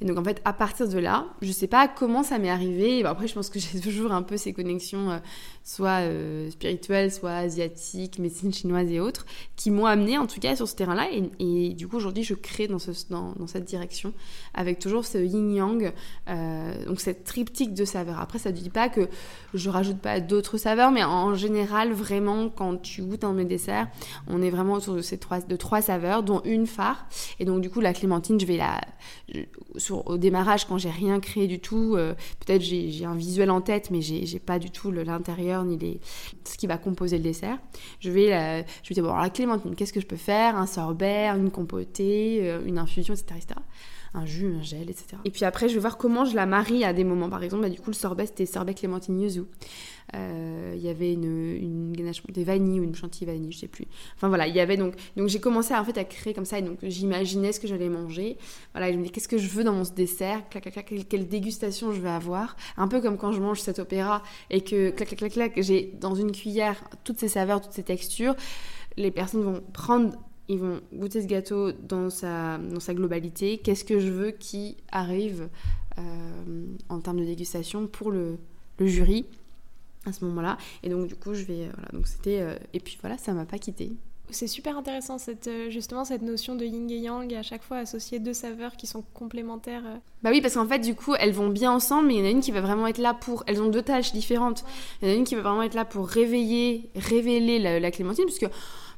Et 0.00 0.04
donc 0.04 0.18
en 0.18 0.24
fait, 0.24 0.40
à 0.44 0.52
partir 0.52 0.88
de 0.88 0.98
là, 0.98 1.26
je 1.42 1.52
sais 1.52 1.66
pas 1.66 1.88
comment 1.88 2.22
ça 2.22 2.38
m'est 2.38 2.50
arrivé. 2.50 3.04
après, 3.04 3.28
je 3.28 3.34
pense 3.34 3.50
que 3.50 3.58
j'ai 3.60 3.80
toujours 3.80 4.12
un 4.12 4.22
peu 4.22 4.36
ces 4.36 4.52
connexions, 4.52 5.10
euh, 5.10 5.18
soit 5.62 6.02
euh, 6.02 6.50
spirituelles, 6.50 7.12
soit 7.12 7.32
asiatiques, 7.32 8.18
médecine 8.18 8.52
chinoise 8.52 8.90
et 8.90 9.00
autres, 9.00 9.26
qui 9.56 9.70
m'ont 9.70 9.86
amené 9.86 10.18
en 10.18 10.26
tout 10.26 10.40
cas 10.40 10.56
sur 10.56 10.68
ce 10.68 10.74
terrain-là. 10.74 11.08
Et, 11.38 11.70
du 11.70 11.88
coup, 11.88 11.96
aujourd'hui, 11.96 12.22
je 12.22 12.34
crée 12.34 12.68
dans, 12.68 12.78
ce, 12.78 12.90
dans, 13.10 13.34
cette 13.46 13.64
direction, 13.64 14.12
avec 14.52 14.78
toujours 14.78 15.04
ce 15.04 15.18
yin-yang, 15.18 15.92
euh, 16.28 16.84
donc 16.86 17.00
cette 17.00 17.24
triptyque 17.24 17.74
de 17.74 17.84
saveurs. 17.84 18.20
Après, 18.20 18.38
ça 18.38 18.50
ne 18.50 18.56
dit 18.56 18.70
pas 18.70 18.88
que 18.88 19.08
je 19.54 19.70
rajoute 19.70 19.98
pas 19.98 20.20
d'autres 20.20 20.58
saveurs, 20.58 20.90
mais 20.90 21.04
en 21.04 21.34
général, 21.34 21.92
vraiment, 21.92 22.48
quand 22.48 22.76
tu 22.80 23.02
goûtes 23.02 23.24
un 23.24 23.32
de 23.32 23.38
mes 23.38 23.44
desserts, 23.44 23.88
on 24.26 24.42
est 24.42 24.50
vraiment 24.50 24.74
autour 24.74 24.94
de 24.94 25.02
ces 25.02 25.18
trois, 25.18 25.40
de 25.40 25.56
trois 25.56 25.82
saveurs, 25.82 26.22
dont 26.22 26.42
une 26.44 26.66
phare. 26.66 27.06
Et 27.38 27.44
donc, 27.44 27.60
du 27.60 27.70
coup, 27.70 27.80
la 27.80 27.92
clémentine, 27.92 28.38
je 28.38 28.46
vais 28.46 28.56
la 28.56 28.80
au 29.90 30.18
démarrage, 30.18 30.66
quand 30.66 30.78
j'ai 30.78 30.90
rien 30.90 31.20
créé 31.20 31.46
du 31.46 31.60
tout, 31.60 31.94
euh, 31.96 32.14
peut-être 32.44 32.62
j'ai 32.62 33.04
un 33.04 33.14
visuel 33.14 33.50
en 33.50 33.60
tête, 33.60 33.90
mais 33.90 34.00
j'ai 34.00 34.38
pas 34.38 34.58
du 34.58 34.70
tout 34.70 34.90
l'intérieur 34.90 35.64
ni 35.64 35.76
les, 35.78 36.00
ce 36.44 36.56
qui 36.56 36.66
va 36.66 36.78
composer 36.78 37.18
le 37.18 37.24
dessert. 37.24 37.58
Je 38.00 38.10
vais, 38.10 38.34
euh, 38.34 38.62
je 38.82 38.88
vais 38.88 38.94
dire, 38.94 39.04
bon, 39.04 39.10
alors 39.10 39.22
la 39.22 39.30
clémentine, 39.30 39.74
qu'est-ce 39.74 39.92
que 39.92 40.00
je 40.00 40.06
peux 40.06 40.16
faire? 40.16 40.56
Un 40.56 40.66
sorbet, 40.66 41.26
une 41.28 41.50
compotée, 41.50 42.40
euh, 42.42 42.64
une 42.66 42.78
infusion, 42.78 43.14
etc., 43.14 43.36
etc 43.36 43.60
un 44.14 44.24
jus, 44.24 44.46
un 44.46 44.62
gel, 44.62 44.88
etc. 44.90 45.16
Et 45.24 45.30
puis 45.30 45.44
après, 45.44 45.68
je 45.68 45.74
vais 45.74 45.80
voir 45.80 45.98
comment 45.98 46.24
je 46.24 46.34
la 46.34 46.46
marie 46.46 46.84
à 46.84 46.92
des 46.92 47.04
moments. 47.04 47.28
Par 47.28 47.42
exemple, 47.42 47.62
bah, 47.62 47.68
du 47.68 47.80
coup, 47.80 47.90
le 47.90 47.94
sorbet, 47.94 48.26
c'était 48.26 48.46
sorbet 48.46 48.74
clémentine 48.74 49.20
yuzu. 49.20 49.42
Euh, 50.14 50.74
il 50.76 50.82
y 50.82 50.88
avait 50.88 51.12
une, 51.12 51.92
ganache 51.92 52.22
des 52.28 52.44
vanilles 52.44 52.80
ou 52.80 52.84
une 52.84 52.94
chantilly 52.94 53.26
vanille, 53.26 53.52
je 53.52 53.58
sais 53.58 53.68
plus. 53.68 53.86
Enfin 54.16 54.28
voilà, 54.28 54.46
il 54.46 54.54
y 54.54 54.60
avait 54.60 54.76
donc 54.76 54.94
donc 55.16 55.28
j'ai 55.28 55.40
commencé 55.40 55.74
en 55.74 55.84
fait 55.84 55.96
à 55.96 56.04
créer 56.04 56.34
comme 56.34 56.44
ça 56.44 56.58
et 56.58 56.62
donc 56.62 56.78
j'imaginais 56.82 57.52
ce 57.52 57.60
que 57.60 57.66
j'allais 57.66 57.88
manger. 57.88 58.36
Voilà, 58.72 58.92
je 58.92 58.98
me 58.98 59.04
dis 59.04 59.10
qu'est-ce 59.10 59.28
que 59.28 59.38
je 59.38 59.48
veux 59.48 59.64
dans 59.64 59.72
mon 59.72 59.82
dessert, 59.96 60.48
clac 60.50 60.70
clac 60.70 60.86
clac, 60.86 61.08
quelle 61.08 61.28
dégustation 61.28 61.92
je 61.92 62.00
vais 62.00 62.10
avoir? 62.10 62.56
Un 62.76 62.86
peu 62.86 63.00
comme 63.00 63.16
quand 63.16 63.32
je 63.32 63.40
mange 63.40 63.60
cet 63.60 63.78
opéra 63.78 64.22
et 64.50 64.60
que 64.60 64.90
clac 64.90 65.08
clac 65.08 65.18
clac 65.18 65.32
clac, 65.32 65.62
j'ai 65.62 65.94
dans 66.00 66.14
une 66.14 66.32
cuillère 66.32 66.84
toutes 67.04 67.18
ces 67.18 67.28
saveurs, 67.28 67.60
toutes 67.60 67.72
ces 67.72 67.82
textures. 67.82 68.34
Les 68.96 69.10
personnes 69.10 69.42
vont 69.42 69.62
prendre 69.72 70.12
ils 70.48 70.58
vont 70.58 70.80
goûter 70.92 71.22
ce 71.22 71.26
gâteau 71.26 71.72
dans 71.72 72.10
sa, 72.10 72.58
dans 72.58 72.80
sa 72.80 72.94
globalité. 72.94 73.58
Qu'est-ce 73.58 73.84
que 73.84 73.98
je 73.98 74.08
veux 74.08 74.30
qui 74.30 74.76
arrive 74.92 75.48
euh, 75.98 76.02
en 76.88 77.00
termes 77.00 77.20
de 77.20 77.24
dégustation 77.24 77.86
pour 77.86 78.10
le, 78.10 78.38
le 78.78 78.86
jury 78.86 79.26
à 80.06 80.12
ce 80.12 80.24
moment-là. 80.24 80.58
Et 80.82 80.90
donc, 80.90 81.06
du 81.06 81.14
coup, 81.14 81.34
je 81.34 81.44
vais. 81.44 81.62
Euh, 81.62 81.70
voilà, 81.72 81.88
donc 81.92 82.06
c'était. 82.06 82.40
Euh, 82.40 82.56
et 82.72 82.80
puis 82.80 82.98
voilà, 83.00 83.16
ça 83.16 83.32
m'a 83.32 83.46
pas 83.46 83.58
quitté. 83.58 83.92
C'est 84.30 84.46
super 84.46 84.76
intéressant 84.76 85.18
cette, 85.18 85.50
justement 85.68 86.04
cette 86.04 86.22
notion 86.22 86.56
de 86.56 86.64
yin 86.64 86.90
et 86.90 86.96
yang 86.96 87.30
et 87.30 87.36
à 87.36 87.42
chaque 87.42 87.62
fois 87.62 87.76
associer 87.76 88.18
deux 88.18 88.32
saveurs 88.32 88.74
qui 88.76 88.86
sont 88.86 89.04
complémentaires. 89.12 89.84
Bah 90.22 90.30
oui, 90.32 90.40
parce 90.40 90.54
qu'en 90.54 90.66
fait, 90.66 90.78
du 90.78 90.94
coup, 90.94 91.14
elles 91.14 91.32
vont 91.32 91.50
bien 91.50 91.70
ensemble, 91.70 92.08
mais 92.08 92.14
il 92.14 92.18
y 92.20 92.22
en 92.22 92.26
a 92.26 92.30
une 92.30 92.40
qui 92.40 92.50
va 92.50 92.62
vraiment 92.62 92.86
être 92.86 92.98
là 92.98 93.12
pour. 93.12 93.44
Elles 93.46 93.60
ont 93.60 93.68
deux 93.68 93.82
tâches 93.82 94.12
différentes. 94.12 94.64
Il 95.00 95.08
y 95.08 95.10
en 95.10 95.14
a 95.14 95.16
une 95.18 95.24
qui 95.24 95.34
va 95.34 95.42
vraiment 95.42 95.62
être 95.62 95.74
là 95.74 95.84
pour 95.84 96.08
réveiller, 96.08 96.88
révéler 96.96 97.58
la, 97.58 97.78
la 97.80 97.90
clémentine, 97.90 98.24
parce 98.24 98.38
que 98.38 98.46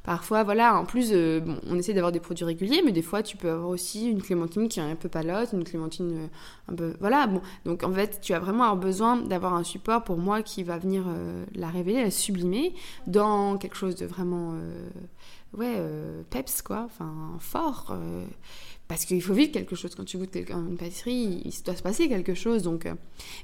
parfois, 0.07 0.43
voilà, 0.43 0.79
en 0.79 0.85
plus, 0.85 1.09
euh, 1.11 1.41
on 1.69 1.77
essaie 1.77 1.93
d'avoir 1.93 2.13
des 2.13 2.21
produits 2.21 2.45
réguliers, 2.45 2.81
mais 2.81 2.93
des 2.93 3.01
fois, 3.01 3.21
tu 3.21 3.35
peux 3.35 3.49
avoir 3.51 3.67
aussi 3.67 4.09
une 4.09 4.21
clémentine 4.21 4.69
qui 4.69 4.79
est 4.79 4.83
un 4.83 4.95
peu 4.95 5.09
palote, 5.09 5.49
une 5.51 5.65
clémentine 5.65 6.13
euh, 6.13 6.71
un 6.71 6.75
peu. 6.75 6.93
Voilà, 7.01 7.27
bon. 7.27 7.41
Donc, 7.65 7.83
en 7.83 7.91
fait, 7.91 8.21
tu 8.21 8.31
vas 8.31 8.39
vraiment 8.39 8.73
besoin 8.77 9.17
d'avoir 9.17 9.53
un 9.53 9.65
support 9.65 10.05
pour 10.05 10.17
moi 10.17 10.43
qui 10.43 10.63
va 10.63 10.77
venir 10.77 11.03
euh, 11.09 11.43
la 11.53 11.67
révéler, 11.67 12.03
la 12.03 12.11
sublimer 12.11 12.73
dans 13.05 13.57
quelque 13.57 13.75
chose 13.75 13.95
de 13.95 14.05
vraiment. 14.05 14.53
Ouais, 15.53 15.75
euh, 15.77 16.21
peps, 16.29 16.61
quoi, 16.61 16.83
enfin, 16.85 17.37
fort. 17.39 17.91
euh, 17.91 18.25
parce 18.87 19.03
qu'il 19.03 19.21
faut 19.21 19.33
vivre 19.33 19.51
quelque 19.51 19.75
chose 19.75 19.95
quand 19.95 20.05
tu 20.05 20.17
goûtes 20.17 20.35
une 20.35 20.77
pâtisserie, 20.77 21.41
il 21.43 21.51
doit 21.65 21.75
se 21.75 21.81
passer 21.83 22.07
quelque 22.07 22.33
chose. 22.33 22.63
Donc, 22.63 22.85
euh, 22.85 22.93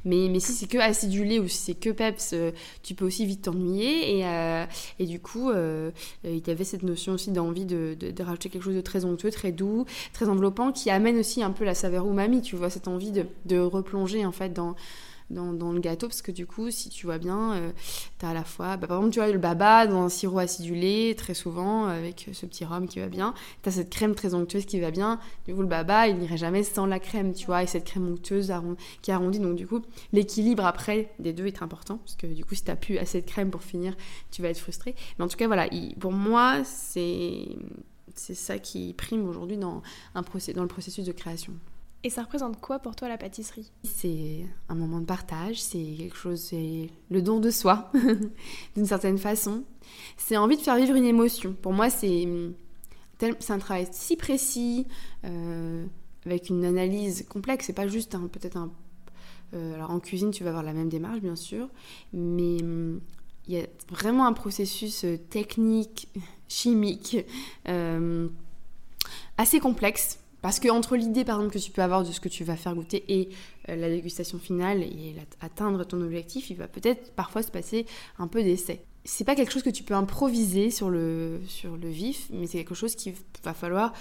mais, 0.06 0.30
mais 0.30 0.40
si 0.40 0.54
c'est 0.54 0.68
que 0.68 0.78
acidulé 0.78 1.40
ou 1.40 1.50
si 1.50 1.58
c'est 1.58 1.74
que 1.76 1.90
peps, 1.90 2.34
tu 2.82 2.96
peux 2.96 3.06
aussi 3.06 3.26
vite 3.26 3.42
t'ennuyer. 3.42 4.20
Et, 4.20 4.66
et 5.00 5.06
du 5.06 5.20
coup, 5.20 5.52
il 5.52 6.48
y 6.48 6.50
avait 6.50 6.64
cette 6.64 6.84
notion 6.84 7.12
aussi 7.14 7.32
d'envie 7.32 7.66
de, 7.66 7.98
de, 8.00 8.12
de 8.12 8.24
rajouter 8.24 8.48
quelque 8.48 8.64
chose 8.64 8.76
de 8.76 8.82
très 8.82 9.04
onctueux, 9.04 9.32
très 9.32 9.52
doux, 9.52 9.86
très 10.14 10.30
enveloppant, 10.30 10.72
qui 10.72 10.90
amène 10.90 11.18
aussi 11.18 11.44
un 11.44 11.52
peu 11.52 11.66
la 11.66 11.76
saveur 11.76 12.08
umami. 12.08 12.42
Tu 12.42 12.56
vois, 12.56 12.70
cette 12.70 12.88
envie 12.88 13.12
de, 13.12 13.26
de 13.46 13.60
replonger 13.60 14.26
en 14.26 14.32
fait 14.32 14.54
dans, 14.54 14.76
dans, 15.30 15.72
le 15.72 15.80
gâteau. 15.80 16.08
Parce 16.08 16.22
que 16.22 16.32
du 16.32 16.46
coup, 16.46 16.72
si 16.72 16.90
tu 16.90 17.06
vois 17.06 17.18
bien, 17.18 17.54
euh, 17.54 17.72
tu 18.20 18.26
as 18.26 18.30
à 18.30 18.34
la 18.34 18.44
fois, 18.44 18.78
bah, 18.78 18.88
par 18.88 18.98
exemple, 18.98 19.14
tu 19.14 19.20
vois 19.20 19.30
le 19.30 19.40
baba 19.40 19.88
dans 19.88 20.04
un 20.04 20.10
sirop 20.10 20.40
acidulé, 20.40 21.16
très 21.18 21.34
souvent, 21.34 21.86
avec 21.86 22.30
ce 22.32 22.46
petit 22.46 22.66
rhum 22.66 22.88
qui 22.88 23.00
va 23.00 23.08
bien. 23.08 23.34
Tu 23.62 23.70
as 23.70 23.72
cette 23.74 23.90
crème 23.90 24.16
très 24.16 24.34
onctueuse 24.34 24.66
qui 24.66 24.80
va 24.80 24.92
bien. 24.92 25.20
Du 25.46 25.54
coup, 25.54 25.62
le 25.62 25.68
baba, 25.68 26.08
il 26.08 26.18
n'irait 26.18 26.38
jamais 26.38 26.64
sans 26.64 26.86
la 26.86 27.00
crème, 27.00 27.34
tu 27.34 27.46
vois, 27.46 27.64
et 27.64 27.68
cette 27.68 27.86
crème 27.86 28.12
onctueuse 28.12 28.54
qui 29.02 29.12
arrondit. 29.12 29.40
Donc, 29.40 29.56
du 29.56 29.68
coup, 29.68 29.82
l'équilibre 30.12 30.66
après 30.66 31.12
des 31.20 31.34
deux 31.34 31.46
est 31.48 31.62
important, 31.62 31.98
parce 31.98 32.16
que 32.16 32.28
du 32.28 32.46
coup, 32.46 32.56
si 32.56 32.64
tu 32.64 32.74
plus 32.76 32.98
assez 32.98 33.22
de 33.22 33.26
crème 33.28 33.52
pour 33.52 33.64
finir, 33.64 33.96
tu 34.32 34.42
vas 34.42 34.50
être 34.50 34.58
frustré. 34.60 34.96
Mais 35.18 35.26
en 35.26 35.28
tout 35.28 35.38
cas, 35.38 35.48
voilà, 35.48 35.68
il- 35.74 35.96
pour 35.96 36.12
moi, 36.12 36.64
c'est 36.64 37.48
c'est 38.16 38.36
ça 38.36 38.60
qui 38.60 38.94
prime 38.94 39.28
aujourd'hui 39.28 39.58
dans, 39.58 39.82
un 40.16 40.22
dans 40.22 40.62
le 40.62 40.68
processus 40.68 41.06
de 41.06 41.12
création. 41.12 41.54
Et 42.06 42.10
ça 42.10 42.24
représente 42.24 42.60
quoi 42.60 42.80
pour 42.80 42.96
toi 42.98 43.08
la 43.08 43.18
pâtisserie? 43.18 43.72
C'est 43.84 44.46
un 44.68 44.76
moment 44.76 45.00
de 45.00 45.06
partage, 45.06 45.62
c'est 45.62 45.96
quelque 45.98 46.18
chose, 46.18 46.42
c'est 46.42 46.90
le 47.10 47.22
don 47.22 47.40
de 47.40 47.50
soi, 47.50 47.92
d'une 48.76 48.86
certaine 48.86 49.18
façon. 49.18 49.64
C'est 50.18 50.36
envie 50.36 50.58
de 50.58 50.62
faire 50.62 50.76
vivre 50.76 50.96
une 50.96 51.06
émotion. 51.06 51.54
Pour 51.62 51.72
moi, 51.74 51.90
c'est 51.90 52.28
c'est 53.40 53.52
un 53.54 53.60
travail 53.60 53.88
si 53.92 54.18
précis, 54.18 54.86
euh, 55.24 55.86
avec 56.26 56.50
une 56.50 56.66
analyse 56.66 57.26
complexe. 57.30 57.68
C'est 57.68 57.74
pas 57.74 57.88
juste 57.88 58.16
un- 58.16 58.28
peut-être 58.28 58.58
un. 58.58 58.70
euh, 59.54 59.76
alors 59.76 59.92
en 59.92 60.00
cuisine, 60.02 60.32
tu 60.32 60.44
vas 60.44 60.50
avoir 60.50 60.64
la 60.64 60.74
même 60.74 60.90
démarche, 60.90 61.22
bien 61.22 61.38
sûr, 61.38 61.70
mais 62.12 62.62
hum, 62.62 63.00
il 63.48 63.54
y 63.56 63.60
a 63.62 63.66
vraiment 63.90 64.26
un 64.26 64.34
processus 64.34 65.06
euh, 65.06 65.18
technique, 65.30 66.10
chimique, 66.50 67.16
assez 69.38 69.60
complexe. 69.60 70.20
Parce 70.44 70.60
que 70.60 70.68
entre 70.68 70.98
l'idée, 70.98 71.24
par 71.24 71.38
exemple, 71.38 71.54
que 71.54 71.60
tu 71.60 71.72
peux 71.72 71.82
avoir 71.82 72.04
de 72.04 72.12
ce 72.12 72.20
que 72.20 72.28
tu 72.28 72.44
vas 72.44 72.58
faire 72.58 72.76
goûter 72.76 73.06
et 73.08 73.30
euh, 73.70 73.78
la 73.78 73.88
dégustation 73.88 74.38
finale 74.40 74.84
et 74.84 75.16
atteindre 75.40 75.86
ton 75.86 76.02
objectif, 76.02 76.50
il 76.50 76.58
va 76.58 76.68
peut-être 76.68 77.14
parfois 77.14 77.44
se 77.44 77.50
passer 77.50 77.86
un 78.20 78.28
peu 78.28 78.44
d'essai. 78.44 78.84
C'est 79.06 79.24
pas 79.24 79.36
quelque 79.36 79.54
chose 79.54 79.64
que 79.64 79.70
tu 79.70 79.84
peux 79.84 79.94
improviser 79.94 80.70
sur 80.70 80.90
le, 80.90 81.40
sur 81.48 81.78
le 81.78 81.88
vif, 81.88 82.28
mais 82.30 82.46
c'est 82.46 82.58
quelque 82.58 82.76
chose 82.76 82.96
qu'il 82.96 83.14
va 83.42 83.54
falloir 83.54 83.94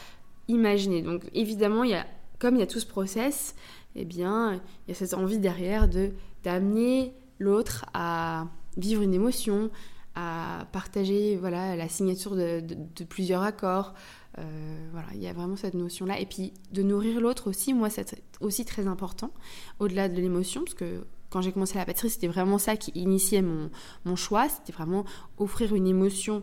imaginer. 0.48 1.00
Donc 1.00 1.22
évidemment, 1.32 1.84
il 1.84 1.90
y 1.90 1.94
a, 1.94 2.08
comme 2.40 2.56
il 2.56 2.58
y 2.58 2.64
a 2.64 2.66
tout 2.66 2.80
ce 2.80 2.86
process, 2.86 3.54
eh 3.94 4.04
bien, 4.04 4.54
il 4.54 4.88
y 4.88 4.92
a 4.92 4.94
cette 4.96 5.14
envie 5.14 5.38
derrière 5.38 5.88
de 5.88 6.10
d'amener 6.42 7.12
l'autre 7.38 7.86
à 7.94 8.48
vivre 8.76 9.02
une 9.02 9.14
émotion, 9.14 9.70
à 10.16 10.66
partager 10.72 11.36
voilà 11.36 11.76
la 11.76 11.88
signature 11.88 12.34
de 12.34 13.04
plusieurs 13.08 13.42
accords. 13.42 13.94
Euh, 14.38 14.88
voilà, 14.92 15.08
il 15.14 15.22
y 15.22 15.26
a 15.26 15.32
vraiment 15.32 15.56
cette 15.56 15.74
notion-là. 15.74 16.18
Et 16.20 16.26
puis 16.26 16.52
de 16.72 16.82
nourrir 16.82 17.20
l'autre 17.20 17.50
aussi, 17.50 17.74
moi, 17.74 17.90
c'est 17.90 18.22
aussi 18.40 18.64
très 18.64 18.86
important, 18.86 19.30
au-delà 19.78 20.08
de 20.08 20.20
l'émotion, 20.20 20.62
parce 20.62 20.74
que 20.74 21.04
quand 21.30 21.40
j'ai 21.40 21.52
commencé 21.52 21.78
la 21.78 21.84
pâtisserie, 21.84 22.10
c'était 22.10 22.28
vraiment 22.28 22.58
ça 22.58 22.76
qui 22.76 22.90
initiait 22.94 23.42
mon, 23.42 23.70
mon 24.04 24.16
choix, 24.16 24.48
c'était 24.48 24.72
vraiment 24.72 25.04
offrir 25.38 25.74
une 25.74 25.86
émotion 25.86 26.42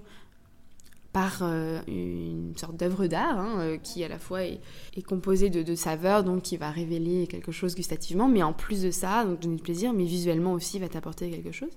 par 1.11 1.39
euh, 1.41 1.81
une 1.87 2.53
sorte 2.55 2.75
d'œuvre 2.75 3.07
d'art 3.07 3.39
hein, 3.39 3.59
euh, 3.59 3.77
qui 3.77 4.03
à 4.03 4.07
la 4.07 4.19
fois 4.19 4.43
est, 4.43 4.59
composée 5.07 5.49
de, 5.49 5.75
saveurs, 5.75 6.23
donc 6.23 6.43
qui 6.43 6.57
va 6.57 6.69
révéler 6.69 7.25
quelque 7.27 7.51
chose 7.51 7.75
gustativement, 7.75 8.27
mais 8.27 8.43
en 8.43 8.53
plus 8.53 8.81
de 8.83 8.91
ça, 8.91 9.25
donc 9.25 9.39
donner 9.39 9.57
plaisir, 9.57 9.93
mais 9.93 10.03
visuellement 10.03 10.53
aussi 10.53 10.77
va 10.77 10.87
t'apporter 10.87 11.31
quelque 11.31 11.51
chose. 11.51 11.71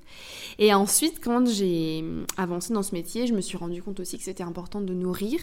Et 0.59 0.75
ensuite, 0.75 1.23
quand 1.23 1.47
j'ai 1.47 2.01
hum, 2.03 2.27
avancé 2.37 2.75
dans 2.75 2.83
ce 2.83 2.95
métier, 2.95 3.27
je 3.27 3.35
me 3.35 3.41
suis 3.41 3.57
rendu 3.57 3.83
compte 3.83 4.01
aussi 4.01 4.19
que 4.19 4.25
c'était 4.25 4.43
important 4.43 4.81
de 4.81 4.93
nourrir. 4.93 5.41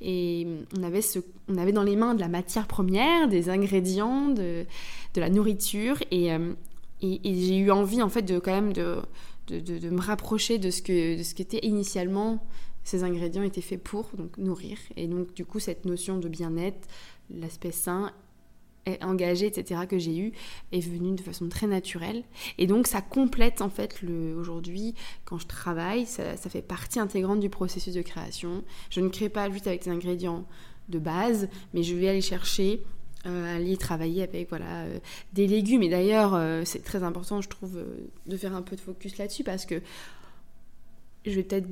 Et 0.00 0.46
on 0.78 0.82
avait, 0.82 1.00
on 1.48 1.56
avait 1.56 1.72
dans 1.72 1.82
les 1.82 1.96
mains 1.96 2.14
de 2.14 2.20
la 2.20 2.28
matière 2.28 2.66
première, 2.66 3.28
des 3.28 3.48
ingrédients, 3.48 4.28
de, 4.28 4.66
la 5.16 5.30
nourriture, 5.30 5.96
et, 6.10 6.32
euh, 6.32 6.52
et, 7.02 7.20
j'ai 7.24 7.56
eu 7.56 7.70
envie 7.70 8.02
en 8.02 8.08
fait 8.08 8.22
de 8.22 8.38
quand 8.38 8.52
même 8.52 8.72
de- 8.72 9.00
de 9.48 9.90
me 9.90 10.00
rapprocher 10.00 10.58
de 10.58 10.70
ce 10.70 10.82
que 10.82 11.16
de 11.18 11.22
ce 11.22 11.34
qu'était 11.34 11.64
initialement 11.64 12.44
ces 12.86 13.02
ingrédients 13.02 13.42
étaient 13.42 13.60
faits 13.60 13.82
pour 13.82 14.08
donc 14.16 14.38
nourrir. 14.38 14.78
Et 14.96 15.06
donc 15.08 15.34
du 15.34 15.44
coup 15.44 15.58
cette 15.58 15.84
notion 15.84 16.18
de 16.18 16.28
bien-être 16.28 16.88
l'aspect 17.30 17.72
sain 17.72 18.12
est 18.86 19.02
engagé 19.04 19.46
etc 19.46 19.82
que 19.88 19.98
j'ai 19.98 20.16
eu 20.16 20.32
est 20.72 20.80
venu 20.80 21.14
de 21.14 21.22
façon 21.22 21.48
très 21.48 21.66
naturelle. 21.66 22.22
Et 22.58 22.66
donc 22.66 22.86
ça 22.86 23.00
complète 23.02 23.60
en 23.60 23.68
fait 23.68 24.00
le 24.02 24.34
aujourd'hui 24.36 24.94
quand 25.24 25.38
je 25.38 25.46
travaille 25.46 26.06
ça, 26.06 26.36
fait 26.36 26.62
partie 26.62 27.00
intégrante 27.00 27.40
du 27.40 27.50
processus 27.50 27.94
de 27.94 28.02
création. 28.02 28.64
Je 28.90 29.00
ne 29.00 29.08
crée 29.08 29.28
pas 29.28 29.50
juste 29.50 29.66
avec 29.66 29.84
des 29.84 29.90
ingrédients 29.90 30.46
de 30.88 30.98
base 30.98 31.48
mais 31.74 31.82
je 31.82 31.94
vais 31.94 32.08
aller 32.08 32.20
chercher 32.20 32.82
euh, 33.26 33.56
aller 33.56 33.76
travailler 33.76 34.22
avec 34.22 34.48
voilà 34.48 34.84
euh, 34.84 34.98
des 35.32 35.46
légumes. 35.46 35.82
Et 35.82 35.88
d'ailleurs 35.88 36.34
euh, 36.34 36.62
c'est 36.64 36.82
très 36.82 37.02
important 37.02 37.40
je 37.40 37.48
trouve 37.48 37.84
de 38.26 38.36
faire 38.36 38.54
un 38.54 38.62
peu 38.62 38.76
de 38.76 38.80
focus 38.80 39.18
là-dessus 39.18 39.44
parce 39.44 39.66
que 39.66 39.82
je 41.24 41.32
vais 41.32 41.42
peut-être 41.42 41.66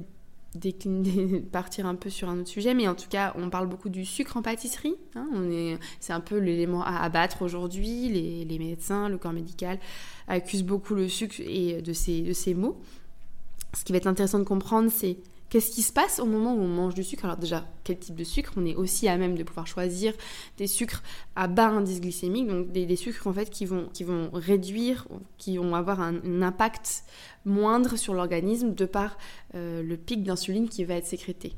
partir 1.52 1.86
un 1.86 1.94
peu 1.94 2.10
sur 2.10 2.28
un 2.28 2.40
autre 2.40 2.48
sujet, 2.48 2.74
mais 2.74 2.86
en 2.86 2.94
tout 2.94 3.08
cas, 3.08 3.34
on 3.36 3.50
parle 3.50 3.68
beaucoup 3.68 3.88
du 3.88 4.04
sucre 4.04 4.36
en 4.36 4.42
pâtisserie. 4.42 4.94
hein, 5.14 5.26
c'est 6.00 6.12
un 6.12 6.20
peu 6.20 6.38
l'élément 6.38 6.84
à 6.84 6.98
abattre 6.98 7.42
aujourd'hui. 7.42 8.08
Les, 8.08 8.44
les 8.44 8.58
médecins, 8.58 9.08
le 9.08 9.18
corps 9.18 9.32
médical 9.32 9.78
accusent 10.28 10.64
beaucoup 10.64 10.94
le 10.94 11.08
sucre 11.08 11.36
et 11.40 11.82
de 11.82 11.92
ces, 11.92 12.22
de 12.22 12.32
ces 12.32 12.54
mots. 12.54 12.80
Ce 13.76 13.84
qui 13.84 13.92
va 13.92 13.98
être 13.98 14.06
intéressant 14.06 14.38
de 14.38 14.44
comprendre, 14.44 14.90
c'est 14.90 15.18
qu'est-ce 15.54 15.70
qui 15.70 15.82
se 15.82 15.92
passe 15.92 16.18
au 16.18 16.26
moment 16.26 16.52
où 16.52 16.58
on 16.58 16.66
mange 16.66 16.94
du 16.94 17.04
sucre? 17.04 17.26
Alors 17.26 17.36
déjà, 17.36 17.64
quel 17.84 17.96
type 17.96 18.16
de 18.16 18.24
sucre? 18.24 18.50
On 18.56 18.66
est 18.66 18.74
aussi 18.74 19.06
à 19.06 19.16
même 19.16 19.38
de 19.38 19.44
pouvoir 19.44 19.68
choisir 19.68 20.12
des 20.58 20.66
sucres 20.66 21.00
à 21.36 21.46
bas 21.46 21.68
indice 21.68 22.00
glycémique, 22.00 22.48
donc 22.48 22.72
des, 22.72 22.96
sucres 22.96 23.28
en 23.28 23.32
fait 23.32 23.50
qui 23.50 23.64
vont, 23.64 23.88
qui 23.92 24.02
vont 24.02 24.30
réduire, 24.32 25.06
qui 25.38 25.56
vont 25.56 25.76
avoir 25.76 26.00
un, 26.00 26.42
impact 26.42 27.04
moindre 27.44 27.94
sur 27.94 28.14
l'organisme 28.14 28.74
de 28.74 28.84
par 28.84 29.16
euh, 29.54 29.80
le 29.80 29.96
pic 29.96 30.24
d'insuline 30.24 30.68
qui 30.68 30.82
va 30.82 30.94
être 30.94 31.06
sécrété. 31.06 31.52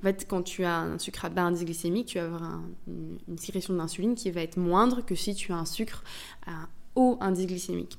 En 0.00 0.04
fait, 0.04 0.24
quand 0.26 0.40
tu 0.40 0.64
as 0.64 0.78
un 0.78 0.98
sucre 0.98 1.26
à 1.26 1.28
bas 1.28 1.42
indice 1.42 1.66
glycémique, 1.66 2.06
tu 2.06 2.18
vas 2.18 2.24
avoir 2.24 2.44
un- 2.44 2.64
une, 2.86 3.18
une 3.28 3.38
sécrétion 3.38 3.74
d'insuline 3.74 4.14
qui 4.14 4.30
va 4.30 4.40
être 4.40 4.56
moindre 4.56 5.04
que 5.04 5.14
si 5.14 5.34
tu 5.34 5.52
as 5.52 5.56
un 5.56 5.66
sucre 5.66 6.04
à 6.46 6.70
haut 6.94 7.18
indice 7.20 7.46
glycémique. 7.46 7.98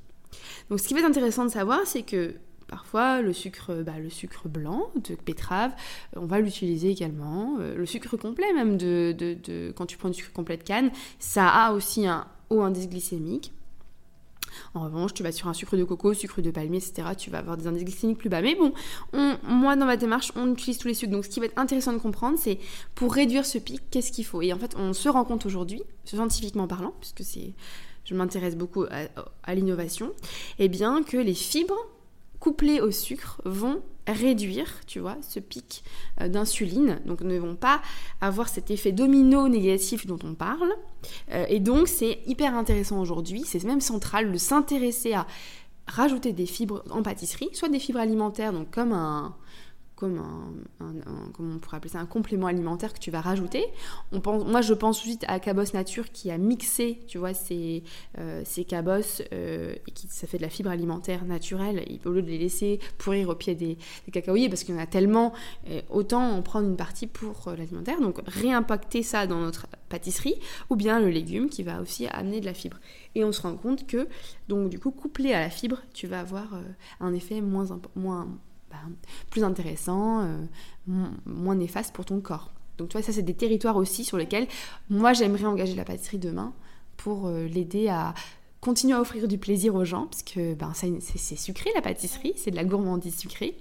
Donc 0.71 0.79
ce 0.79 0.87
qui 0.87 0.95
va 0.95 1.01
être 1.01 1.05
intéressant 1.05 1.45
de 1.45 1.51
savoir, 1.51 1.85
c'est 1.85 2.01
que 2.01 2.33
parfois 2.73 3.21
le 3.21 3.33
sucre, 3.33 3.83
bah, 3.83 3.99
le 3.99 4.09
sucre 4.09 4.47
blanc 4.49 4.89
de 4.95 5.15
betterave, 5.25 5.71
euh, 6.15 6.19
on 6.21 6.25
va 6.25 6.39
l'utiliser 6.39 6.89
également. 6.89 7.57
Euh, 7.59 7.75
le 7.75 7.85
sucre 7.85 8.17
complet 8.17 8.51
même, 8.53 8.77
de, 8.77 9.71
quand 9.75 9.85
tu 9.85 9.97
prends 9.97 10.09
du 10.09 10.15
sucre 10.15 10.33
complet 10.33 10.57
de 10.57 10.63
canne, 10.63 10.89
ça 11.19 11.47
a 11.47 11.73
aussi 11.73 12.07
un 12.07 12.25
haut 12.49 12.61
indice 12.61 12.89
glycémique. 12.89 13.53
En 14.73 14.81
revanche, 14.85 15.13
tu 15.13 15.21
vas 15.23 15.31
sur 15.31 15.47
un 15.47 15.53
sucre 15.53 15.77
de 15.77 15.83
coco, 15.83 16.13
sucre 16.15 16.41
de 16.41 16.49
palmier, 16.51 16.77
etc. 16.77 17.09
Tu 17.17 17.29
vas 17.29 17.39
avoir 17.39 17.57
des 17.57 17.67
indices 17.67 17.83
glycémiques 17.85 18.17
plus 18.17 18.29
bas. 18.29 18.41
Mais 18.41 18.55
bon, 18.55 18.73
on- 19.13 19.37
moi, 19.43 19.75
dans 19.75 19.85
ma 19.85 19.97
démarche, 19.97 20.31
on 20.35 20.51
utilise 20.51 20.77
tous 20.79 20.87
les 20.87 20.93
sucres. 20.95 21.11
Donc, 21.11 21.25
ce 21.25 21.29
qui 21.29 21.39
va 21.39 21.45
être 21.47 21.57
intéressant 21.57 21.93
de 21.93 21.97
comprendre, 21.99 22.37
c'est 22.39 22.57
pour 22.95 23.13
réduire 23.13 23.45
ce 23.45 23.57
pic, 23.59 23.81
qu'est-ce 23.91 24.11
qu'il 24.11 24.25
faut? 24.25 24.41
Et 24.41 24.51
en 24.53 24.57
fait, 24.57 24.75
on 24.77 24.93
se 24.93 25.09
rend 25.09 25.25
compte 25.25 25.45
aujourd'hui, 25.45 25.81
scientifiquement 26.05 26.67
parlant, 26.67 26.93
puisque 26.99 27.23
c'est, 27.23 27.53
je 28.05 28.13
m'intéresse 28.15 28.55
beaucoup 28.55 28.83
à, 28.83 29.07
à 29.43 29.55
l'innovation, 29.55 30.11
eh 30.59 30.69
bien 30.69 31.01
que 31.03 31.17
les 31.17 31.33
fibres 31.35 31.87
couplées 32.43 32.81
au 32.81 32.91
sucre 32.91 33.39
vont 33.45 33.81
réduire, 34.05 34.67
tu 34.85 34.99
vois, 34.99 35.15
ce 35.21 35.39
pic 35.39 35.81
euh, 36.19 36.27
d'insuline. 36.27 36.99
Donc, 37.05 37.21
ne 37.21 37.39
vont 37.39 37.55
pas 37.55 37.81
avoir 38.19 38.49
cet 38.49 38.69
effet 38.69 38.91
domino 38.91 39.47
négatif 39.47 40.05
dont 40.05 40.19
on 40.25 40.33
parle. 40.33 40.73
Euh, 41.31 41.45
et 41.47 41.61
donc, 41.61 41.87
c'est 41.87 42.19
hyper 42.25 42.53
intéressant 42.53 42.99
aujourd'hui, 42.99 43.43
c'est 43.45 43.63
même 43.63 43.79
central 43.79 44.29
de 44.29 44.37
s'intéresser 44.37 45.13
à 45.13 45.25
rajouter 45.87 46.33
des 46.33 46.45
fibres 46.45 46.83
en 46.89 47.01
pâtisserie, 47.01 47.47
soit 47.53 47.69
des 47.69 47.79
fibres 47.79 47.99
alimentaires, 47.99 48.51
donc 48.51 48.69
comme 48.71 48.91
un, 48.91 49.33
comme 50.03 50.17
un, 50.81 50.93
on 51.39 51.59
pourrait 51.59 51.77
appeler 51.77 51.91
ça, 51.91 51.99
un 51.99 52.05
complément 52.05 52.47
alimentaire 52.47 52.91
que 52.91 52.99
tu 52.99 53.09
vas 53.09 53.21
rajouter. 53.21 53.63
Moi, 54.11 54.59
je 54.59 54.73
pense 54.73 54.99
suite 54.99 55.23
à 55.29 55.39
Cabos 55.39 55.73
Nature 55.73 56.11
qui 56.11 56.29
a 56.29 56.37
mixé, 56.37 56.99
tu 57.07 57.17
vois, 57.17 57.33
ces, 57.33 57.83
euh, 58.17 58.43
cabosses 58.67 59.21
euh, 59.31 59.75
et 59.87 59.91
qui 59.91 60.07
ça 60.07 60.27
fait 60.27 60.37
de 60.37 60.41
la 60.41 60.49
fibre 60.49 60.69
alimentaire 60.69 61.23
naturelle 61.23 61.85
au 62.03 62.09
lieu 62.09 62.21
de 62.21 62.27
les 62.27 62.37
laisser 62.37 62.81
pourrir 62.97 63.29
au 63.29 63.35
pied 63.35 63.55
des, 63.55 63.77
des 64.05 64.11
cacaoyers 64.11 64.49
parce 64.49 64.65
qu'il 64.65 64.75
y 64.75 64.77
en 64.77 64.81
a 64.81 64.87
tellement, 64.87 65.31
autant 65.89 66.31
en 66.31 66.41
prendre 66.41 66.67
une 66.67 66.75
partie 66.75 67.07
pour 67.07 67.47
euh, 67.47 67.55
l'alimentaire. 67.55 68.01
Donc 68.01 68.19
réimpacter 68.27 69.03
ça 69.03 69.25
dans 69.25 69.39
notre 69.39 69.67
pâtisserie 69.87 70.35
ou 70.69 70.75
bien 70.75 70.99
le 70.99 71.07
légume 71.07 71.47
qui 71.47 71.63
va 71.63 71.79
aussi 71.81 72.07
amener 72.07 72.41
de 72.41 72.45
la 72.45 72.53
fibre. 72.53 72.77
Et 73.15 73.23
on 73.23 73.31
se 73.31 73.41
rend 73.41 73.55
compte 73.55 73.87
que, 73.87 74.09
donc 74.49 74.69
du 74.69 74.79
coup, 74.79 74.91
couplé 74.91 75.33
à 75.33 75.39
la 75.39 75.49
fibre, 75.49 75.81
tu 75.93 76.07
vas 76.07 76.19
avoir 76.19 76.59
un 76.99 77.13
effet 77.13 77.39
moins, 77.39 77.79
moins 77.95 78.27
plus 79.29 79.43
intéressant, 79.43 80.23
euh, 80.23 80.37
moins 81.25 81.55
néfaste 81.55 81.93
pour 81.93 82.05
ton 82.05 82.21
corps. 82.21 82.51
Donc 82.77 82.89
tu 82.89 82.97
vois, 82.97 83.05
ça 83.05 83.11
c'est 83.11 83.21
des 83.21 83.33
territoires 83.33 83.77
aussi 83.77 84.03
sur 84.03 84.17
lesquels 84.17 84.47
moi 84.89 85.13
j'aimerais 85.13 85.45
engager 85.45 85.75
la 85.75 85.85
pâtisserie 85.85 86.17
demain 86.17 86.53
pour 86.97 87.27
euh, 87.27 87.45
l'aider 87.45 87.89
à 87.89 88.13
continuer 88.61 88.93
à 88.93 89.01
offrir 89.01 89.27
du 89.27 89.37
plaisir 89.37 89.75
aux 89.75 89.83
gens, 89.83 90.05
parce 90.05 90.23
que 90.23 90.53
ben, 90.53 90.71
c'est 90.73 91.35
sucré 91.35 91.69
la 91.75 91.81
pâtisserie, 91.81 92.33
c'est 92.37 92.49
de 92.49 92.55
la 92.55 92.63
gourmandise 92.63 93.17
sucrée. 93.17 93.57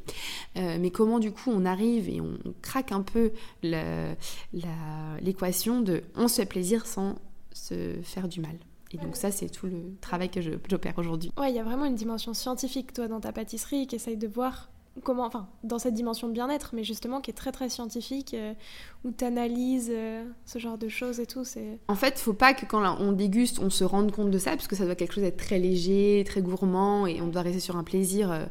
Euh, 0.57 0.79
mais 0.81 0.90
comment 0.90 1.18
du 1.18 1.33
coup 1.33 1.51
on 1.51 1.64
arrive 1.64 2.09
et 2.09 2.20
on, 2.20 2.38
craque 2.62 2.92
un 2.92 3.03
peu 3.03 3.33
l'équation 3.62 5.81
de 5.81 6.05
on 6.14 6.29
se 6.29 6.37
fait 6.37 6.46
plaisir 6.46 6.87
sans 6.87 7.16
se 7.53 7.96
faire 8.03 8.29
du 8.29 8.40
mal. 8.40 8.57
Et 8.92 8.98
donc 8.98 9.16
ça, 9.16 9.31
c'est 9.31 9.48
tout 9.48 9.66
le 9.66 9.96
travail 10.01 10.29
que 10.29 10.40
j'opère 10.40 10.98
aujourd'hui. 10.98 11.33
Ouais, 11.38 11.51
il 11.51 11.57
y 11.57 11.59
a 11.59 11.64
vraiment 11.64 11.87
une 11.87 11.94
dimension 11.94 12.35
scientifique, 12.35 12.92
toi, 12.92 13.09
dans 13.09 13.20
ta 13.20 13.33
pâtisserie, 13.33 13.87
qui 13.87 13.96
essaye 13.96 14.16
de 14.16 14.27
voir 14.27 14.68
comment, 15.02 15.24
enfin, 15.24 15.48
dans 15.64 15.78
cette 15.78 15.94
dimension 15.94 16.28
de 16.28 16.33
bien-être, 16.33 16.70
mais 16.74 16.85
justement 16.85 17.20
qui 17.20 17.31
est 17.31 17.35
très 17.35 17.52
très 17.52 17.68
scientifique, 17.68 18.35
euh, 18.35 18.52
où 19.05 19.11
tu 19.11 19.24
analyses 19.24 19.90
euh, 19.92 20.24
ce 20.44 20.59
genre 20.59 20.78
de 20.78 20.88
choses 20.88 21.20
et 21.20 21.26
tout. 21.26 21.44
C'est... 21.44 21.78
En 21.88 21.94
fait, 21.94 22.18
faut 22.18 22.35
pas 22.35 22.55
que 22.55 22.66
quand 22.66 22.96
on 23.00 23.12
déguste, 23.12 23.59
on 23.61 23.70
se 23.70 23.85
rende 23.85 24.12
compte 24.12 24.31
de 24.31 24.38
ça, 24.38 24.50
parce 24.52 24.68
que 24.68 24.76
ça 24.76 24.85
doit 24.85 24.94
quelque 24.94 25.14
chose 25.14 25.24
d'être 25.24 25.42
très 25.42 25.59
léger, 25.59 26.24
très 26.26 26.42
gourmand, 26.42 27.07
et 27.07 27.20
on 27.20 27.28
doit 27.28 27.42
rester 27.42 27.61
sur 27.61 27.76
un 27.76 27.85
plaisir. 27.85 28.48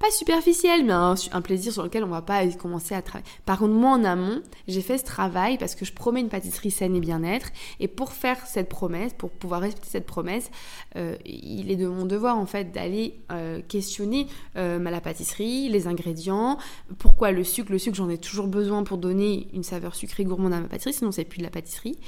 Pas 0.00 0.10
superficiel, 0.10 0.86
mais 0.86 0.94
un, 0.94 1.42
plaisir 1.42 1.74
sur 1.74 1.82
lequel 1.82 2.04
on 2.04 2.08
va 2.08 2.22
pas 2.22 2.46
commencer 2.52 2.94
à 2.94 3.02
travailler. 3.02 3.30
Par 3.44 3.58
contre, 3.58 3.74
moi 3.74 3.90
en 3.90 4.02
amont, 4.02 4.40
j'ai 4.66 4.80
fait 4.80 4.96
ce 4.96 5.04
travail 5.04 5.58
parce 5.58 5.74
que 5.74 5.84
je 5.84 5.92
promets 5.92 6.20
une 6.20 6.30
pâtisserie 6.30 6.70
saine 6.70 6.96
et 6.96 7.00
bien-être. 7.00 7.50
Et 7.80 7.86
pour 7.86 8.14
faire 8.14 8.46
cette 8.46 8.70
promesse, 8.70 9.12
pour 9.12 9.28
pouvoir 9.28 9.60
respecter 9.60 9.90
cette 9.90 10.06
promesse, 10.06 10.50
euh, 10.96 11.16
il 11.26 11.70
est 11.70 11.76
de 11.76 11.86
mon 11.86 12.06
devoir 12.06 12.38
en 12.38 12.46
fait 12.46 12.72
d'aller 12.72 13.20
euh, 13.30 13.60
questionner 13.68 14.26
euh, 14.56 14.78
la 14.78 15.02
pâtisserie, 15.02 15.68
les 15.68 15.86
ingrédients, 15.86 16.56
pourquoi 16.96 17.30
le 17.30 17.44
sucre. 17.44 17.70
Le 17.70 17.78
sucre, 17.78 17.98
j'en 17.98 18.08
ai 18.08 18.16
toujours 18.16 18.46
besoin 18.46 18.84
pour 18.84 18.96
donner 18.96 19.48
une 19.52 19.64
saveur 19.64 19.94
sucrée 19.94 20.24
gourmande 20.24 20.54
à 20.54 20.60
ma 20.60 20.68
pâtisserie, 20.68 20.94
sinon 20.94 21.12
c'est 21.12 21.26
plus 21.26 21.40
de 21.40 21.44
la 21.44 21.50
pâtisserie. 21.50 21.98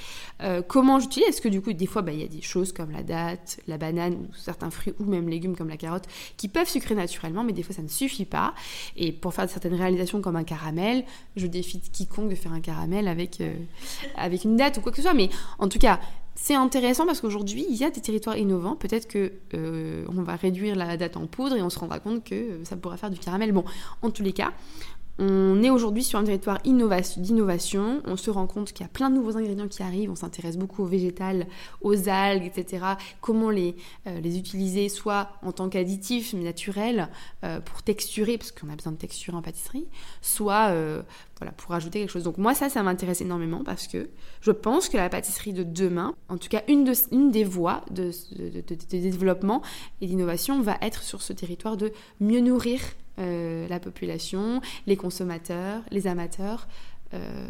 comment 0.66 0.98
j'utilise? 0.98 1.28
Est-ce 1.28 1.42
que 1.42 1.48
du 1.50 1.60
coup, 1.60 1.74
des 1.74 1.86
fois, 1.86 2.00
bah, 2.00 2.12
il 2.12 2.20
y 2.22 2.24
a 2.24 2.28
des 2.28 2.40
choses 2.40 2.72
comme 2.72 2.90
la 2.90 3.02
date, 3.02 3.60
la 3.66 3.76
banane, 3.76 4.14
ou 4.14 4.34
certains 4.34 4.70
fruits 4.70 4.94
ou 4.98 5.04
même 5.04 5.28
légumes 5.28 5.56
comme 5.56 5.68
la 5.68 5.76
carotte 5.76 6.06
qui 6.38 6.48
peuvent 6.48 6.70
sucrer 6.70 6.94
naturellement, 6.94 7.44
mais 7.44 7.52
des 7.52 7.62
fois 7.62 7.74
ça 7.74 7.81
ne 7.82 7.88
suffit 7.88 8.24
pas. 8.24 8.54
Et 8.96 9.12
pour 9.12 9.34
faire 9.34 9.48
certaines 9.48 9.74
réalisations 9.74 10.20
comme 10.20 10.36
un 10.36 10.44
caramel, 10.44 11.04
je 11.36 11.46
défie 11.46 11.80
quiconque 11.80 12.30
de 12.30 12.34
faire 12.34 12.52
un 12.52 12.60
caramel 12.60 13.08
avec, 13.08 13.40
euh, 13.40 13.54
avec 14.16 14.44
une 14.44 14.56
date 14.56 14.78
ou 14.78 14.80
quoi 14.80 14.92
que 14.92 14.96
ce 14.96 15.02
soit. 15.02 15.14
Mais 15.14 15.30
en 15.58 15.68
tout 15.68 15.78
cas, 15.78 16.00
c'est 16.34 16.54
intéressant 16.54 17.04
parce 17.04 17.20
qu'aujourd'hui, 17.20 17.66
il 17.68 17.76
y 17.76 17.84
a 17.84 17.90
des 17.90 18.00
territoires 18.00 18.36
innovants. 18.36 18.74
Peut-être 18.74 19.06
que 19.06 19.32
euh, 19.54 20.04
on 20.08 20.22
va 20.22 20.34
réduire 20.36 20.74
la 20.76 20.96
date 20.96 21.16
en 21.16 21.26
poudre 21.26 21.56
et 21.56 21.62
on 21.62 21.70
se 21.70 21.78
rendra 21.78 22.00
compte 22.00 22.24
que 22.24 22.60
ça 22.64 22.76
pourra 22.76 22.96
faire 22.96 23.10
du 23.10 23.18
caramel. 23.18 23.52
Bon, 23.52 23.64
en 24.00 24.10
tous 24.10 24.22
les 24.22 24.32
cas, 24.32 24.52
on 25.18 25.62
est 25.62 25.70
aujourd'hui 25.70 26.02
sur 26.02 26.18
un 26.18 26.24
territoire 26.24 26.60
d'innovation, 26.62 28.02
on 28.06 28.16
se 28.16 28.30
rend 28.30 28.46
compte 28.46 28.72
qu'il 28.72 28.84
y 28.84 28.88
a 28.88 28.92
plein 28.92 29.10
de 29.10 29.16
nouveaux 29.16 29.36
ingrédients 29.36 29.68
qui 29.68 29.82
arrivent, 29.82 30.10
on 30.10 30.16
s'intéresse 30.16 30.56
beaucoup 30.56 30.82
aux 30.82 30.86
végétales, 30.86 31.46
aux 31.82 32.08
algues, 32.08 32.46
etc. 32.46 32.84
Comment 33.20 33.50
les, 33.50 33.76
euh, 34.06 34.20
les 34.20 34.38
utiliser 34.38 34.88
soit 34.88 35.28
en 35.42 35.52
tant 35.52 35.68
qu'additifs 35.68 36.32
naturels 36.32 37.08
euh, 37.44 37.60
pour 37.60 37.82
texturer, 37.82 38.38
parce 38.38 38.52
qu'on 38.52 38.70
a 38.70 38.76
besoin 38.76 38.92
de 38.92 38.96
texture 38.96 39.34
en 39.34 39.42
pâtisserie, 39.42 39.86
soit 40.22 40.70
euh, 40.70 41.02
pour 41.56 41.74
ajouter 41.74 42.00
quelque 42.00 42.10
chose. 42.10 42.22
Donc 42.22 42.38
moi 42.38 42.54
ça, 42.54 42.68
ça 42.68 42.82
m'intéresse 42.82 43.20
énormément 43.20 43.62
parce 43.64 43.86
que 43.86 44.08
je 44.40 44.50
pense 44.50 44.88
que 44.88 44.96
la 44.96 45.08
pâtisserie 45.08 45.52
de 45.52 45.62
demain, 45.62 46.14
en 46.28 46.38
tout 46.38 46.48
cas 46.48 46.62
une, 46.68 46.84
de, 46.84 46.92
une 47.10 47.30
des 47.30 47.44
voies 47.44 47.84
de 47.90 48.10
développement 48.90 49.62
et 50.00 50.06
d'innovation 50.06 50.62
va 50.62 50.78
être 50.80 51.02
sur 51.02 51.20
ce 51.20 51.32
territoire 51.32 51.76
de 51.76 51.92
mieux 52.20 52.40
nourrir 52.40 52.80
euh, 53.18 53.68
la 53.68 53.80
population, 53.80 54.60
les 54.86 54.96
consommateurs, 54.96 55.82
les 55.90 56.06
amateurs. 56.06 56.68
Euh, 57.14 57.48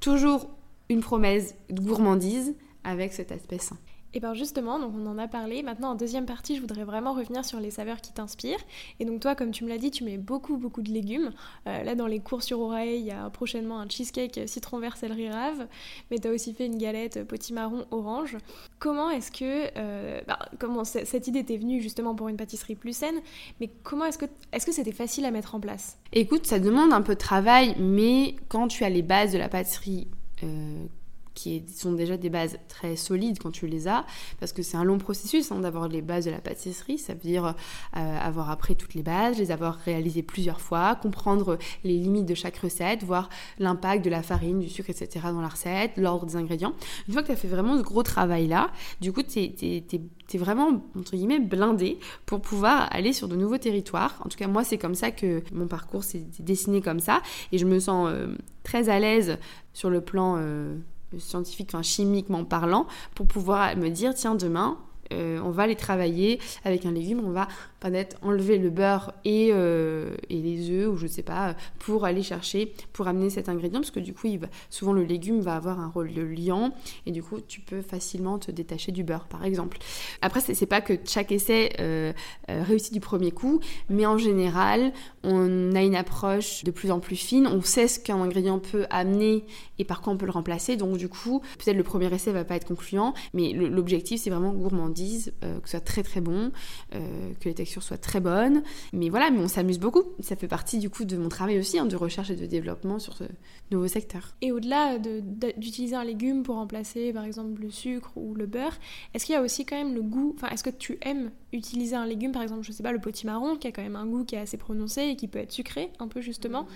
toujours 0.00 0.48
une 0.88 1.00
promesse 1.00 1.54
de 1.68 1.80
gourmandise 1.80 2.54
avec 2.84 3.12
cet 3.12 3.32
aspect 3.32 3.58
sain. 3.58 3.76
Et 4.16 4.20
bien 4.20 4.32
justement, 4.32 4.78
donc 4.78 4.94
on 4.96 5.06
en 5.06 5.18
a 5.18 5.28
parlé. 5.28 5.62
Maintenant, 5.62 5.90
en 5.90 5.94
deuxième 5.94 6.24
partie, 6.24 6.56
je 6.56 6.62
voudrais 6.62 6.84
vraiment 6.84 7.12
revenir 7.12 7.44
sur 7.44 7.60
les 7.60 7.70
saveurs 7.70 8.00
qui 8.00 8.14
t'inspirent. 8.14 8.64
Et 8.98 9.04
donc 9.04 9.20
toi, 9.20 9.34
comme 9.34 9.50
tu 9.50 9.62
me 9.62 9.68
l'as 9.68 9.76
dit, 9.76 9.90
tu 9.90 10.04
mets 10.04 10.16
beaucoup, 10.16 10.56
beaucoup 10.56 10.80
de 10.80 10.90
légumes. 10.90 11.32
Euh, 11.66 11.82
là, 11.82 11.94
dans 11.94 12.06
les 12.06 12.20
cours 12.20 12.42
sur 12.42 12.60
oreille, 12.60 12.98
il 12.98 13.04
y 13.04 13.10
a 13.10 13.28
prochainement 13.28 13.78
un 13.78 13.86
cheesecake 13.86 14.40
citron 14.46 14.78
vert 14.78 14.96
céleri 14.96 15.28
rave. 15.28 15.66
Mais 16.10 16.18
tu 16.18 16.28
as 16.28 16.30
aussi 16.30 16.54
fait 16.54 16.64
une 16.64 16.78
galette 16.78 17.24
potimarron 17.24 17.84
orange. 17.90 18.38
Comment 18.78 19.10
est-ce 19.10 19.30
que... 19.30 19.68
Euh, 19.76 20.22
bah, 20.26 20.38
comment 20.58 20.84
cette 20.84 21.26
idée 21.26 21.44
t'est 21.44 21.58
venue 21.58 21.82
justement 21.82 22.14
pour 22.14 22.28
une 22.28 22.38
pâtisserie 22.38 22.74
plus 22.74 22.96
saine? 22.96 23.16
Mais 23.60 23.68
comment 23.82 24.06
est-ce 24.06 24.16
que 24.16 24.24
est-ce 24.50 24.64
que 24.64 24.72
c'était 24.72 24.92
facile 24.92 25.26
à 25.26 25.30
mettre 25.30 25.54
en 25.54 25.60
place? 25.60 25.98
Écoute, 26.14 26.46
ça 26.46 26.58
demande 26.58 26.94
un 26.94 27.02
peu 27.02 27.16
de 27.16 27.20
travail, 27.20 27.76
mais 27.78 28.34
quand 28.48 28.68
tu 28.68 28.82
as 28.82 28.88
les 28.88 29.02
bases 29.02 29.34
de 29.34 29.38
la 29.38 29.50
pâtisserie... 29.50 30.08
Euh, 30.42 30.86
qui 31.36 31.64
sont 31.68 31.92
déjà 31.92 32.16
des 32.16 32.30
bases 32.30 32.58
très 32.66 32.96
solides 32.96 33.38
quand 33.38 33.52
tu 33.52 33.66
les 33.68 33.86
as, 33.86 34.04
parce 34.40 34.52
que 34.52 34.62
c'est 34.62 34.76
un 34.76 34.84
long 34.84 34.98
processus 34.98 35.52
hein, 35.52 35.60
d'avoir 35.60 35.86
les 35.86 36.00
bases 36.02 36.24
de 36.24 36.30
la 36.30 36.40
pâtisserie, 36.40 36.98
ça 36.98 37.12
veut 37.12 37.20
dire 37.20 37.54
euh, 37.96 38.18
avoir 38.18 38.50
appris 38.50 38.74
toutes 38.74 38.94
les 38.94 39.02
bases, 39.02 39.38
les 39.38 39.52
avoir 39.52 39.76
réalisées 39.76 40.22
plusieurs 40.22 40.60
fois, 40.60 40.96
comprendre 40.96 41.58
les 41.84 41.98
limites 41.98 42.24
de 42.24 42.34
chaque 42.34 42.56
recette, 42.56 43.04
voir 43.04 43.28
l'impact 43.58 44.04
de 44.04 44.10
la 44.10 44.22
farine, 44.22 44.58
du 44.58 44.68
sucre, 44.68 44.88
etc. 44.88 45.26
dans 45.26 45.42
la 45.42 45.48
recette, 45.48 45.92
l'ordre 45.98 46.24
des 46.24 46.36
ingrédients. 46.36 46.72
Une 47.06 47.12
fois 47.12 47.22
que 47.22 47.26
tu 47.28 47.32
as 47.32 47.36
fait 47.36 47.48
vraiment 47.48 47.76
ce 47.76 47.82
gros 47.82 48.02
travail-là, 48.02 48.70
du 49.02 49.12
coup, 49.12 49.22
tu 49.22 49.40
es, 49.40 50.38
vraiment, 50.38 50.82
entre 50.98 51.16
guillemets, 51.16 51.38
blindé 51.38 51.98
pour 52.24 52.40
pouvoir 52.40 52.88
aller 52.92 53.12
sur 53.12 53.28
de 53.28 53.36
nouveaux 53.36 53.58
territoires. 53.58 54.22
En 54.24 54.30
tout 54.30 54.38
cas, 54.38 54.48
moi, 54.48 54.64
c'est 54.64 54.78
comme 54.78 54.94
ça 54.94 55.10
que 55.10 55.42
mon 55.52 55.66
parcours 55.66 56.02
s'est 56.02 56.24
dessiné 56.38 56.80
comme 56.80 57.00
ça, 57.00 57.20
et 57.52 57.58
je 57.58 57.66
me 57.66 57.78
sens 57.78 58.08
euh, 58.10 58.34
très 58.62 58.88
à 58.88 58.98
l'aise 58.98 59.36
sur 59.74 59.90
le 59.90 60.00
plan... 60.00 60.36
Euh, 60.38 60.76
scientifique, 61.18 61.70
enfin 61.72 61.82
chimiquement 61.82 62.44
parlant, 62.44 62.86
pour 63.14 63.26
pouvoir 63.26 63.76
me 63.76 63.88
dire 63.88 64.14
tiens 64.14 64.34
demain 64.34 64.78
euh, 65.12 65.40
on 65.44 65.50
va 65.50 65.66
les 65.66 65.76
travailler 65.76 66.40
avec 66.64 66.86
un 66.86 66.92
légume, 66.92 67.20
on 67.24 67.30
va 67.30 67.48
peut-être 67.80 68.16
enlever 68.22 68.58
le 68.58 68.70
beurre 68.70 69.12
et, 69.24 69.50
euh, 69.52 70.14
et, 70.30 70.40
les 70.40 70.70
œufs 70.70 70.88
ou 70.88 70.96
je 70.96 71.06
sais 71.06 71.22
pas 71.22 71.54
pour 71.78 72.04
aller 72.04 72.22
chercher 72.22 72.72
pour 72.92 73.06
amener 73.08 73.30
cet 73.30 73.48
ingrédient 73.48 73.80
parce 73.80 73.90
que 73.90 74.00
du 74.00 74.14
coup 74.14 74.28
souvent 74.70 74.92
le 74.92 75.04
légume 75.04 75.40
va 75.40 75.56
avoir 75.56 75.80
un 75.80 75.88
rôle 75.88 76.12
de 76.12 76.22
liant 76.22 76.72
et 77.06 77.10
du 77.10 77.22
coup 77.22 77.40
tu 77.46 77.60
peux 77.60 77.82
facilement 77.82 78.38
te 78.38 78.50
détacher 78.50 78.92
du 78.92 79.04
beurre 79.04 79.26
par 79.26 79.44
exemple. 79.44 79.78
Après 80.22 80.40
c'est 80.40 80.66
pas 80.66 80.80
que 80.80 80.94
chaque 81.04 81.32
essai 81.32 81.72
euh, 81.80 82.12
réussit 82.48 82.92
du 82.92 83.00
premier 83.00 83.30
coup 83.30 83.60
mais 83.88 84.06
en 84.06 84.18
général 84.18 84.92
on 85.22 85.74
a 85.74 85.82
une 85.82 85.96
approche 85.96 86.64
de 86.64 86.70
plus 86.70 86.90
en 86.90 87.00
plus 87.00 87.16
fine, 87.16 87.46
on 87.46 87.62
sait 87.62 87.88
ce 87.88 88.00
qu'un 88.00 88.16
ingrédient 88.16 88.58
peut 88.58 88.86
amener 88.90 89.44
et 89.78 89.84
par 89.84 90.00
quoi 90.00 90.12
on 90.12 90.16
peut 90.16 90.26
le 90.26 90.32
remplacer 90.32 90.76
donc 90.76 90.96
du 90.96 91.08
coup 91.08 91.40
peut-être 91.58 91.76
le 91.76 91.82
premier 91.82 92.12
essai 92.12 92.32
va 92.32 92.44
pas 92.44 92.56
être 92.56 92.66
concluant 92.66 93.14
mais 93.34 93.52
l'objectif 93.52 94.20
c'est 94.22 94.30
vraiment 94.30 94.52
gourmand 94.52 94.88
disent, 94.96 95.32
euh, 95.44 95.60
que 95.60 95.68
ce 95.68 95.72
soit 95.72 95.84
très 95.84 96.02
très 96.02 96.20
bon, 96.20 96.50
euh, 96.94 97.32
que 97.38 97.48
les 97.48 97.54
textures 97.54 97.82
soient 97.82 97.98
très 97.98 98.20
bonnes. 98.20 98.62
Mais 98.92 99.08
voilà, 99.10 99.30
mais 99.30 99.38
on 99.38 99.48
s'amuse 99.48 99.78
beaucoup. 99.78 100.02
Ça 100.20 100.34
fait 100.34 100.48
partie 100.48 100.78
du 100.78 100.90
coup 100.90 101.04
de 101.04 101.16
mon 101.16 101.28
travail 101.28 101.58
aussi, 101.58 101.78
hein, 101.78 101.86
de 101.86 101.96
recherche 101.96 102.30
et 102.30 102.36
de 102.36 102.46
développement 102.46 102.98
sur 102.98 103.16
ce 103.16 103.24
nouveau 103.70 103.86
secteur. 103.86 104.34
Et 104.40 104.50
au-delà 104.50 104.98
d'utiliser 104.98 105.94
un 105.94 106.04
légume 106.04 106.42
pour 106.42 106.56
remplacer 106.56 107.12
par 107.12 107.24
exemple 107.24 107.60
le 107.60 107.70
sucre 107.70 108.10
ou 108.16 108.34
le 108.34 108.46
beurre, 108.46 108.78
est-ce 109.14 109.26
qu'il 109.26 109.34
y 109.34 109.38
a 109.38 109.42
aussi 109.42 109.64
quand 109.66 109.76
même 109.76 109.94
le 109.94 110.02
goût, 110.02 110.34
enfin 110.36 110.48
est-ce 110.48 110.64
que 110.64 110.70
tu 110.70 110.98
aimes 111.02 111.30
utiliser 111.52 111.96
un 111.96 112.06
légume, 112.06 112.32
par 112.32 112.42
exemple, 112.42 112.62
je 112.62 112.72
sais 112.72 112.82
pas, 112.82 112.92
le 112.92 113.00
potimarron, 113.00 113.56
qui 113.56 113.66
a 113.68 113.72
quand 113.72 113.82
même 113.82 113.96
un 113.96 114.06
goût 114.06 114.24
qui 114.24 114.34
est 114.34 114.40
assez 114.40 114.56
prononcé 114.56 115.02
et 115.02 115.16
qui 115.16 115.28
peut 115.28 115.38
être 115.38 115.52
sucré, 115.52 115.90
un 115.98 116.08
peu 116.08 116.20
justement? 116.20 116.66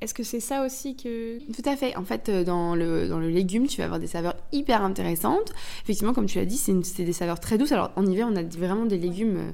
Est-ce 0.00 0.14
que 0.14 0.22
c'est 0.22 0.40
ça 0.40 0.64
aussi 0.64 0.96
que... 0.96 1.38
Tout 1.52 1.68
à 1.68 1.76
fait. 1.76 1.96
En 1.96 2.04
fait, 2.04 2.28
euh, 2.28 2.44
dans 2.44 2.74
le, 2.74 3.08
dans 3.08 3.18
le 3.18 3.28
légume, 3.28 3.66
tu 3.66 3.78
vas 3.78 3.84
avoir 3.84 4.00
des 4.00 4.06
saveurs 4.06 4.34
hyper 4.52 4.82
intéressantes. 4.82 5.52
Effectivement, 5.82 6.12
comme 6.12 6.26
tu 6.26 6.38
l'as 6.38 6.44
dit, 6.44 6.56
c'est 6.56 7.04
des 7.04 7.12
saveurs 7.12 7.40
très 7.40 7.58
douces. 7.58 7.72
Alors, 7.72 7.92
en 7.96 8.06
hiver, 8.06 8.28
on 8.30 8.36
a 8.36 8.42
vraiment 8.42 8.86
des 8.86 8.98
légumes 8.98 9.52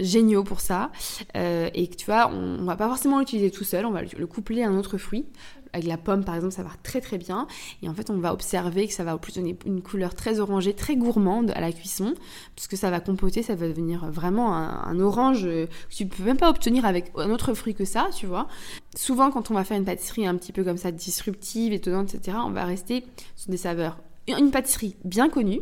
géniaux 0.00 0.44
pour 0.44 0.60
ça. 0.60 0.90
et 1.34 1.88
que 1.88 1.96
tu 1.96 2.06
vois, 2.06 2.30
on, 2.32 2.60
on 2.60 2.64
va 2.64 2.76
pas 2.76 2.88
forcément 2.88 3.18
l'utiliser 3.18 3.50
tout 3.50 3.64
seul, 3.64 3.86
on 3.86 3.90
va 3.90 4.02
le 4.02 4.26
coupler 4.26 4.62
à 4.62 4.68
un 4.68 4.76
autre 4.76 4.98
fruit 4.98 5.26
avec 5.72 5.86
la 5.86 5.96
pomme 5.96 6.24
par 6.24 6.34
exemple, 6.34 6.54
ça 6.54 6.62
va 6.62 6.70
très 6.82 7.00
très 7.00 7.18
bien. 7.18 7.46
Et 7.82 7.88
en 7.88 7.94
fait, 7.94 8.10
on 8.10 8.18
va 8.18 8.32
observer 8.32 8.86
que 8.86 8.92
ça 8.92 9.04
va 9.04 9.16
plus 9.18 9.34
donner 9.34 9.56
une 9.66 9.82
couleur 9.82 10.14
très 10.14 10.40
orangée, 10.40 10.74
très 10.74 10.96
gourmande 10.96 11.52
à 11.54 11.60
la 11.60 11.72
cuisson, 11.72 12.14
puisque 12.54 12.76
ça 12.76 12.90
va 12.90 13.00
compoter, 13.00 13.42
ça 13.42 13.54
va 13.54 13.68
devenir 13.68 14.10
vraiment 14.10 14.54
un, 14.54 14.98
orange 15.00 15.44
que 15.44 15.68
tu 15.90 16.06
peux 16.06 16.24
même 16.24 16.36
pas 16.36 16.50
obtenir 16.50 16.84
avec 16.84 17.12
un 17.16 17.30
autre 17.30 17.54
fruit 17.54 17.74
que 17.74 17.84
ça, 17.84 18.08
tu 18.14 18.26
vois. 18.26 18.48
Souvent, 18.96 19.30
quand 19.30 19.50
on 19.50 19.54
va 19.54 19.64
faire 19.64 19.76
une 19.76 19.84
pâtisserie 19.84 20.26
un 20.26 20.36
petit 20.36 20.52
peu 20.52 20.64
comme 20.64 20.76
ça, 20.76 20.90
disruptive, 20.90 21.72
étonnante, 21.72 22.14
etc., 22.14 22.38
on 22.44 22.50
va 22.50 22.64
rester 22.64 23.04
sur 23.36 23.50
des 23.50 23.56
saveurs. 23.56 23.98
Une 24.26 24.50
pâtisserie 24.50 24.96
bien 25.04 25.28
connue, 25.28 25.60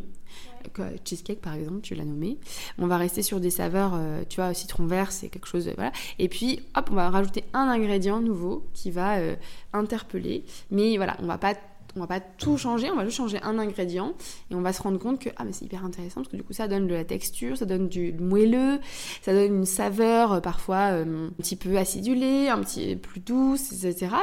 cheesecake 1.04 1.40
par 1.40 1.54
exemple, 1.54 1.80
tu 1.82 1.94
l'as 1.94 2.04
nommé. 2.04 2.38
On 2.78 2.86
va 2.86 2.96
rester 2.96 3.22
sur 3.22 3.40
des 3.40 3.50
saveurs, 3.50 3.92
euh, 3.94 4.22
tu 4.28 4.36
vois, 4.36 4.52
citron 4.54 4.86
vert, 4.86 5.12
c'est 5.12 5.28
quelque 5.28 5.48
chose. 5.48 5.70
Et 6.18 6.28
puis, 6.28 6.60
hop, 6.76 6.88
on 6.90 6.94
va 6.94 7.10
rajouter 7.10 7.44
un 7.52 7.68
ingrédient 7.68 8.20
nouveau 8.20 8.64
qui 8.74 8.90
va 8.90 9.16
euh, 9.16 9.36
interpeller. 9.72 10.44
Mais 10.70 10.96
voilà, 10.96 11.16
on 11.20 11.26
va 11.26 11.38
pas 11.38 11.54
on 11.98 12.00
va 12.00 12.06
pas 12.06 12.20
tout 12.20 12.58
changer, 12.58 12.90
on 12.90 12.96
va 12.96 13.06
juste 13.06 13.16
changer 13.16 13.40
un 13.42 13.58
ingrédient 13.58 14.12
et 14.50 14.54
on 14.54 14.60
va 14.60 14.74
se 14.74 14.82
rendre 14.82 14.98
compte 14.98 15.18
que 15.18 15.30
ah 15.38 15.44
c'est 15.50 15.64
hyper 15.64 15.82
intéressant 15.82 16.16
parce 16.16 16.28
que 16.28 16.36
du 16.36 16.42
coup 16.42 16.52
ça 16.52 16.68
donne 16.68 16.86
de 16.86 16.92
la 16.92 17.04
texture, 17.04 17.56
ça 17.56 17.64
donne 17.64 17.88
du 17.88 18.12
moelleux, 18.12 18.80
ça 19.22 19.32
donne 19.32 19.56
une 19.56 19.64
saveur 19.64 20.34
euh, 20.34 20.40
parfois 20.40 20.88
un 20.88 21.30
petit 21.38 21.56
peu 21.56 21.78
acidulée, 21.78 22.48
un 22.48 22.60
petit 22.60 22.96
plus 22.96 23.20
douce, 23.20 23.72
etc. 23.72 24.14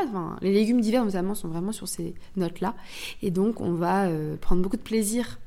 Les 0.42 0.54
légumes 0.54 0.82
d'hiver 0.82 1.04
notamment 1.04 1.34
sont 1.34 1.48
vraiment 1.48 1.72
sur 1.72 1.88
ces 1.88 2.14
notes 2.36 2.60
là 2.62 2.76
et 3.24 3.32
donc 3.32 3.60
on 3.60 3.72
va 3.72 4.08
prendre 4.40 4.62
beaucoup 4.62 4.78
de 4.78 4.84
plaisir 4.84 5.40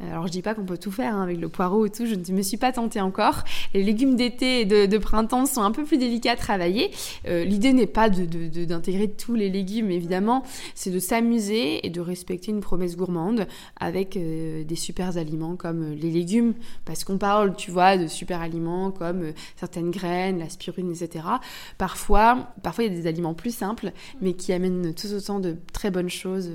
alors 0.00 0.26
je 0.26 0.32
dis 0.32 0.42
pas 0.42 0.54
qu'on 0.54 0.64
peut 0.64 0.78
tout 0.78 0.90
faire 0.90 1.14
hein, 1.14 1.22
avec 1.22 1.38
le 1.38 1.48
poireau 1.48 1.84
et 1.84 1.90
tout, 1.90 2.06
je 2.06 2.14
ne 2.14 2.36
me 2.36 2.42
suis 2.42 2.56
pas 2.56 2.72
tentée 2.72 3.00
encore. 3.00 3.44
Les 3.74 3.82
légumes 3.82 4.16
d'été 4.16 4.62
et 4.62 4.64
de, 4.64 4.98
printemps 4.98 5.46
sont 5.46 5.62
un 5.62 5.72
peu 5.72 5.84
plus 5.84 5.98
délicats 5.98 6.32
à 6.32 6.36
travailler. 6.36 6.90
Euh, 7.26 7.44
l'idée 7.44 7.72
n'est 7.72 7.86
pas 7.86 8.08
d'intégrer 8.08 9.06
de, 9.06 9.12
tous 9.12 9.34
les 9.34 9.50
légumes 9.50 9.90
évidemment, 9.90 10.42
c'est 10.74 10.90
de 10.90 10.98
s'amuser 10.98 11.86
et 11.86 11.90
de 11.90 12.00
respecter 12.00 12.50
une 12.50 12.60
promesse 12.60 12.96
gourmande 12.96 13.46
avec 13.78 14.16
euh, 14.16 14.64
des 14.64 14.76
super 14.76 15.16
aliments 15.16 15.56
comme 15.56 15.92
les 15.92 16.10
légumes, 16.10 16.54
parce 16.84 17.04
qu'on 17.04 17.18
parle, 17.18 17.54
tu 17.54 17.70
vois, 17.70 17.96
de 17.96 18.06
super 18.06 18.40
aliments 18.40 18.90
comme 18.90 19.32
certaines 19.56 19.90
graines, 19.90 20.38
la 20.38 20.46
etc. 20.46 21.24
Parfois, 21.78 22.52
parfois 22.62 22.84
il 22.84 22.92
y 22.92 22.96
a 22.96 23.00
des 23.00 23.06
aliments 23.06 23.34
plus 23.34 23.54
simples, 23.54 23.92
mais 24.20 24.34
qui 24.34 24.52
amènent 24.52 24.94
tout 24.94 25.12
autant 25.12 25.40
de 25.40 25.56
très 25.72 25.90
bonnes 25.90 26.10
choses. 26.10 26.50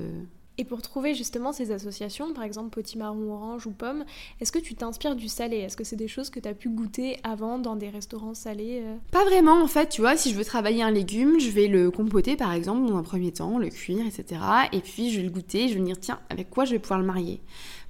Et 0.58 0.64
pour 0.64 0.80
trouver 0.80 1.14
justement 1.14 1.52
ces 1.52 1.70
associations, 1.70 2.32
par 2.32 2.44
exemple 2.44 2.70
potimarron 2.70 3.30
orange 3.30 3.66
ou 3.66 3.72
pomme, 3.72 4.04
est-ce 4.40 4.52
que 4.52 4.58
tu 4.58 4.74
t'inspires 4.74 5.14
du 5.14 5.28
salé? 5.28 5.58
Est-ce 5.58 5.76
que 5.76 5.84
c'est 5.84 5.96
des 5.96 6.08
choses 6.08 6.30
que 6.30 6.40
tu 6.40 6.48
as 6.48 6.54
pu 6.54 6.70
goûter 6.70 7.18
avant 7.22 7.58
dans 7.58 7.76
des 7.76 7.90
restaurants 7.90 8.34
salés 8.34 8.80
euh? 8.82 8.96
Pas 9.10 9.24
vraiment 9.24 9.62
en 9.62 9.66
fait, 9.66 9.90
tu 9.90 10.00
vois, 10.00 10.16
si 10.16 10.30
je 10.30 10.36
veux 10.36 10.44
travailler 10.44 10.82
un 10.82 10.90
légume, 10.90 11.38
je 11.38 11.50
vais 11.50 11.68
le 11.68 11.90
compoter 11.90 12.36
par 12.36 12.52
exemple 12.52 12.88
dans 12.88 12.96
un 12.96 13.02
premier 13.02 13.32
temps, 13.32 13.58
le 13.58 13.68
cuire, 13.68 14.06
etc. 14.06 14.40
Et 14.72 14.80
puis 14.80 15.10
je 15.10 15.18
vais 15.18 15.24
le 15.24 15.30
goûter, 15.30 15.68
je 15.68 15.74
vais 15.74 15.80
me 15.80 15.86
dire 15.86 16.00
tiens, 16.00 16.20
avec 16.30 16.48
quoi 16.48 16.64
je 16.64 16.72
vais 16.72 16.78
pouvoir 16.78 17.00
le 17.00 17.06
marier? 17.06 17.42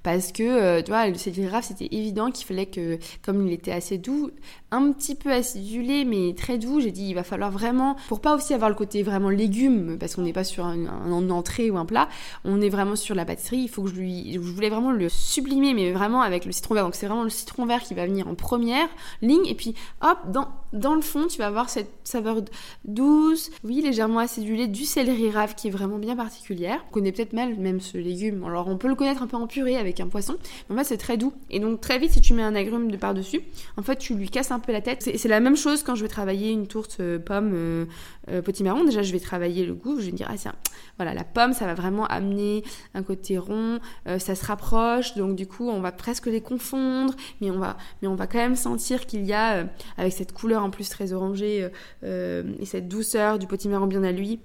Parce 0.03 0.31
que, 0.31 0.43
euh, 0.43 0.81
tu 0.81 0.91
vois, 0.91 1.07
le 1.07 1.15
céleri 1.15 1.51
c'était 1.61 1.89
évident 1.91 2.31
qu'il 2.31 2.45
fallait 2.45 2.65
que, 2.65 2.97
comme 3.23 3.45
il 3.47 3.53
était 3.53 3.71
assez 3.71 3.97
doux, 3.97 4.31
un 4.71 4.91
petit 4.91 5.15
peu 5.15 5.31
acidulé, 5.31 6.05
mais 6.05 6.33
très 6.35 6.57
doux, 6.57 6.79
j'ai 6.79 6.91
dit, 6.91 7.09
il 7.09 7.13
va 7.13 7.23
falloir 7.23 7.51
vraiment, 7.51 7.95
pour 8.07 8.21
pas 8.21 8.35
aussi 8.35 8.53
avoir 8.53 8.69
le 8.69 8.75
côté 8.75 9.03
vraiment 9.03 9.29
légume, 9.29 9.97
parce 9.99 10.15
qu'on 10.15 10.21
n'est 10.21 10.33
pas 10.33 10.43
sur 10.43 10.65
un, 10.65 11.29
entrée 11.29 11.69
ou 11.69 11.77
un 11.77 11.85
plat, 11.85 12.09
on 12.43 12.61
est 12.61 12.69
vraiment 12.69 12.95
sur 12.95 13.15
la 13.15 13.25
pâtisserie, 13.25 13.59
il 13.59 13.69
faut 13.69 13.83
que 13.83 13.89
je 13.89 13.95
lui, 13.95 14.33
je 14.33 14.39
voulais 14.39 14.69
vraiment 14.69 14.91
le 14.91 15.09
sublimer, 15.09 15.73
mais 15.73 15.91
vraiment 15.91 16.21
avec 16.21 16.45
le 16.45 16.51
citron 16.51 16.75
vert, 16.75 16.83
donc 16.83 16.95
c'est 16.95 17.07
vraiment 17.07 17.23
le 17.23 17.29
citron 17.29 17.65
vert 17.65 17.81
qui 17.81 17.93
va 17.93 18.05
venir 18.05 18.27
en 18.27 18.35
première 18.35 18.87
ligne, 19.21 19.45
et 19.45 19.55
puis 19.55 19.75
hop, 20.01 20.17
dans, 20.31 20.47
dans 20.73 20.95
le 20.95 21.01
fond, 21.01 21.27
tu 21.27 21.37
vas 21.37 21.47
avoir 21.47 21.69
cette 21.69 21.89
saveur 22.03 22.41
douce, 22.85 23.51
oui, 23.63 23.81
légèrement 23.81 24.19
acidulée, 24.19 24.67
du 24.67 24.85
céleri 24.85 25.29
rave 25.29 25.55
qui 25.55 25.67
est 25.67 25.71
vraiment 25.71 25.97
bien 25.97 26.15
particulière. 26.15 26.83
On 26.89 26.93
connaît 26.93 27.11
peut-être 27.11 27.33
mal 27.33 27.55
même 27.55 27.79
ce 27.79 27.97
légume, 27.97 28.43
alors 28.43 28.67
on 28.67 28.77
peut 28.77 28.87
le 28.87 28.95
connaître 28.95 29.21
un 29.21 29.27
peu 29.27 29.37
en 29.37 29.47
purée 29.47 29.77
avec 29.77 29.99
un 29.99 30.07
poisson. 30.07 30.37
Mais 30.69 30.75
en 30.75 30.77
fait, 30.79 30.83
c'est 30.85 30.97
très 30.97 31.17
doux. 31.17 31.33
Et 31.49 31.59
donc, 31.59 31.81
très 31.81 31.99
vite, 31.99 32.11
si 32.11 32.21
tu 32.21 32.33
mets 32.33 32.43
un 32.43 32.55
agrume 32.55 32.91
de 32.91 32.97
par-dessus, 32.97 33.41
en 33.77 33.81
fait, 33.81 33.97
tu 33.97 34.15
lui 34.15 34.29
casses 34.29 34.51
un 34.51 34.59
peu 34.59 34.71
la 34.71 34.81
tête. 34.81 35.09
C'est 35.15 35.27
la 35.27 35.39
même 35.39 35.55
chose 35.57 35.83
quand 35.83 35.95
je 35.95 36.03
vais 36.03 36.09
travailler 36.09 36.51
une 36.51 36.67
tourte 36.67 36.97
euh, 36.99 37.19
pomme 37.19 37.87
euh, 38.29 38.41
euh. 38.45 38.85
Déjà, 38.85 39.01
je 39.01 39.11
vais 39.11 39.19
travailler 39.19 39.65
le 39.65 39.73
goût. 39.73 39.99
Je 39.99 40.05
vais 40.05 40.11
me 40.11 40.17
dire, 40.17 40.27
ah 40.29 40.37
tiens, 40.37 40.55
voilà, 40.97 41.13
la 41.13 41.23
pomme, 41.23 41.53
ça 41.53 41.65
va 41.65 41.73
vraiment 41.73 42.05
amener 42.07 42.63
un 42.93 43.03
côté 43.03 43.37
rond. 43.37 43.79
ça 44.05 44.35
se 44.35 44.45
rapproche. 44.45 45.15
Donc, 45.15 45.35
du 45.35 45.47
coup, 45.47 45.69
on 45.69 45.79
va 45.79 45.91
presque 45.91 46.27
les 46.27 46.41
confondre. 46.41 47.13
Mais 47.41 47.51
on 47.51 47.59
va, 47.59 47.77
mais 48.01 48.07
on 48.07 48.15
va 48.15 48.27
quand 48.27 48.39
même 48.39 48.55
sentir 48.55 49.05
qu'il 49.05 49.25
y 49.25 49.33
a, 49.33 49.67
avec 49.97 50.13
cette 50.13 50.33
couleur 50.33 50.63
en 50.63 50.69
plus 50.69 50.89
très 50.89 51.13
orangée 51.13 51.69
et 52.03 52.65
cette 52.65 52.87
douceur 52.87 53.39
du 53.39 53.47
potimarron 53.47 53.87
bien 53.87 54.03
à 54.03 54.11
lui, 54.11 54.39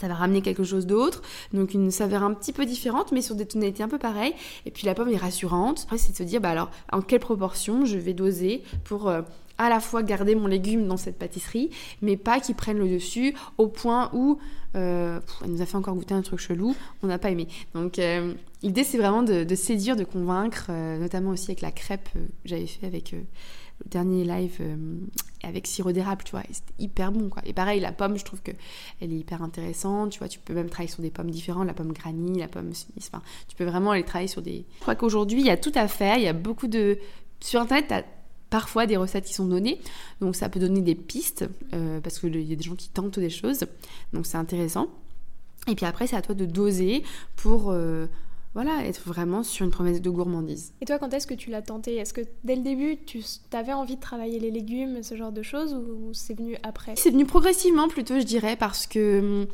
ça 0.00 0.08
va 0.08 0.14
ramener 0.14 0.40
quelque 0.40 0.64
chose 0.64 0.86
d'autre, 0.86 1.20
donc 1.52 1.74
une 1.74 1.90
saveur 1.90 2.22
un 2.22 2.32
petit 2.32 2.52
peu 2.52 2.64
différente, 2.64 3.12
mais 3.12 3.20
sur 3.20 3.34
des 3.34 3.46
tonalités 3.46 3.82
un 3.82 3.88
peu 3.88 3.98
pareilles. 3.98 4.34
Et 4.64 4.70
puis 4.70 4.86
la 4.86 4.94
pomme 4.94 5.10
est 5.10 5.16
rassurante. 5.16 5.82
Après, 5.84 5.98
c'est 5.98 6.12
de 6.12 6.16
se 6.16 6.22
dire, 6.22 6.40
bah 6.40 6.50
alors, 6.50 6.70
en 6.90 7.02
quelle 7.02 7.20
proportion 7.20 7.84
je 7.84 7.98
vais 7.98 8.14
doser 8.14 8.62
pour 8.84 9.08
euh, 9.08 9.22
à 9.60 9.68
la 9.68 9.80
fois 9.80 10.02
garder 10.02 10.34
mon 10.34 10.46
légume 10.46 10.86
dans 10.86 10.96
cette 10.96 11.18
pâtisserie, 11.18 11.70
mais 12.02 12.16
pas 12.16 12.40
qu'il 12.40 12.54
prenne 12.54 12.78
le 12.78 12.88
dessus 12.88 13.34
au 13.58 13.68
point 13.68 14.10
où 14.12 14.38
euh, 14.76 15.20
elle 15.44 15.50
nous 15.50 15.62
a 15.62 15.66
fait 15.66 15.76
encore 15.76 15.94
goûter 15.94 16.14
un 16.14 16.22
truc 16.22 16.40
chelou, 16.40 16.74
on 17.02 17.06
n'a 17.06 17.18
pas 17.18 17.30
aimé. 17.30 17.46
Donc 17.74 17.98
euh, 17.98 18.34
l'idée 18.62 18.84
c'est 18.84 18.98
vraiment 18.98 19.22
de, 19.22 19.54
séduire, 19.54 19.96
de 19.96 20.04
convaincre, 20.04 20.70
notamment 20.98 21.30
aussi 21.30 21.50
avec 21.50 21.60
la 21.60 21.70
crêpe 21.70 22.08
que 22.12 22.18
j'avais 22.44 22.66
fait 22.66 22.86
avec 22.86 23.12
le 23.12 23.18
dernier 23.86 24.24
live 24.24 24.56
euh, 24.60 24.76
avec 25.42 25.66
sirop 25.66 25.92
d'érable, 25.92 26.22
tu 26.24 26.32
vois, 26.32 26.42
c'était 26.50 26.72
hyper 26.78 27.12
bon, 27.12 27.28
quoi. 27.28 27.42
Et 27.46 27.52
pareil, 27.52 27.80
la 27.80 27.92
pomme, 27.92 28.18
je 28.18 28.24
trouve 28.24 28.42
que 28.42 28.50
elle 29.00 29.12
est 29.12 29.16
hyper 29.16 29.42
intéressante, 29.42 30.12
tu 30.12 30.18
vois, 30.18 30.28
tu 30.28 30.38
peux 30.38 30.54
même 30.54 30.68
travailler 30.68 30.90
sur 30.90 31.02
des 31.02 31.10
pommes 31.10 31.30
différentes, 31.30 31.66
la 31.66 31.74
pomme 31.74 31.92
granny, 31.92 32.38
la 32.38 32.48
pomme 32.48 32.74
suisse, 32.74 33.10
enfin, 33.12 33.22
tu 33.48 33.56
peux 33.56 33.64
vraiment 33.64 33.92
aller 33.92 34.04
travailler 34.04 34.28
sur 34.28 34.42
des... 34.42 34.64
Je 34.76 34.80
crois 34.80 34.94
qu'aujourd'hui, 34.94 35.40
il 35.40 35.46
y 35.46 35.50
a 35.50 35.56
tout 35.56 35.72
à 35.74 35.88
faire, 35.88 36.16
il 36.16 36.24
y 36.24 36.28
a 36.28 36.32
beaucoup 36.32 36.66
de... 36.66 36.98
Sur 37.40 37.62
Internet, 37.62 37.86
tu 37.88 37.94
as 37.94 38.04
parfois 38.50 38.86
des 38.86 38.96
recettes 38.96 39.24
qui 39.24 39.34
sont 39.34 39.46
données, 39.46 39.80
donc 40.20 40.36
ça 40.36 40.48
peut 40.48 40.60
donner 40.60 40.80
des 40.80 40.94
pistes, 40.94 41.48
euh, 41.72 42.00
parce 42.00 42.18
qu'il 42.18 42.40
y 42.42 42.52
a 42.52 42.56
des 42.56 42.62
gens 42.62 42.74
qui 42.74 42.88
tentent 42.88 43.18
des 43.18 43.30
choses, 43.30 43.64
donc 44.12 44.26
c'est 44.26 44.36
intéressant. 44.36 44.88
Et 45.68 45.74
puis 45.74 45.86
après, 45.86 46.06
c'est 46.06 46.16
à 46.16 46.22
toi 46.22 46.34
de 46.34 46.44
doser 46.44 47.02
pour... 47.36 47.70
Euh, 47.70 48.06
voilà, 48.52 48.84
être 48.84 49.02
vraiment 49.06 49.44
sur 49.44 49.64
une 49.64 49.70
promesse 49.70 50.00
de 50.00 50.10
gourmandise. 50.10 50.72
Et 50.80 50.84
toi, 50.84 50.98
quand 50.98 51.14
est-ce 51.14 51.28
que 51.28 51.34
tu 51.34 51.50
l'as 51.50 51.62
tenté? 51.62 51.96
Est-ce 51.96 52.12
que 52.12 52.22
dès 52.42 52.56
le 52.56 52.62
début, 52.62 52.96
tu 53.06 53.22
avais 53.52 53.72
envie 53.72 53.94
de 53.94 54.00
travailler 54.00 54.40
les 54.40 54.50
légumes, 54.50 55.04
ce 55.04 55.14
genre 55.14 55.30
de 55.30 55.42
choses, 55.42 55.74
ou 55.74 56.12
c'est 56.12 56.34
venu 56.34 56.56
après? 56.64 56.94
C'est 56.96 57.10
venu 57.10 57.26
progressivement 57.26 57.86
plutôt, 57.88 58.18
je 58.18 58.24
dirais, 58.24 58.56
parce 58.56 58.88
que 58.88 59.20
hum, 59.20 59.46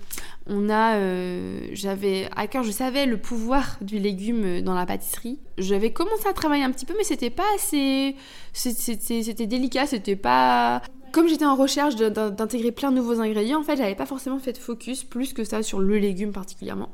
on 0.47 0.71
a, 0.71 0.97
euh, 0.97 1.69
j'avais 1.73 2.29
à 2.37 2.47
cœur, 2.47 2.63
je 2.63 2.71
savais 2.71 3.05
le 3.05 3.19
pouvoir 3.19 3.77
du 3.83 3.99
légume 3.99 4.63
dans 4.63 4.75
la 4.75 4.87
pâtisserie. 4.87 5.41
J'avais 5.59 5.93
commencé 5.93 6.27
à 6.27 6.33
travailler 6.33 6.65
un 6.65 6.71
petit 6.71 6.87
peu, 6.87 6.95
mais 6.97 7.05
c'était 7.05 7.31
pas 7.31 7.47
assez, 7.55 8.17
c'était 8.55 9.47
délicat, 9.47 9.87
c'était 9.87 10.17
pas 10.17 10.81
comme 11.17 11.29
j'étais 11.29 11.47
en 11.47 11.57
recherche 11.57 11.97
d'intégrer 11.97 12.73
plein 12.73 12.91
de 12.91 12.97
nouveaux 12.97 13.23
ingrédients, 13.23 13.59
en 13.59 13.63
fait, 13.63 13.79
j'avais 13.79 13.95
pas 13.95 14.05
forcément 14.05 14.39
fait 14.39 14.53
de 14.53 14.59
focus 14.59 15.03
plus 15.03 15.33
que 15.33 15.45
ça 15.45 15.63
sur 15.63 15.81
le 15.81 15.97
légume 15.97 16.31
particulièrement. 16.31 16.91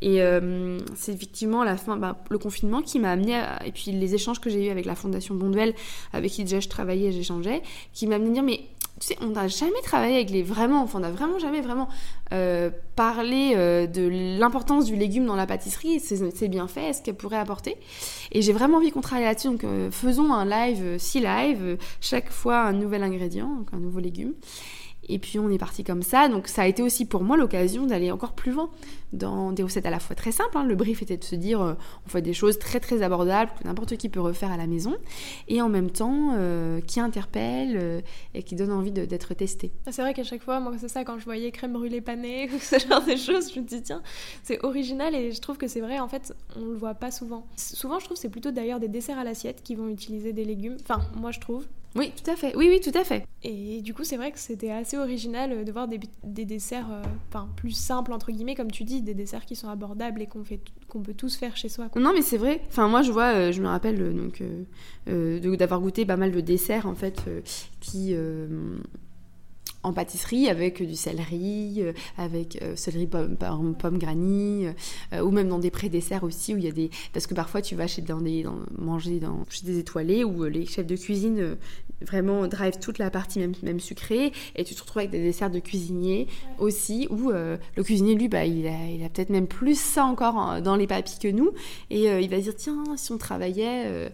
Et 0.00 0.20
euh, 0.20 0.76
c'est 0.94 1.14
effectivement 1.14 1.64
la 1.64 1.78
fin, 1.78 1.96
bah, 1.96 2.18
le 2.28 2.36
confinement 2.36 2.82
qui 2.82 2.98
m'a 2.98 3.10
amené, 3.10 3.42
et 3.64 3.72
puis 3.72 3.92
les 3.92 4.14
échanges 4.14 4.40
que 4.40 4.50
j'ai 4.50 4.66
eu 4.66 4.68
avec 4.68 4.84
la 4.84 4.94
Fondation 4.94 5.34
Bonduel, 5.34 5.74
avec 6.12 6.32
qui 6.32 6.44
déjà 6.44 6.60
je 6.60 6.68
travaillais 6.68 7.08
et 7.08 7.12
j'échangeais, 7.12 7.62
qui 7.94 8.06
m'a 8.06 8.16
amené 8.16 8.28
à 8.28 8.32
dire 8.34 8.42
mais 8.42 8.60
on 9.20 9.28
n'a 9.28 9.48
jamais 9.48 9.80
travaillé 9.82 10.16
avec 10.16 10.30
les 10.30 10.42
vraiment, 10.42 10.82
enfin, 10.82 10.98
on 10.98 11.02
n'a 11.02 11.10
vraiment 11.10 11.38
jamais 11.38 11.60
vraiment 11.60 11.88
euh, 12.32 12.70
parlé 12.96 13.52
euh, 13.56 13.86
de 13.86 14.08
l'importance 14.38 14.86
du 14.86 14.96
légume 14.96 15.26
dans 15.26 15.36
la 15.36 15.46
pâtisserie, 15.46 16.00
c'est 16.00 16.48
bien 16.48 16.68
fait, 16.68 16.92
ce 16.92 17.02
qu'elle 17.02 17.16
pourrait 17.16 17.38
apporter? 17.38 17.76
Et 18.32 18.42
j'ai 18.42 18.52
vraiment 18.52 18.78
envie 18.78 18.90
qu'on 18.90 19.00
travaille 19.00 19.24
là-dessus, 19.24 19.48
donc 19.48 19.64
euh, 19.64 19.90
faisons 19.90 20.32
un 20.32 20.44
live, 20.44 20.98
six 20.98 21.20
lives, 21.20 21.78
chaque 22.00 22.30
fois 22.30 22.62
un 22.62 22.72
nouvel 22.72 23.02
ingrédient, 23.02 23.64
un 23.72 23.78
nouveau 23.78 24.00
légume. 24.00 24.34
Et 25.08 25.18
puis 25.18 25.38
on 25.38 25.50
est 25.50 25.58
parti 25.58 25.84
comme 25.84 26.02
ça. 26.02 26.28
Donc 26.28 26.48
ça 26.48 26.62
a 26.62 26.66
été 26.66 26.82
aussi 26.82 27.04
pour 27.04 27.22
moi 27.22 27.36
l'occasion 27.36 27.86
d'aller 27.86 28.10
encore 28.10 28.32
plus 28.32 28.52
loin 28.52 28.70
dans 29.12 29.52
des 29.52 29.62
recettes 29.62 29.86
à 29.86 29.90
la 29.90 30.00
fois 30.00 30.16
très 30.16 30.32
simples. 30.32 30.56
Hein. 30.56 30.64
Le 30.64 30.74
brief 30.74 31.02
était 31.02 31.16
de 31.16 31.24
se 31.24 31.34
dire 31.34 31.60
euh, 31.60 31.74
on 32.06 32.08
fait 32.08 32.22
des 32.22 32.32
choses 32.32 32.58
très 32.58 32.80
très 32.80 33.02
abordables 33.02 33.50
que 33.58 33.64
n'importe 33.64 33.96
qui 33.96 34.08
peut 34.08 34.20
refaire 34.20 34.50
à 34.50 34.56
la 34.56 34.66
maison 34.66 34.96
et 35.48 35.60
en 35.60 35.68
même 35.68 35.90
temps 35.90 36.34
euh, 36.34 36.80
qui 36.80 37.00
interpellent 37.00 37.76
euh, 37.76 38.00
et 38.34 38.42
qui 38.42 38.54
donnent 38.54 38.72
envie 38.72 38.92
d'être 38.92 39.34
testé. 39.34 39.72
Ah, 39.86 39.92
c'est 39.92 40.02
vrai 40.02 40.14
qu'à 40.14 40.24
chaque 40.24 40.42
fois, 40.42 40.60
moi 40.60 40.72
c'est 40.78 40.88
ça 40.88 41.04
quand 41.04 41.18
je 41.18 41.24
voyais 41.24 41.50
crème 41.50 41.72
brûlée 41.72 42.00
panée 42.00 42.48
ou 42.54 42.58
ce 42.58 42.78
genre 42.78 43.04
de 43.04 43.16
choses, 43.16 43.52
je 43.52 43.60
me 43.60 43.66
dis 43.66 43.82
tiens 43.82 44.02
c'est 44.42 44.64
original 44.64 45.14
et 45.14 45.32
je 45.32 45.40
trouve 45.40 45.58
que 45.58 45.68
c'est 45.68 45.80
vrai 45.80 45.98
en 45.98 46.08
fait 46.08 46.34
on 46.56 46.64
le 46.64 46.74
voit 46.74 46.94
pas 46.94 47.10
souvent. 47.10 47.46
Souvent 47.56 47.98
je 47.98 48.06
trouve 48.06 48.16
c'est 48.16 48.30
plutôt 48.30 48.50
d'ailleurs 48.50 48.80
des 48.80 48.88
desserts 48.88 49.18
à 49.18 49.24
l'assiette 49.24 49.62
qui 49.62 49.74
vont 49.74 49.88
utiliser 49.88 50.32
des 50.32 50.44
légumes. 50.44 50.76
Enfin 50.80 51.00
moi 51.14 51.30
je 51.32 51.40
trouve 51.40 51.66
Oui, 51.94 52.12
tout 52.16 52.30
à 52.30 52.36
fait. 52.36 52.56
Oui, 52.56 52.68
oui, 52.70 52.80
tout 52.80 52.96
à 52.98 53.04
fait. 53.04 53.26
Et 53.42 53.82
du 53.82 53.92
coup, 53.92 54.04
c'est 54.04 54.16
vrai 54.16 54.32
que 54.32 54.38
c'était 54.38 54.70
assez 54.70 54.96
original 54.96 55.64
de 55.64 55.72
voir 55.72 55.88
des, 55.88 55.98
desserts 56.44 56.86
enfin 57.28 57.48
plus 57.56 57.72
simples, 57.72 58.12
entre 58.12 58.32
guillemets, 58.32 58.54
comme 58.54 58.70
tu 58.70 58.84
dis, 58.84 59.02
des 59.02 59.14
desserts 59.14 59.44
qui 59.44 59.56
sont 59.56 59.68
abordables 59.68 60.22
et 60.22 60.26
qu'on 60.26 60.44
fait 60.44 60.60
qu'on 60.88 61.00
peut 61.00 61.14
tous 61.14 61.36
faire 61.36 61.56
chez 61.56 61.68
soi. 61.68 61.88
Non, 61.96 62.12
mais 62.14 62.22
c'est 62.22 62.38
vrai. 62.38 62.60
Enfin, 62.68 62.88
moi, 62.88 63.02
je 63.02 63.12
vois, 63.12 63.50
je 63.50 63.60
me 63.60 63.68
rappelle 63.68 64.14
donc 64.14 64.42
d'avoir 65.58 65.80
goûté 65.80 66.06
pas 66.06 66.16
mal 66.16 66.32
de 66.32 66.40
desserts, 66.40 66.86
en 66.86 66.94
fait, 66.94 67.22
qui 67.80 68.14
en 69.82 69.92
pâtisserie 69.92 70.48
avec 70.48 70.82
du 70.82 70.94
céleri, 70.94 71.76
euh, 71.78 71.92
avec 72.16 72.60
euh, 72.62 72.76
céleri 72.76 73.06
pomme, 73.06 73.36
pomme, 73.36 73.98
granny, 73.98 74.66
euh, 75.12 75.22
ou 75.22 75.30
même 75.30 75.48
dans 75.48 75.58
des 75.58 75.70
pré-desserts 75.70 76.24
aussi 76.24 76.54
où 76.54 76.58
il 76.58 76.64
y 76.64 76.68
a 76.68 76.72
des 76.72 76.90
parce 77.12 77.26
que 77.26 77.34
parfois 77.34 77.62
tu 77.62 77.74
vas 77.74 77.86
chez 77.86 78.02
dans 78.02 78.20
des 78.20 78.44
manger 78.78 79.18
dans 79.18 79.44
chez 79.48 79.66
des 79.66 79.78
étoilés 79.78 80.24
où 80.24 80.44
les 80.44 80.66
chefs 80.66 80.86
de 80.86 80.96
cuisine 80.96 81.56
vraiment 82.00 82.46
drive 82.48 82.78
toute 82.80 82.98
la 82.98 83.10
partie 83.10 83.38
même, 83.38 83.54
même 83.62 83.80
sucrée 83.80 84.32
et 84.56 84.64
tu 84.64 84.74
te 84.74 84.80
retrouves 84.80 85.00
avec 85.00 85.10
des 85.10 85.22
desserts 85.22 85.50
de 85.50 85.60
cuisinier 85.60 86.26
aussi 86.58 87.06
où 87.10 87.30
le 87.30 87.58
cuisinier 87.82 88.14
lui 88.14 88.28
bah 88.28 88.44
il 88.44 88.66
a, 88.66 88.88
il 88.88 89.04
a 89.04 89.08
peut-être 89.08 89.30
même 89.30 89.46
plus 89.46 89.78
ça 89.78 90.04
encore 90.04 90.60
dans 90.62 90.76
les 90.76 90.86
papilles 90.86 91.18
que 91.20 91.28
nous 91.28 91.52
et 91.90 92.06
il 92.06 92.28
va 92.28 92.38
dire 92.38 92.54
tiens 92.56 92.84
si 92.96 93.12
on 93.12 93.18
travaillait 93.18 94.10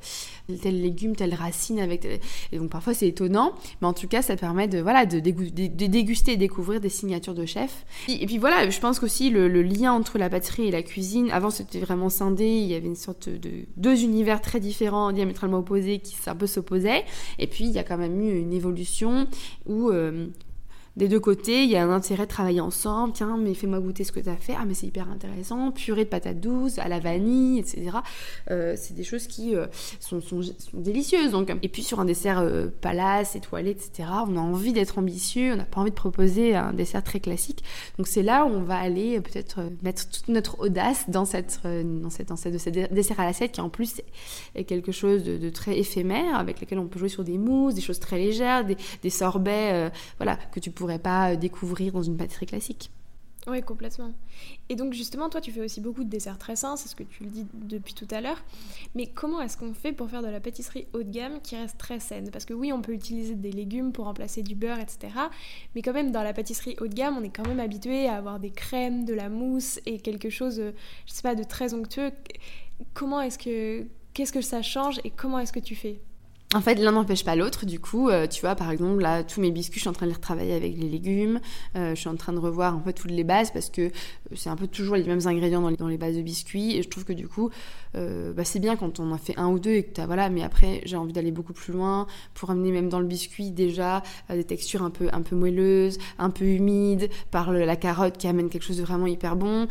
tel 0.57 0.81
légume 0.81 1.15
telle 1.15 1.35
racine 1.35 1.79
avec 1.79 2.07
et 2.53 2.59
donc 2.59 2.71
parfois 2.71 2.95
c'est 2.95 3.07
étonnant 3.07 3.53
mais 3.83 3.87
en 3.87 3.93
tout 3.93 4.09
cas 4.09 4.23
ça 4.23 4.35
permet 4.35 4.67
de 4.67 4.81
voilà 4.81 5.05
de 5.05 5.19
déguster 5.19 6.33
et 6.33 6.37
découvrir 6.37 6.81
des 6.81 6.89
signatures 6.89 7.35
de 7.35 7.47
chefs. 7.47 7.85
Et, 8.09 8.27
puis 8.27 8.39
voilà, 8.39 8.69
je 8.69 8.81
pense 8.81 8.99
qu'aussi 8.99 9.31
le, 9.31 9.49
le, 9.49 9.63
lien 9.63 9.93
entre 9.93 10.19
la 10.19 10.29
pâtisserie 10.29 10.69
et 10.69 10.71
la 10.71 10.83
cuisine, 10.83 11.31
avant 11.31 11.51
c'était 11.51 11.79
vraiment 11.79 12.09
scindé, 12.09 12.47
il 12.47 12.67
y 12.67 12.75
avait 12.75 12.87
une 12.87 12.97
sorte 12.97 13.29
de 13.29 13.51
deux 13.77 14.03
univers 14.03 14.41
très 14.41 14.61
différents, 14.61 15.13
diamétralement 15.13 15.59
opposés, 15.59 15.99
qui 15.99 16.17
un 16.27 16.37
peu 16.37 16.47
s'opposaient. 16.47 17.05
Et 17.39 17.47
puis 17.47 17.65
il 17.65 17.71
y 17.71 17.79
a 17.79 17.85
quand 17.85 17.97
même 17.97 18.21
eu 18.21 18.39
une 18.39 18.53
évolution 18.53 19.27
où 19.67 19.91
euh, 19.91 20.27
des 20.99 21.07
deux 21.07 21.21
côtés, 21.21 21.63
il 21.63 21.71
y 21.71 21.77
a 21.77 21.85
un 21.85 21.91
intérêt 21.91 22.25
de 22.25 22.29
travailler 22.29 22.61
ensemble. 22.61 23.13
Tiens, 23.13 23.39
mais 23.39 23.55
fais-moi 23.55 23.79
goûter 23.79 24.03
ce 24.03 24.11
que 24.11 24.19
tu 24.19 24.29
as 24.29 24.37
fait. 24.37 24.55
Ah, 24.59 24.65
mais 24.67 24.75
c'est 24.75 24.89
hyper 24.89 25.09
intéressant. 25.09 25.71
Purée 25.71 26.05
de 26.05 26.09
patates 26.09 26.41
douces 26.41 26.79
à 26.79 26.89
la 26.89 26.99
vanille, 26.99 27.61
etc. 27.61 27.99
Euh, 28.51 28.75
c'est 28.77 28.95
des 28.95 29.05
choses 29.05 29.29
qui 29.29 29.55
euh, 29.55 29.69
sont, 30.01 30.21
sont, 30.21 30.41
délicieuses. 30.75 31.31
Donc. 31.31 31.57
Et 31.63 31.69
puis 31.69 31.85
sur 31.85 32.01
un 32.01 32.05
dessert 32.05 32.41
euh, 32.41 32.67
palace, 32.81 33.37
étoilé, 33.37 33.71
etc., 33.71 34.09
on 34.27 34.37
a 34.37 34.41
envie 34.41 34.73
d'être 34.73 34.99
ambitieux. 34.99 35.53
On 35.53 35.57
n'a 35.57 35.65
pas 35.65 35.81
envie 35.81 35.91
de 35.91 35.95
proposer 35.95 36.57
un 36.57 36.73
dessert 36.73 37.05
très 37.05 37.21
classique. 37.21 37.63
Donc 37.97 38.09
c'est 38.09 38.25
là 38.25 38.45
où 38.45 38.49
on 38.49 38.63
va 38.63 38.77
aller 38.77 39.21
peut-être 39.21 39.61
mettre 39.83 40.09
toute 40.11 40.29
notre 40.29 40.59
audace 40.59 41.09
dans 41.09 41.25
cette, 41.25 41.61
dans 41.63 42.11
cette, 42.11 42.29
dans 42.29 42.37
cette, 42.37 42.55
de 42.55 42.93
dessert 42.93 43.21
à 43.21 43.25
l'assiette 43.25 43.53
qui 43.53 43.61
en 43.61 43.69
plus 43.69 44.03
est 44.57 44.65
quelque 44.65 44.91
chose 44.91 45.23
de, 45.23 45.51
très 45.51 45.79
éphémère 45.79 46.37
avec 46.37 46.61
lequel 46.61 46.81
on 46.81 46.89
peut 46.89 46.99
jouer 46.99 47.09
sur 47.09 47.23
des 47.23 47.39
mousses, 47.39 47.75
des 47.75 47.81
choses 47.81 48.01
très 48.01 48.19
légères, 48.19 48.65
des, 48.65 48.77
des 49.03 49.11
sorbets, 49.11 49.91
voilà, 50.19 50.37
que 50.53 50.59
tu 50.59 50.71
pourrais 50.71 50.88
pas 50.97 51.33
euh, 51.33 51.37
découvrir 51.37 51.93
dans 51.93 52.03
une 52.03 52.17
pâtisserie 52.17 52.47
classique. 52.47 52.91
Oui, 53.47 53.63
complètement. 53.63 54.13
Et 54.69 54.77
donc 54.77 54.93
justement, 54.93 55.31
toi, 55.31 55.41
tu 55.41 55.53
fais 55.53 55.63
aussi 55.63 55.81
beaucoup 55.81 56.05
de 56.05 56.11
desserts 56.11 56.39
très 56.39 56.57
sains, 56.57 56.77
c'est 56.77 56.89
ce 56.89 56.95
que 56.95 57.03
tu 57.03 57.25
le 57.25 57.31
dis 57.31 57.47
depuis 57.55 57.95
tout 57.95 58.09
à 58.11 58.21
l'heure. 58.21 58.43
Mais 58.95 59.07
comment 59.07 59.41
est-ce 59.41 59.57
qu'on 59.57 59.73
fait 59.73 59.93
pour 59.93 60.11
faire 60.11 60.23
de 60.23 60.29
la 60.29 60.41
pâtisserie 60.41 60.87
haut 60.93 61.03
de 61.03 61.11
gamme 61.11 61.41
qui 61.43 61.57
reste 61.57 61.79
très 61.79 61.99
saine? 61.99 62.31
Parce 62.31 62.45
que 62.45 62.53
oui, 62.53 62.73
on 62.73 62.83
peut 62.83 62.93
utiliser 62.93 63.35
des 63.35 63.53
légumes 63.53 63.93
pour 63.93 64.05
remplacer 64.05 64.43
du 64.43 64.55
beurre, 64.55 64.81
etc. 64.81 65.15
Mais 65.75 65.81
quand 65.81 65.95
même, 65.95 66.11
dans 66.11 66.23
la 66.23 66.35
pâtisserie 66.35 66.77
haut 66.81 66.89
de 66.89 66.95
gamme, 66.95 67.17
on 67.17 67.23
est 67.23 67.35
quand 67.35 67.47
même 67.47 67.61
habitué 67.61 68.07
à 68.07 68.17
avoir 68.17 68.39
des 68.39 68.51
crèmes, 68.51 69.05
de 69.05 69.15
la 69.15 69.31
mousse 69.31 69.81
et 69.87 69.99
quelque 69.99 70.29
chose, 70.29 70.61
euh, 70.61 70.73
je 71.07 71.13
sais 71.13 71.23
pas, 71.23 71.35
de 71.35 71.45
très 71.45 71.73
onctueux. 71.73 72.13
Comment 72.93 73.21
est-ce 73.21 73.39
que... 73.39 73.87
Qu'est-ce 74.13 74.33
que 74.33 74.41
ça 74.41 74.63
change 74.63 75.01
et 75.05 75.11
comment 75.11 75.39
est-ce 75.39 75.53
que 75.53 75.61
tu 75.61 75.77
fais? 75.77 76.01
En 76.55 76.63
fait, 76.63 76.77
l'un 76.77 76.93
n'empêche 76.93 77.25
pas 77.25 77.37
l'autre. 77.37 77.67
Du 77.67 77.79
coup, 77.79 78.09
euh, 78.09 78.27
tu 78.27 78.41
vois, 78.41 78.55
par 78.55 78.71
exemple, 78.71 79.03
là, 79.03 79.23
tous 79.23 79.43
mes 79.43 79.51
biscuits, 79.51 79.81
je 79.81 79.83
suis 79.83 79.89
en 79.91 79.93
train 79.93 80.07
de 80.07 80.13
les 80.13 80.17
retravailler 80.17 80.55
avec 80.55 80.79
les 80.79 80.89
légumes. 80.89 81.41
Euh, 81.77 81.95
je 81.95 82.01
suis 82.01 82.09
en 82.09 82.17
train 82.17 82.33
de 82.33 82.39
revoir 82.39 82.75
un 82.75 82.79
peu 82.79 82.95
toutes 82.95 83.11
les 83.11 83.25
bases 83.25 83.51
parce 83.51 83.69
que 83.69 83.91
c'est 84.35 84.49
un 84.49 84.57
peu 84.57 84.67
toujours 84.67 84.97
les 84.97 85.05
mêmes 85.05 85.27
ingrédients 85.27 85.61
dans 85.61 85.89
les, 85.89 85.99
bases 85.99 86.17
de 86.17 86.23
biscuits. 86.23 86.75
Et 86.75 86.83
je 86.83 86.89
trouve 86.89 87.05
que 87.05 87.13
du 87.13 87.29
coup, 87.29 87.51
euh, 87.97 88.33
bah, 88.33 88.45
c'est 88.45 88.61
bien 88.61 88.77
quand 88.77 88.99
on 88.99 89.13
en 89.13 89.19
fait 89.19 89.37
un 89.37 89.49
ou 89.49 89.59
deux 89.59 89.73
et 89.73 89.83
que 89.83 89.93
tu 89.93 90.01
as, 90.01 90.07
voilà. 90.07 90.31
Mais 90.31 90.43
après, 90.43 90.81
j'ai 90.87 90.97
envie 90.97 91.13
d'aller 91.13 91.33
beaucoup 91.33 91.53
plus 91.53 91.75
loin 91.75 92.07
pour 92.33 92.49
amener 92.51 92.73
même 92.73 92.89
dans 92.89 93.01
le 93.01 93.07
biscuit 93.07 93.51
déjà 93.51 94.03
des 94.31 94.45
textures 94.45 94.83
un 94.83 94.91
peu, 94.91 95.09
un 95.13 95.21
peu 95.21 95.37
moelleuses, 95.37 95.99
un 96.19 96.31
peu 96.31 96.47
humides, 96.47 97.11
par 97.31 97.53
la 97.53 97.77
carotte 97.77 98.17
qui 98.17 98.27
amène 98.27 98.49
quelque 98.49 98.65
chose 98.65 98.79
de 98.79 98.85
vraiment 98.85 99.07
hyper 99.07 99.37
bon. 99.37 99.69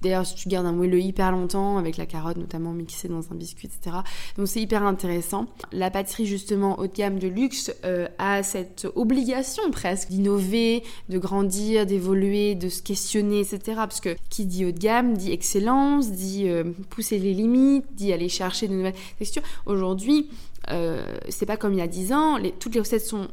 D'ailleurs, 0.00 0.24
si 0.24 0.36
tu 0.36 0.48
gardes 0.48 0.66
un 0.66 0.72
moelleux 0.72 1.00
hyper 1.00 1.32
longtemps 1.32 1.76
avec 1.76 1.98
la 1.98 2.06
carotte 2.06 2.38
notamment 2.38 2.72
mixée 2.72 3.08
dans 3.08 3.30
un 3.30 3.34
biscuit, 3.34 3.68
etc. 3.68 3.96
Donc 4.38 4.48
c'est 4.48 4.60
hyper 4.60 4.84
intéressant 4.84 5.48
la 5.82 5.90
pâtisserie 5.90 6.26
justement 6.26 6.78
haut 6.78 6.86
de 6.86 6.92
gamme 6.92 7.18
de 7.18 7.26
luxe 7.26 7.72
euh, 7.84 8.06
a 8.18 8.44
cette 8.44 8.86
obligation 8.94 9.68
presque 9.72 10.10
d'innover, 10.10 10.84
de 11.08 11.18
grandir, 11.18 11.86
d'évoluer, 11.86 12.54
de 12.54 12.68
se 12.68 12.82
questionner, 12.82 13.40
etc. 13.40 13.58
Parce 13.74 14.00
que 14.00 14.16
qui 14.30 14.46
dit 14.46 14.64
haut 14.64 14.70
de 14.70 14.78
gamme 14.78 15.16
dit 15.16 15.32
excellence, 15.32 16.12
dit 16.12 16.48
euh, 16.48 16.62
pousser 16.88 17.18
les 17.18 17.34
limites, 17.34 17.84
dit 17.94 18.12
aller 18.12 18.28
chercher 18.28 18.68
de 18.68 18.74
nouvelles 18.74 18.94
textures. 19.18 19.42
Aujourd'hui, 19.66 20.30
euh, 20.70 21.04
c'est 21.28 21.46
pas 21.46 21.56
comme 21.56 21.72
il 21.72 21.80
y 21.80 21.82
a 21.82 21.88
10 21.88 22.12
ans, 22.12 22.38
toutes 22.60 22.74
les 22.74 22.80
recettes 22.80 23.04
sont 23.04 23.26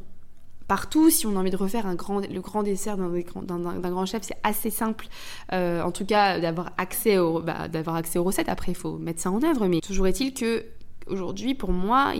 partout. 0.67 1.11
Si 1.11 1.27
on 1.27 1.35
a 1.35 1.39
envie 1.39 1.51
de 1.51 1.55
refaire 1.55 1.85
un 1.85 1.93
grand, 1.93 2.27
le 2.27 2.41
grand 2.41 2.63
dessert 2.63 2.97
d'un 2.97 3.91
grand 3.91 4.05
chef, 4.07 4.23
c'est 4.23 4.37
assez 4.41 4.71
simple. 4.71 5.07
en 5.51 5.91
tout 5.91 6.05
cas, 6.05 6.39
d'avoir 6.39 6.71
accès, 6.77 7.15
bah, 7.43 7.67
d'avoir 7.67 7.95
accès 7.95 8.17
aux 8.17 8.23
recettes. 8.23 8.49
Après, 8.49 8.71
il 8.71 8.75
faut 8.75 8.97
mettre 8.97 9.21
ça 9.21 9.29
en 9.29 9.43
œuvre. 9.43 9.67
Mais 9.67 9.81
toujours 9.81 10.07
est-il 10.07 10.33
que 10.33 10.65
aujourd'hui, 11.09 11.55
pour 11.55 11.71
moi, 11.71 12.13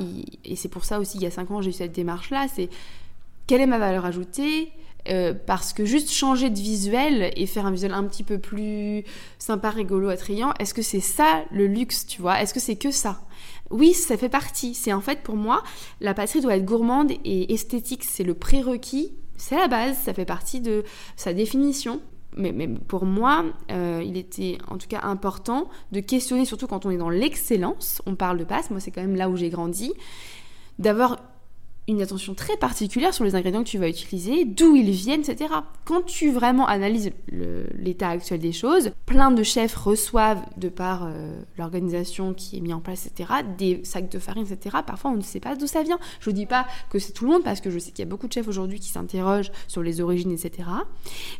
et 0.45 0.56
c'est 0.56 0.69
pour 0.69 0.86
ça 0.86 0.99
aussi, 0.99 1.17
il 1.17 1.23
y 1.23 1.28
a 1.28 1.32
5 1.32 1.52
ans, 1.52 1.62
j'ai 1.62 1.69
eu 1.69 1.73
cette 1.73 1.91
démarche-là, 1.91 2.47
c'est 2.54 2.69
quelle 3.47 3.62
est 3.62 3.67
ma 3.67 3.80
valeur 3.80 4.06
ajoutée 4.06 4.71
euh, 5.08 5.34
parce 5.34 5.73
que 5.73 5.86
juste 5.86 6.12
changer 6.12 6.49
de 6.49 6.60
visuel 6.60 7.32
et 7.36 7.45
faire 7.47 7.65
un 7.65 7.71
visuel 7.71 7.93
un 7.93 8.04
petit 8.04 8.23
peu 8.23 8.38
plus 8.38 9.04
sympa, 9.39 9.69
rigolo, 9.69 10.10
attrayant, 10.10 10.54
est-ce 10.60 10.73
que 10.73 10.82
c'est 10.82 10.99
ça 10.99 11.43
le 11.52 11.67
luxe, 11.67 12.06
tu 12.06 12.21
vois? 12.21 12.41
Est-ce 12.41 12.54
que 12.54 12.60
c'est 12.60 12.75
que 12.75 12.91
ça? 12.91 13.21
Oui, 13.69 13.93
ça 13.93 14.17
fait 14.17 14.30
partie. 14.30 14.73
C'est 14.73 14.93
en 14.93 15.02
fait 15.02 15.21
pour 15.21 15.36
moi, 15.36 15.63
la 16.02 16.13
pâtisserie 16.13 16.41
doit 16.41 16.58
être 16.58 16.65
gourmande 16.65 17.12
et 17.23 17.54
esthétique, 17.54 18.04
c'est 18.04 18.23
le 18.23 18.34
prérequis, 18.34 19.13
c'est 19.38 19.56
la 19.56 19.67
base, 19.67 19.97
ça 19.97 20.13
fait 20.13 20.25
partie 20.25 20.60
de 20.60 20.84
sa 21.15 21.34
définition 21.34 22.02
mais, 22.35 22.67
pour 22.67 23.05
moi, 23.05 23.45
euh, 23.71 24.01
il 24.05 24.17
était 24.17 24.57
en 24.67 24.77
tout 24.77 24.87
cas 24.87 25.01
important 25.03 25.67
de 25.91 25.99
questionner, 25.99 26.45
surtout 26.45 26.67
quand 26.67 26.85
on 26.85 26.91
est 26.91 26.97
dans 26.97 27.09
l'excellence, 27.09 28.01
on 28.05 28.15
parle 28.15 28.37
de 28.37 28.43
passe, 28.43 28.69
moi 28.69 28.79
c'est 28.79 28.91
quand 28.91 29.01
même 29.01 29.15
là 29.15 29.29
où 29.29 29.35
j'ai 29.35 29.49
grandi, 29.49 29.93
d'avoir 30.77 31.17
une 31.89 32.02
attention 32.02 32.36
très 32.36 32.56
particulière 32.56 33.13
sur 33.13 33.23
les 33.23 33.36
ingrédients 33.36 33.63
que 33.63 33.69
tu 33.69 33.80
vas 33.80 33.89
utiliser, 33.89 34.45
d'où 34.45 34.75
ils 34.75 34.91
viennent, 34.91 35.21
etc. 35.21 35.54
Quand 35.86 36.04
tu 36.04 36.32
vraiment 36.32 36.67
analyses 36.67 37.12
l'état 37.32 38.10
actuel 38.10 38.39
des 38.39 38.52
choses, 38.52 38.91
plein 39.08 39.32
de 39.32 39.41
chefs 39.41 39.75
reçoivent, 39.75 40.43
de 40.58 40.69
par 40.69 41.06
euh, 41.06 41.41
l'organisation 41.58 42.34
qui 42.34 42.58
est 42.58 42.60
mise 42.60 42.73
en 42.73 42.80
place, 42.80 43.08
etc., 43.08 43.30
des 43.58 43.82
sacs 43.84 44.10
de 44.10 44.19
farine, 44.19 44.45
etc. 44.49 44.78
Parfois, 44.86 45.12
on 45.12 45.17
ne 45.17 45.21
sait 45.21 45.39
pas 45.39 45.56
d'où 45.56 45.65
ça 45.65 45.82
vient. 45.82 45.99
Je 46.19 46.30
ne 46.30 46.36
dis 46.36 46.45
pas 46.45 46.67
que 46.89 46.99
c'est 46.99 47.12
tout 47.12 47.25
le 47.25 47.32
monde, 47.32 47.43
parce 47.43 47.60
que 47.60 47.71
je 47.71 47.80
sais 47.80 47.91
qu'il 47.91 48.06
y 48.06 48.08
a 48.08 48.10
beaucoup 48.10 48.28
de 48.28 48.34
chefs 48.34 48.47
aujourd'hui 48.47 48.80
qui 48.80 48.89
s'interrogent 48.89 49.52
sur 49.67 49.82
les 49.82 49.99
origines, 49.99 50.32
etc. 50.32 50.69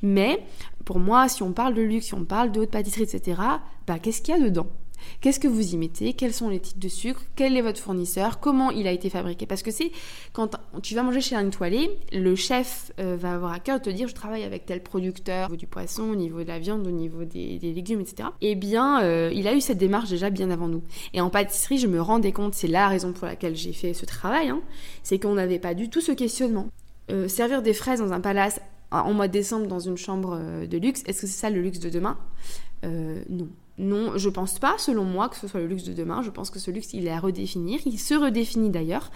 Mais 0.02 0.44
pour 0.84 1.00
moi, 1.00 1.30
si 1.30 1.44
on 1.44 1.54
parle 1.54 1.76
de 1.76 1.84
luxe, 1.84 2.08
si 2.08 2.14
on 2.16 2.26
parle 2.26 2.52
de 2.52 2.62
haute 2.62 2.72
pâtisserie, 2.72 3.04
etc., 3.04 3.40
bah, 3.86 4.00
qu'est-ce 4.00 4.24
qu'il 4.24 4.36
y 4.36 4.38
a 4.38 4.42
dedans? 4.42 4.68
Qu'est-ce 5.22 5.40
que 5.40 5.48
vous 5.48 5.74
y 5.74 5.78
mettez? 5.78 6.14
Quels 6.14 6.34
sont 6.34 6.50
les 6.50 6.60
types 6.60 6.80
de 6.80 6.88
sucre? 6.88 7.22
Quel 7.36 7.58
est 7.58 7.62
votre 7.62 7.80
fournisseur? 7.80 8.40
Comment 8.40 8.72
il 8.72 8.88
a 8.88 8.92
été 8.92 9.10
fabriqué? 9.10 9.46
Parce 9.46 9.64
que 9.64 9.72
c'est 9.72 9.92
quand 10.34 10.58
tu 10.82 10.96
vas 10.96 11.04
manger 11.04 11.22
chez 11.22 11.36
un 11.36 11.48
étoilé, 11.48 11.90
le 12.12 12.36
chef 12.36 12.92
euh, 13.00 13.18
va 13.20 13.34
avoir 13.34 13.54
à 13.54 13.60
cœur 13.60 13.80
de 13.80 13.86
te 13.86 13.90
dire 13.90 14.08
je 14.08 14.16
travaille 14.16 14.44
avec 14.44 14.66
tel 14.66 14.82
producteur 14.82 15.48
au 15.48 15.52
niveau 15.52 15.60
du 15.60 15.68
poisson, 15.68 16.04
au 16.04 16.16
niveau 16.16 16.44
de 16.44 16.48
la 16.48 16.60
viande, 16.60 16.86
au 16.88 16.92
niveau 16.92 17.26
des, 17.26 17.60
légumes, 17.62 18.02
etc. 18.02 18.30
Eh 18.42 18.56
bien, 18.56 19.02
euh, 19.04 19.32
il 19.34 19.48
a 19.48 19.54
eu 19.54 19.62
cette 19.62 19.78
démarche 19.78 20.10
déjà 20.10 20.30
bien 20.30 20.50
avant 20.50 20.68
nous. 20.68 20.84
Et 21.14 21.22
en 21.22 21.30
pâtisserie, 21.30 21.78
je 21.78 21.88
me 21.88 22.02
rendais 22.02 22.32
compte, 22.32 22.54
c'est 22.54 22.68
la 22.68 22.88
raison 22.88 23.14
pour 23.14 23.28
laquelle 23.28 23.56
j'ai 23.56 23.74
fait 23.74 23.94
ce 23.94 24.06
travail, 24.06 24.50
hein, 24.50 24.62
c'est 25.04 25.20
qu'on 25.20 25.34
n'avait 25.34 25.60
pas 25.60 25.74
du 25.74 25.90
tout 25.90 26.02
ce 26.02 26.12
questionnement. 26.12 26.70
Euh, 27.12 27.28
servir 27.28 27.62
des 27.62 27.74
fraises 27.74 28.00
dans 28.00 28.14
un 28.14 28.22
palace 28.22 28.62
en 28.92 29.14
mois 29.14 29.28
de 29.28 29.34
décembre 29.34 29.68
dans 29.68 29.80
une 29.80 29.98
chambre 29.98 30.40
de 30.66 30.78
luxe, 30.78 31.04
est-ce 31.06 31.22
que 31.22 31.28
c'est 31.28 31.40
ça 31.40 31.50
le 31.52 31.62
luxe 31.62 31.80
de 31.80 31.90
demain? 31.90 32.18
Non. 32.84 33.50
Non, 33.80 34.18
je 34.18 34.28
pense 34.28 34.60
pas, 34.60 34.76
selon 34.78 35.06
moi, 35.06 35.30
que 35.30 35.38
ce 35.38 35.48
soit 35.48 35.62
le 35.62 35.68
luxe 35.68 35.86
de 35.86 35.94
demain. 35.94 36.22
Je 36.22 36.30
pense 36.30 36.50
que 36.50 36.60
ce 36.60 36.70
luxe, 36.70 36.94
il 36.94 37.08
est 37.08 37.12
à 37.12 37.20
redéfinir. 37.20 37.80
Il 37.86 37.98
se 37.98 38.14
redéfinit 38.14 38.70
d'ailleurs 38.70 39.10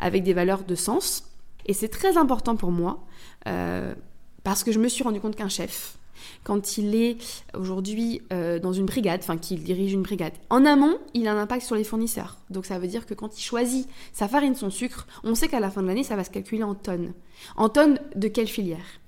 avec 0.00 0.24
des 0.24 0.34
valeurs 0.34 0.64
de 0.64 0.74
sens. 0.74 1.22
Et 1.66 1.72
c'est 1.72 1.88
très 1.88 2.16
important 2.16 2.56
pour 2.56 2.72
moi 2.72 3.04
euh, 3.46 3.94
parce 4.42 4.64
que 4.64 4.72
je 4.72 4.80
me 4.80 4.88
suis 4.88 5.04
rendu 5.04 5.20
compte 5.20 5.36
qu'un 5.36 5.48
chef, 5.48 5.98
quand 6.42 6.78
il 6.78 6.96
est 6.96 7.18
aujourd'hui 7.54 8.22
euh, 8.32 8.58
dans 8.58 8.72
une 8.72 8.86
brigade, 8.86 9.20
enfin 9.22 9.36
qu'il 9.36 9.62
dirige 9.62 9.92
une 9.92 10.02
brigade, 10.02 10.32
en 10.50 10.64
amont, 10.64 10.98
il 11.14 11.28
a 11.28 11.32
un 11.32 11.38
impact 11.38 11.64
sur 11.64 11.76
les 11.76 11.84
fournisseurs. 11.84 12.38
Donc 12.50 12.66
ça 12.66 12.80
veut 12.80 12.88
dire 12.88 13.06
que 13.06 13.14
quand 13.14 13.38
il 13.38 13.42
choisit 13.42 13.86
sa 14.12 14.26
farine, 14.26 14.56
son 14.56 14.70
sucre, 14.70 15.06
on 15.22 15.36
sait 15.36 15.46
qu'à 15.46 15.60
la 15.60 15.70
fin 15.70 15.82
de 15.82 15.86
l'année, 15.86 16.02
ça 16.02 16.16
va 16.16 16.24
se 16.24 16.30
calculer 16.30 16.64
en 16.64 16.74
tonnes. 16.74 17.12
En 17.54 17.68
tonnes 17.68 18.00
de 18.16 18.26
quelle 18.26 18.48
filière? 18.48 19.00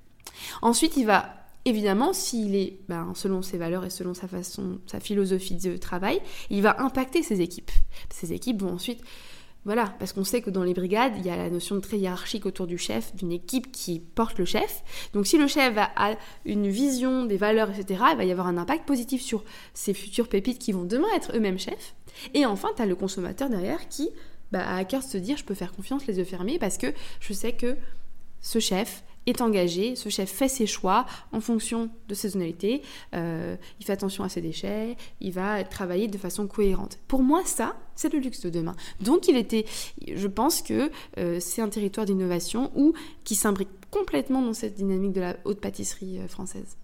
Ensuite, 0.63 0.97
il 0.97 1.07
va 1.07 1.40
Évidemment, 1.71 2.13
s'il 2.13 2.57
est, 2.57 2.79
ben, 2.89 3.13
selon 3.15 3.43
ses 3.43 3.57
valeurs 3.57 3.85
et 3.85 3.91
selon 3.91 4.13
sa 4.13 4.27
façon, 4.27 4.81
sa 4.87 4.99
philosophie 4.99 5.55
de 5.55 5.77
travail, 5.77 6.21
il 6.51 6.63
va 6.63 6.83
impacter 6.83 7.23
ses 7.23 7.43
équipes. 7.43 7.71
Ses 8.13 8.33
équipes 8.33 8.61
vont 8.61 8.73
ensuite 8.73 9.01
Voilà, 9.65 9.95
parce 10.01 10.13
qu'on 10.13 10.25
sait 10.25 10.43
que 10.43 10.51
dans 10.51 10.65
les 10.65 10.75
brigades, 10.75 11.13
il 11.19 11.25
y 11.25 11.31
a 11.31 11.37
la 11.37 11.49
notion 11.49 11.77
de 11.77 11.81
très 11.81 11.97
hiérarchique 11.97 12.45
autour 12.45 12.67
du 12.67 12.77
chef, 12.77 13.15
d'une 13.15 13.31
équipe 13.31 13.71
qui 13.71 14.01
porte 14.01 14.41
le 14.41 14.47
chef. 14.47 14.83
Donc 15.13 15.29
si 15.29 15.39
le 15.39 15.47
chef 15.47 15.77
a 15.79 16.17
une 16.45 16.67
vision 16.67 17.25
des 17.25 17.37
valeurs, 17.37 17.71
etc., 17.71 18.03
il 18.11 18.17
va 18.17 18.25
y 18.25 18.33
avoir 18.33 18.49
un 18.49 18.59
impact 18.59 18.85
positif 18.85 19.23
sur 19.23 19.45
ces 19.73 19.95
futurs 19.95 20.29
pépites 20.29 20.59
qui 20.59 20.73
vont 20.73 20.83
demain 20.83 21.07
être 21.15 21.37
eux-mêmes 21.37 21.61
chefs. 21.61 21.95
Et 22.35 22.47
enfin, 22.47 22.71
tu 22.75 22.83
as 22.83 22.87
le 22.87 22.97
consommateur 22.97 23.49
derrière 23.49 23.89
qui 23.89 24.11
bah, 24.51 24.67
a 24.67 24.75
à 24.75 24.85
cœur 24.85 25.03
de 25.03 25.07
se 25.07 25.19
dire, 25.19 25.37
je 25.37 25.45
peux 25.45 25.55
faire 25.55 25.73
confiance 25.73 26.05
les 26.09 26.19
yeux 26.19 26.25
fermés 26.25 26.59
parce 26.59 26.79
que 26.79 26.89
je 27.21 27.33
sais 27.33 27.53
que 27.53 27.77
ce 28.41 28.59
chef 28.59 29.05
est 29.27 29.41
engagé, 29.41 29.97
ce 29.97 30.09
chef 30.09 30.31
fait 30.31 30.49
ses 30.49 30.67
choix 30.67 31.07
en 31.33 31.41
fonction 31.41 31.91
de 32.09 32.15
saisonnalité, 32.15 32.83
euh, 33.15 33.57
il 33.79 33.87
fait 33.87 33.93
attention 33.93 34.25
à 34.25 34.29
ses 34.29 34.41
déchets, 34.41 34.97
il 35.21 35.33
va 35.33 35.63
travailler 35.65 36.09
de 36.09 36.19
façon 36.19 36.47
cohérente. 36.47 36.99
Pour 37.09 37.23
moi, 37.23 37.43
ça, 37.45 37.77
c'est 37.95 38.13
le 38.13 38.19
luxe 38.19 38.41
de 38.41 38.51
demain. 38.51 38.75
Donc, 39.01 39.29
il 39.29 39.37
était, 39.37 39.67
je 40.13 40.27
pense 40.27 40.63
que 40.63 40.91
euh, 41.19 41.39
c'est 41.41 41.63
un 41.63 41.69
territoire 41.69 42.07
d'innovation 42.07 42.73
qui 43.25 43.35
s'imbrique 43.35 43.69
complètement 43.91 44.43
dans 44.43 44.55
cette 44.55 44.75
dynamique 44.75 45.13
de 45.13 45.21
la 45.21 45.37
haute 45.45 45.61
pâtisserie 45.61 46.19
euh, 46.19 46.29
française. 46.29 46.77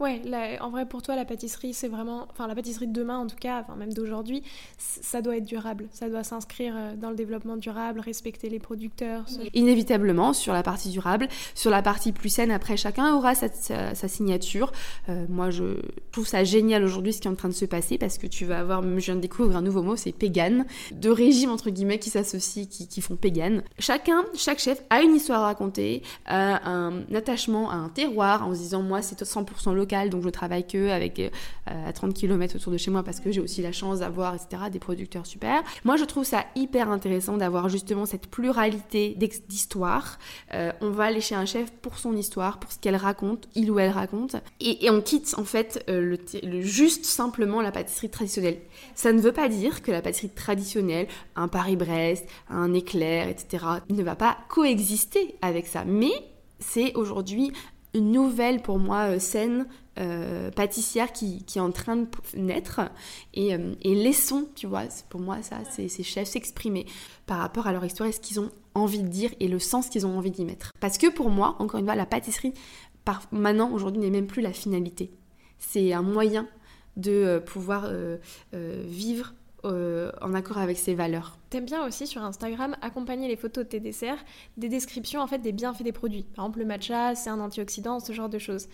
Ouais, 0.00 0.20
en 0.60 0.70
vrai, 0.70 0.86
pour 0.86 1.02
toi, 1.02 1.14
la 1.14 1.24
pâtisserie, 1.24 1.72
c'est 1.72 1.88
vraiment. 1.88 2.26
Enfin, 2.30 2.48
la 2.48 2.54
pâtisserie 2.54 2.88
de 2.88 2.92
demain, 2.92 3.18
en 3.18 3.26
tout 3.26 3.36
cas, 3.36 3.60
enfin, 3.60 3.76
même 3.76 3.92
d'aujourd'hui, 3.92 4.42
ça 4.76 5.22
doit 5.22 5.36
être 5.36 5.44
durable. 5.44 5.86
Ça 5.92 6.08
doit 6.08 6.24
s'inscrire 6.24 6.74
euh, 6.76 6.94
dans 6.96 7.10
le 7.10 7.16
développement 7.16 7.56
durable, 7.56 8.00
respecter 8.00 8.48
les 8.48 8.58
producteurs. 8.58 9.24
Inévitablement, 9.52 10.32
sur 10.32 10.52
la 10.52 10.64
partie 10.64 10.90
durable. 10.90 11.28
Sur 11.54 11.70
la 11.70 11.80
partie 11.80 12.10
plus 12.10 12.28
saine, 12.28 12.50
après, 12.50 12.76
chacun 12.76 13.14
aura 13.14 13.34
sa, 13.34 14.08
signature. 14.08 14.72
Euh, 15.08 15.26
moi, 15.28 15.50
je 15.50 15.76
trouve 16.10 16.26
ça 16.26 16.42
génial 16.42 16.84
aujourd'hui 16.84 17.12
ce 17.12 17.20
qui 17.20 17.28
est 17.28 17.30
en 17.30 17.36
train 17.36 17.48
de 17.48 17.54
se 17.54 17.64
passer 17.64 17.96
parce 17.96 18.18
que 18.18 18.26
tu 18.26 18.44
vas 18.44 18.60
avoir. 18.60 18.82
Je 18.82 18.88
viens 18.98 19.16
de 19.16 19.20
découvrir 19.20 19.56
un 19.56 19.62
nouveau 19.62 19.82
mot, 19.82 19.96
c'est 19.96 20.12
pégan. 20.12 20.64
De 20.92 21.08
régimes, 21.08 21.50
entre 21.50 21.70
guillemets, 21.70 21.98
qui 21.98 22.10
s'associent, 22.10 22.66
qui, 22.66 23.00
font 23.00 23.16
pégan. 23.16 23.62
Chacun, 23.78 24.24
chaque 24.34 24.58
chef 24.58 24.82
a 24.90 25.02
une 25.02 25.14
histoire 25.14 25.42
à 25.42 25.44
raconter, 25.46 26.02
a 26.26 26.68
un 26.68 27.04
attachement 27.14 27.70
à 27.70 27.74
un 27.74 27.88
terroir 27.88 28.46
en 28.46 28.54
se 28.54 28.58
disant, 28.58 28.82
moi, 28.82 29.00
c'est 29.00 29.22
100% 29.22 29.72
local, 29.72 29.83
donc 29.84 30.22
je 30.22 30.28
travaille 30.28 30.66
que 30.66 30.90
avec 30.90 31.18
euh, 31.18 31.28
à 31.66 31.92
30 31.92 32.14
km 32.14 32.56
autour 32.56 32.72
de 32.72 32.78
chez 32.78 32.90
moi 32.90 33.02
parce 33.02 33.20
que 33.20 33.30
j'ai 33.30 33.40
aussi 33.40 33.62
la 33.62 33.72
chance 33.72 34.00
d'avoir, 34.00 34.34
etc., 34.34 34.64
des 34.70 34.78
producteurs 34.78 35.26
super. 35.26 35.62
Moi, 35.84 35.96
je 35.96 36.04
trouve 36.04 36.24
ça 36.24 36.44
hyper 36.54 36.90
intéressant 36.90 37.36
d'avoir 37.36 37.68
justement 37.68 38.06
cette 38.06 38.26
pluralité 38.26 39.16
d'histoires. 39.48 40.18
Euh, 40.52 40.72
on 40.80 40.90
va 40.90 41.04
aller 41.04 41.20
chez 41.20 41.34
un 41.34 41.46
chef 41.46 41.70
pour 41.70 41.98
son 41.98 42.16
histoire, 42.16 42.58
pour 42.58 42.72
ce 42.72 42.78
qu'elle 42.78 42.96
raconte, 42.96 43.48
il 43.54 43.70
ou 43.70 43.78
elle 43.78 43.90
raconte, 43.90 44.36
et, 44.60 44.90
on 44.90 45.00
quitte 45.00 45.34
en 45.38 45.44
fait 45.44 45.84
euh, 45.88 46.00
le, 46.00 46.48
le, 46.48 46.60
juste 46.60 47.04
simplement 47.04 47.60
la 47.60 47.72
pâtisserie 47.72 48.10
traditionnelle. 48.10 48.58
Ça 48.94 49.12
ne 49.12 49.20
veut 49.20 49.32
pas 49.32 49.48
dire 49.48 49.82
que 49.82 49.90
la 49.90 50.02
pâtisserie 50.02 50.30
traditionnelle, 50.30 51.08
un 51.36 51.48
Paris-Brest, 51.48 52.26
un 52.48 52.72
éclair, 52.72 53.28
etc., 53.28 53.64
ne 53.88 54.02
va 54.02 54.14
pas 54.14 54.38
coexister 54.48 55.36
avec 55.42 55.66
ça. 55.66 55.84
Mais 55.84 56.12
c'est 56.60 56.94
aujourd'hui 56.94 57.52
une 57.94 58.10
nouvelle 58.10 58.60
pour 58.60 58.78
moi 58.78 59.12
euh, 59.12 59.18
scène 59.18 59.66
euh, 59.98 60.50
pâtissière 60.50 61.12
qui, 61.12 61.44
qui, 61.44 61.58
est 61.58 61.62
en 61.62 61.70
train 61.70 61.96
de 61.96 62.08
naître 62.36 62.80
et, 63.32 63.54
euh, 63.54 63.74
et 63.82 63.94
laissons, 63.94 64.48
tu 64.56 64.66
vois, 64.66 64.82
pour 65.08 65.20
moi 65.20 65.40
ça, 65.42 65.58
c'est 65.70 65.88
ces 65.88 66.02
chefs 66.02 66.28
s'exprimer 66.28 66.86
par 67.26 67.38
rapport 67.38 67.68
à 67.68 67.72
leur 67.72 67.84
histoire 67.84 68.08
et 68.08 68.12
ce 68.12 68.20
qu'ils 68.20 68.40
ont 68.40 68.50
envie 68.74 69.02
de 69.02 69.08
dire 69.08 69.30
et 69.38 69.46
le 69.46 69.60
sens 69.60 69.88
qu'ils 69.88 70.06
ont 70.06 70.18
envie 70.18 70.32
d'y 70.32 70.44
mettre. 70.44 70.72
Parce 70.80 70.98
que 70.98 71.06
pour 71.08 71.30
moi, 71.30 71.56
encore 71.60 71.78
une 71.78 71.86
fois, 71.86 71.94
la 71.94 72.06
pâtisserie, 72.06 72.52
par, 73.04 73.22
maintenant, 73.30 73.70
aujourd'hui, 73.70 74.00
n'est 74.00 74.10
même 74.10 74.26
plus 74.26 74.42
la 74.42 74.52
finalité. 74.52 75.12
C'est 75.58 75.92
un 75.92 76.02
moyen 76.02 76.48
de 76.96 77.42
pouvoir 77.44 77.88
vivre 78.52 79.34
euh, 79.64 80.10
en 80.20 80.34
accord 80.34 80.58
avec 80.58 80.76
ses 80.76 80.94
valeurs. 80.94 81.38
T'aimes 81.50 81.64
bien 81.64 81.86
aussi 81.86 82.06
sur 82.06 82.22
Instagram 82.22 82.76
accompagner 82.82 83.28
les 83.28 83.36
photos 83.36 83.64
de 83.64 83.68
tes 83.68 83.80
desserts 83.80 84.24
des 84.56 84.68
descriptions 84.68 85.20
en 85.20 85.26
fait 85.26 85.38
des 85.38 85.52
bienfaits 85.52 85.82
des 85.82 85.92
produits. 85.92 86.24
Par 86.34 86.44
exemple 86.44 86.60
le 86.60 86.66
matcha, 86.66 87.14
c'est 87.14 87.30
un 87.30 87.40
antioxydant, 87.40 88.00
ce 88.00 88.12
genre 88.12 88.28
de 88.28 88.38
choses. 88.38 88.68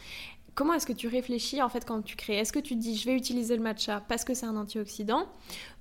Comment 0.55 0.75
est-ce 0.75 0.87
que 0.87 0.93
tu 0.93 1.09
réfléchis 1.09 1.63
en 1.63 1.69
fait 1.69 1.85
quand 1.85 2.03
tu 2.03 2.17
crées? 2.17 2.37
Est-ce 2.37 2.53
que 2.53 2.59
tu 2.59 2.75
dis 2.75 2.97
je 2.97 3.07
vais 3.07 3.15
utiliser 3.15 3.57
le 3.57 3.63
matcha 3.63 4.03
parce 4.09 4.25
que 4.25 4.35
c'est 4.35 4.47
un 4.47 4.57
antioxydant? 4.57 5.27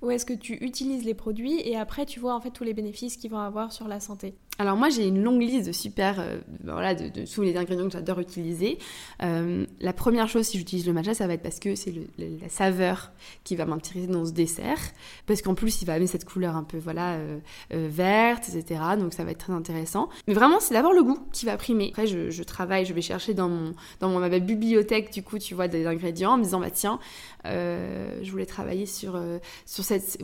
Ou 0.02 0.10
est-ce 0.10 0.24
que 0.24 0.32
tu 0.32 0.54
utilises 0.64 1.04
les 1.04 1.14
produits 1.14 1.60
et 1.68 1.76
après 1.76 2.06
tu 2.06 2.20
vois 2.20 2.34
en 2.34 2.40
fait 2.40 2.50
tous 2.50 2.64
les 2.64 2.74
bénéfices 2.74 3.16
qu'ils 3.16 3.30
vont 3.30 3.38
avoir 3.38 3.72
sur 3.72 3.88
la 3.88 4.00
santé? 4.00 4.34
Alors 4.60 4.76
moi 4.76 4.90
j'ai 4.90 5.06
une 5.06 5.22
longue 5.22 5.40
liste 5.40 5.68
de 5.68 5.72
super, 5.72 6.20
euh, 6.20 6.36
voilà, 6.64 6.94
de, 6.94 7.24
tous 7.24 7.40
les 7.40 7.56
ingrédients 7.56 7.86
que 7.86 7.92
j'adore 7.92 8.20
utiliser. 8.20 8.76
Euh, 9.22 9.64
la 9.80 9.94
première 9.94 10.28
chose 10.28 10.46
si 10.46 10.58
j'utilise 10.58 10.86
le 10.86 10.92
matcha, 10.92 11.14
ça 11.14 11.26
va 11.26 11.32
être 11.32 11.42
parce 11.42 11.58
que 11.58 11.74
c'est 11.74 11.94
la 12.18 12.50
saveur 12.50 13.10
qui 13.42 13.56
va 13.56 13.64
m'intéresser 13.64 14.06
dans 14.06 14.26
ce 14.26 14.32
dessert, 14.32 14.78
parce 15.24 15.40
qu'en 15.40 15.54
plus 15.54 15.80
il 15.80 15.86
va 15.86 15.94
amener 15.94 16.06
cette 16.06 16.26
couleur 16.26 16.56
un 16.56 16.62
peu 16.62 16.76
voilà 16.76 17.14
euh, 17.14 17.38
verte, 17.70 18.50
etc. 18.54 18.82
Donc 18.98 19.14
ça 19.14 19.24
va 19.24 19.30
être 19.30 19.38
très 19.38 19.52
intéressant. 19.54 20.10
Mais 20.28 20.34
vraiment 20.34 20.60
c'est 20.60 20.74
d'abord 20.74 20.92
le 20.92 21.04
goût 21.04 21.18
qui 21.32 21.46
va 21.46 21.56
primer. 21.56 21.88
Après 21.88 22.06
je, 22.06 22.42
travaille, 22.42 22.84
je 22.84 22.92
vais 22.92 23.00
chercher 23.00 23.32
dans 23.32 23.48
mon 23.48 23.72
dans 24.00 24.10
mon, 24.10 24.18
ma 24.18 24.28
bibliothèque 24.28 25.10
du 25.10 25.22
coup 25.22 25.38
tu 25.38 25.54
vois 25.54 25.68
des 25.68 25.86
ingrédients 25.86 26.32
en 26.32 26.36
me 26.36 26.44
disant 26.44 26.60
bah 26.60 26.70
tiens 26.70 26.98
je 27.46 28.30
voulais 28.30 28.44
travailler 28.44 28.84
sur 28.84 29.18
sur 29.64 29.84
cette 29.84 30.18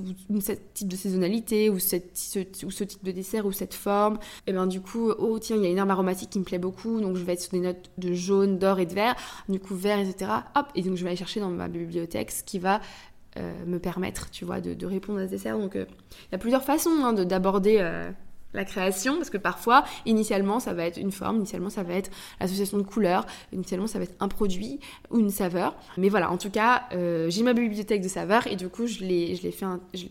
type 0.75 0.89
de 0.89 0.97
saisonnalité 0.97 1.71
ou 1.71 1.79
cette 1.79 2.13
ou 2.65 2.71
ce 2.71 2.85
type 2.85 3.03
de 3.03 3.13
dessert 3.13 3.47
ou 3.47 3.53
cette 3.53 3.73
forme 3.73 4.19
et 4.47 4.53
bien 4.53 4.67
du 4.67 4.81
coup, 4.81 5.11
oh 5.11 5.39
tiens, 5.39 5.57
il 5.57 5.63
y 5.63 5.67
a 5.67 5.71
une 5.71 5.79
herbe 5.79 5.91
aromatique 5.91 6.31
qui 6.31 6.39
me 6.39 6.45
plaît 6.45 6.59
beaucoup, 6.59 7.01
donc 7.01 7.17
je 7.17 7.25
vais 7.25 7.35
être 7.35 7.41
sur 7.41 7.53
des 7.53 7.61
notes 7.61 7.91
de 7.99 8.13
jaune, 8.13 8.59
d'or 8.59 8.79
et 8.79 8.87
de 8.87 8.95
vert, 8.95 9.15
du 9.49 9.61
coup 9.61 9.75
vert, 9.75 9.99
etc. 9.99 10.31
Hop, 10.55 10.67
et 10.75 10.83
donc 10.83 10.97
je 10.97 11.03
vais 11.03 11.11
aller 11.11 11.17
chercher 11.17 11.41
dans 11.41 11.51
ma 11.51 11.69
bibliothèque 11.69 12.31
ce 12.31 12.43
qui 12.43 12.59
va 12.59 12.81
euh, 13.39 13.53
me 13.67 13.79
permettre, 13.79 14.31
tu 14.31 14.47
vois, 14.47 14.63
de, 14.63 14.87
répondre 14.87 15.19
à 15.19 15.27
ce 15.27 15.31
dessert. 15.31 15.59
Donc 15.59 15.77
euh, 15.77 15.85
il 16.29 16.33
y 16.33 16.35
a 16.35 16.39
plusieurs 16.39 16.63
façons 16.63 16.91
hein, 17.03 17.13
d'aborder 17.13 17.79
euh, 17.81 18.11
la 18.55 18.65
création, 18.65 19.17
parce 19.17 19.31
que 19.31 19.37
parfois, 19.39 19.85
initialement, 20.07 20.61
ça 20.61 20.73
va 20.73 20.87
être 20.87 20.97
une 20.97 21.13
forme, 21.13 21.37
initialement, 21.37 21.71
ça 21.71 21.83
va 21.83 21.95
être 21.95 22.11
l'association 22.41 22.79
de 22.79 22.83
couleurs, 22.83 23.27
initialement, 23.53 23.87
ça 23.87 23.99
va 23.99 24.05
être 24.05 24.17
un 24.21 24.29
produit 24.29 24.81
ou 25.11 25.19
une 25.19 25.31
saveur. 25.31 25.77
Mais 25.97 26.09
voilà, 26.09 26.31
en 26.31 26.39
tout 26.39 26.51
cas, 26.51 26.85
euh, 26.93 27.29
j'ai 27.31 27.43
ma 27.43 27.53
bibliothèque 27.53 28.03
de 28.03 28.09
saveurs 28.09 28.47
et 28.47 28.57
du 28.57 28.69
coup, 28.69 28.87
je, 28.87 29.01
les, 29.01 29.37
je, 29.37 29.51
fais 29.51 29.67
je, 29.95 30.07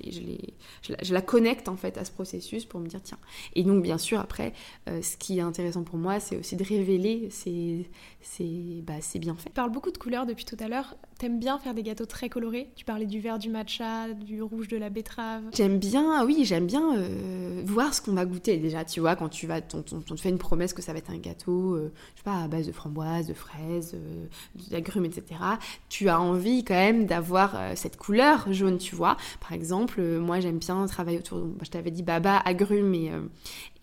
je, 1.02 1.14
la, 1.14 1.22
connecte 1.22 1.68
en 1.70 1.76
fait 1.76 1.98
à 1.98 2.06
ce 2.06 2.12
processus 2.12 2.66
pour 2.66 2.80
me 2.80 2.88
dire, 2.88 3.02
tiens. 3.02 3.20
Et 3.56 3.64
donc, 3.64 3.82
bien 3.82 3.98
sûr, 3.98 4.20
après, 4.20 4.54
euh, 4.90 5.02
ce 5.02 5.18
qui 5.18 5.40
est 5.40 5.42
intéressant 5.42 5.84
pour 5.84 5.98
moi, 5.98 6.20
c'est 6.20 6.38
aussi 6.38 6.56
de 6.56 6.64
révéler 6.64 7.30
ces, 7.32 7.90
c'est 8.22 8.82
bah, 8.82 8.94
bien 9.16 9.36
fait. 9.36 9.50
Tu 9.50 9.54
parles 9.54 9.72
beaucoup 9.72 9.92
de 9.92 9.98
couleurs 9.98 10.26
depuis 10.26 10.46
tout 10.46 10.58
à 10.60 10.68
l'heure. 10.68 10.96
T'aimes 11.18 11.40
bien 11.40 11.58
faire 11.58 11.74
des 11.74 11.84
gâteaux 11.84 12.06
très 12.06 12.28
colorés? 12.28 12.68
Tu 12.76 12.84
parlais 12.84 13.06
du 13.06 13.22
vert 13.22 13.40
du 13.40 13.50
matcha, 13.50 14.10
du 14.10 14.42
rouge 14.42 14.68
de 14.68 14.76
la 14.76 14.90
betterave. 14.90 15.44
J'aime 15.54 15.80
bien, 15.80 16.26
oui, 16.26 16.44
j'aime 16.44 16.66
bien 16.66 16.98
euh, 16.98 17.62
voir 17.64 17.94
ce 17.94 18.02
qu'on 18.02 18.12
va 18.12 18.26
goûter 18.26 18.58
déjà. 18.58 18.84
Tu 18.84 19.00
vois, 19.00 19.16
quand 19.16 19.30
tu 19.30 19.48
vas, 19.48 19.62
on, 19.74 19.82
te 19.82 20.16
fait 20.18 20.28
une 20.28 20.38
promesse 20.38 20.74
que 20.74 20.82
ça 20.82 20.92
va 20.92 21.00
être 21.00 21.12
un 21.12 21.18
gâteau, 21.18 21.76
euh, 21.76 21.94
je 22.16 22.20
sais 22.20 22.24
pas, 22.26 22.44
à 22.44 22.48
base 22.50 22.68
de 22.68 22.74
framboises, 22.74 23.28
de 23.28 23.34
fraises, 23.34 23.94
euh, 23.96 24.26
d'agrumes, 24.70 25.06
etc. 25.06 25.40
Tu 25.88 26.10
as 26.10 26.20
envie 26.20 26.66
quand 26.66 26.74
même 26.74 27.06
d'avoir 27.06 27.58
cette 27.76 27.96
couleur 27.96 28.52
jaune, 28.52 28.78
tu 28.78 28.94
vois. 28.94 29.16
Par 29.40 29.54
exemple, 29.54 30.02
moi 30.02 30.42
j'aime 30.42 30.58
bien 30.58 30.86
travailler 30.88 31.20
autour. 31.20 31.40
De, 31.40 31.54
je 31.64 31.70
t'avais 31.70 31.92
dit 31.92 32.04
baba, 32.04 32.40
agrumes 32.40 32.94
et, 32.94 33.12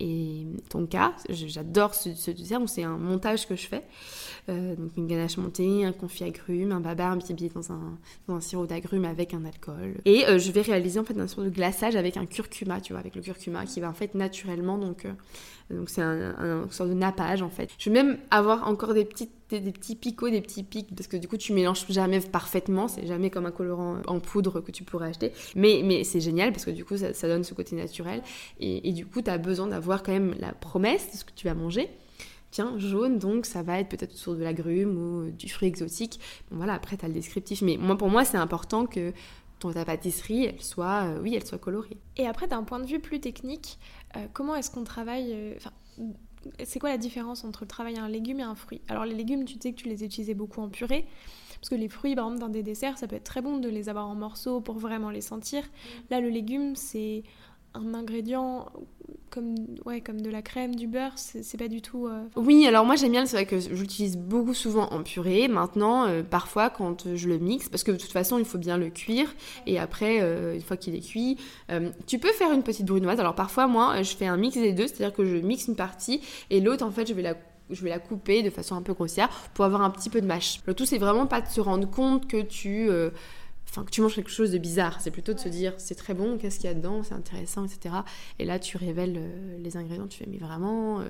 et 0.03 0.47
tonka. 0.69 1.15
J'adore 1.29 1.95
ce, 1.95 2.15
ce 2.15 2.31
dessert. 2.31 2.61
C'est 2.67 2.83
un 2.83 2.99
montage 2.99 3.47
que 3.47 3.57
je 3.57 3.67
fais. 3.67 3.83
Euh, 4.49 4.75
donc 4.75 4.91
une 4.97 5.07
ganache 5.07 5.37
montée, 5.37 5.85
un 5.85 5.93
confit 5.93 6.25
agrumes, 6.25 6.73
un 6.73 6.81
baba, 6.81 7.11
un 7.11 7.19
petit 7.19 7.33
un, 7.33 7.99
dans 8.27 8.35
un 8.35 8.41
sirop 8.41 8.67
d'agrumes 8.67 9.05
avec 9.05 9.35
un 9.35 9.45
alcool. 9.45 9.95
Et 10.05 10.27
euh, 10.27 10.39
je 10.39 10.51
vais 10.51 10.63
réaliser 10.63 10.99
en 10.99 11.05
fait 11.05 11.19
un 11.19 11.29
sort 11.29 11.45
de 11.45 11.51
glaçage 11.51 11.95
avec 11.95 12.17
un 12.17 12.27
curcuma, 12.27 12.81
tu 12.81 12.93
vois, 12.93 13.01
avec 13.01 13.15
le 13.15 13.23
curcuma 13.23 13.65
qui 13.67 13.81
va 13.81 13.89
en 13.89 13.95
fait 13.95 14.15
naturellement 14.17 14.79
donc 14.79 15.05
euh, 15.05 15.85
c'est 15.87 16.03
un, 16.03 16.35
un, 16.39 16.71
sort 16.71 16.89
de 16.89 16.95
nappage 16.95 17.41
en 17.41 17.51
fait. 17.51 17.71
Je 17.79 17.91
vais 17.91 18.03
même 18.03 18.19
avoir 18.31 18.69
encore 18.69 18.95
des 18.95 19.05
petites 19.05 19.42
des, 19.61 19.73
petits 19.73 19.97
picots, 19.97 20.31
des 20.31 20.41
petits 20.41 20.63
pics, 20.63 20.95
parce 20.95 21.07
que 21.07 21.17
du 21.17 21.29
coup 21.29 21.37
tu 21.37 21.53
mélanges 21.53 21.85
jamais 21.89 22.21
parfaitement, 22.21 22.89
c'est 22.89 23.07
jamais 23.07 23.31
comme 23.31 23.47
un 23.47 23.51
colorant 23.51 23.99
en 24.07 24.21
poudre 24.21 24.61
que 24.61 24.71
tu 24.71 24.85
pourrais 24.85 25.09
acheter. 25.09 25.33
Mais, 25.55 25.83
mais 25.85 26.05
c'est 26.05 26.21
génial 26.21 26.53
parce 26.53 26.65
que 26.65 26.71
du 26.71 26.85
coup 26.85 26.97
ça, 26.97 27.29
donne 27.29 27.45
ce 27.45 27.55
côté 27.55 27.77
naturel. 27.77 28.23
Et, 28.61 28.93
du 28.93 29.07
coup 29.07 29.23
tu 29.23 29.31
as 29.31 29.39
besoin 29.39 29.69
d'avoir 29.69 30.03
quand 30.03 30.13
même 30.13 30.35
la 30.39 30.53
promesse 30.53 31.13
de 31.13 31.17
ce 31.17 31.25
que 31.25 31.33
tu 31.35 31.47
vas 31.47 31.55
manger 31.55 31.89
tiens, 32.51 32.79
jaune, 32.79 33.19
donc 33.19 33.47
ça 33.47 33.63
va 33.63 33.81
être 33.81 33.89
peut-être 33.89 34.13
autour 34.15 34.35
de 34.35 34.43
l'agrume 34.43 34.99
ou 34.99 35.31
du 35.31 35.49
fruit 35.49 35.69
exotique. 35.69 36.21
Bon 36.51 36.59
voilà, 36.59 36.75
après 36.75 36.99
tu 36.99 37.05
as 37.07 37.09
le 37.09 37.15
descriptif. 37.15 37.63
Mais 37.63 37.79
moi, 37.79 37.97
pour 37.97 38.11
moi, 38.11 38.27
c'est 38.27 38.37
important 38.37 38.85
que 38.85 39.15
ta 39.71 39.85
pâtisserie, 39.85 40.47
elle 40.47 40.61
soit, 40.61 41.05
euh, 41.05 41.21
oui, 41.23 41.35
elle 41.37 41.47
soit 41.47 41.59
colorée. 41.59 41.97
Et 42.17 42.27
après, 42.27 42.49
d'un 42.49 42.65
point 42.65 42.81
de 42.81 42.87
vue 42.87 42.99
plus 42.99 43.21
technique, 43.21 43.79
euh, 44.17 44.27
comment 44.33 44.57
est-ce 44.57 44.71
qu'on 44.71 44.83
travaille 44.83 45.33
euh, 45.33 45.55
c'est 46.65 46.79
quoi 46.79 46.91
la 46.91 46.99
différence 46.99 47.45
entre 47.45 47.65
travailler 47.65 47.99
un 47.99 48.09
légume 48.09 48.41
et 48.41 48.45
un 48.45 48.55
fruit? 48.55 48.81
Alors 48.89 49.05
les 49.05 49.15
légumes, 49.15 49.45
tu 49.45 49.59
sais 49.61 49.73
que 49.73 49.81
tu 49.81 49.89
les 49.89 50.05
utilisais 50.05 50.35
beaucoup 50.35 50.61
en 50.61 50.69
purée, 50.69 51.07
parce 51.61 51.69
que 51.69 51.75
les 51.75 51.89
fruits, 51.89 52.15
par 52.17 52.27
exemple, 52.27 52.41
dans 52.41 52.49
des 52.49 52.63
desserts, 52.63 52.99
ça 52.99 53.07
peut 53.07 53.17
être 53.17 53.25
très 53.25 53.41
bon 53.41 53.59
de 53.59 53.69
les 53.69 53.89
avoir 53.89 54.09
en 54.09 54.15
morceaux 54.15 54.61
pour 54.61 54.79
vraiment 54.79 55.11
les 55.11 55.21
sentir. 55.21 55.63
Là, 56.11 56.21
le 56.21 56.29
légume, 56.29 56.75
c'est 56.75 57.23
un 57.75 57.95
ingrédient 57.95 58.67
comme, 59.31 59.55
ouais, 59.87 60.03
comme 60.03 60.21
de 60.21 60.31
la 60.31 60.43
crème, 60.43 60.75
du 60.75 60.87
beurre, 60.87 61.15
c'est 61.17 61.57
pas 61.57 61.69
du 61.69 61.81
tout. 61.81 62.07
Euh, 62.07 62.23
oui, 62.37 62.67
alors 62.67 62.85
moi 62.85 62.97
j'aime 62.97 63.13
bien, 63.13 63.25
c'est 63.25 63.37
vrai 63.37 63.47
que 63.47 63.59
j'utilise 63.59 64.19
beaucoup 64.19 64.53
souvent 64.53 64.91
en 64.91 65.03
purée. 65.03 65.49
Maintenant, 65.49 66.07
euh, 66.07 66.23
parfois 66.23 66.69
quand 66.69 67.15
je 67.15 67.29
le 67.29 67.39
mixe, 67.39 67.69
parce 67.69 67.83
que 67.83 67.91
de 67.91 67.97
toute 67.97 68.13
façon 68.13 68.39
il 68.39 68.45
faut 68.45 68.59
bien 68.59 68.77
le 68.77 68.91
cuire, 68.91 69.35
et 69.67 69.79
après, 69.79 70.19
euh, 70.21 70.55
une 70.55 70.61
fois 70.61 70.77
qu'il 70.77 70.95
est 70.95 71.01
cuit, 71.01 71.39
tu 72.07 72.19
peux 72.19 72.33
faire 72.33 72.53
une 72.53 72.63
petite 72.63 72.87
brunoise. 72.87 73.19
Alors 73.19 73.35
parfois, 73.35 73.67
moi 73.67 74.03
je 74.03 74.15
fais 74.15 74.27
un 74.27 74.37
mix 74.37 74.57
des 74.57 74.73
deux, 74.73 74.87
c'est-à-dire 74.87 75.15
que 75.15 75.25
je 75.25 75.37
mixe 75.37 75.67
une 75.67 75.77
partie, 75.77 76.21
et 76.51 76.61
l'autre 76.61 76.85
en 76.85 76.91
fait 76.91 77.09
je 77.09 77.15
vais 77.15 77.23
la 77.23 77.35
je 77.71 77.83
vais 77.83 77.91
la 77.91 78.01
couper 78.01 78.43
de 78.43 78.51
façon 78.51 78.75
un 78.75 78.83
peu 78.83 78.93
grossière 78.93 79.31
pour 79.55 79.65
avoir 79.65 79.81
un 79.81 79.89
petit 79.89 80.11
peu 80.11 80.21
de 80.21 80.27
mâche. 80.27 80.61
Le 80.67 80.75
tout, 80.75 80.85
c'est 80.85 80.99
vraiment 80.99 81.27
pas 81.27 81.41
de 81.41 81.49
se 81.49 81.61
rendre 81.61 81.89
compte 81.89 82.27
que 82.29 82.43
tu 82.43 82.91
enfin 83.73 83.85
que 83.85 83.91
tu 83.91 84.03
manges 84.03 84.15
quelque 84.15 84.31
chose 84.31 84.51
de 84.51 84.59
bizarre. 84.59 85.01
C'est 85.01 85.11
plutôt 85.11 85.33
de 85.33 85.39
se 85.39 85.49
dire 85.49 85.73
c'est 85.79 85.95
très 85.95 86.13
bon, 86.13 86.37
qu'est-ce 86.37 86.59
qu'il 86.59 86.69
y 86.69 86.71
a 86.71 86.75
dedans, 86.75 87.03
c'est 87.03 87.15
intéressant, 87.15 87.65
etc. 87.65 87.95
Et 88.39 88.45
là 88.45 88.59
tu 88.59 88.77
révèles 88.77 89.17
euh, 89.17 89.59
les 89.59 89.77
ingrédients, 89.79 90.07
tu 90.07 90.19
fais 90.19 90.29
mais 90.31 90.37
vraiment. 90.37 91.01
Euh. 91.01 91.09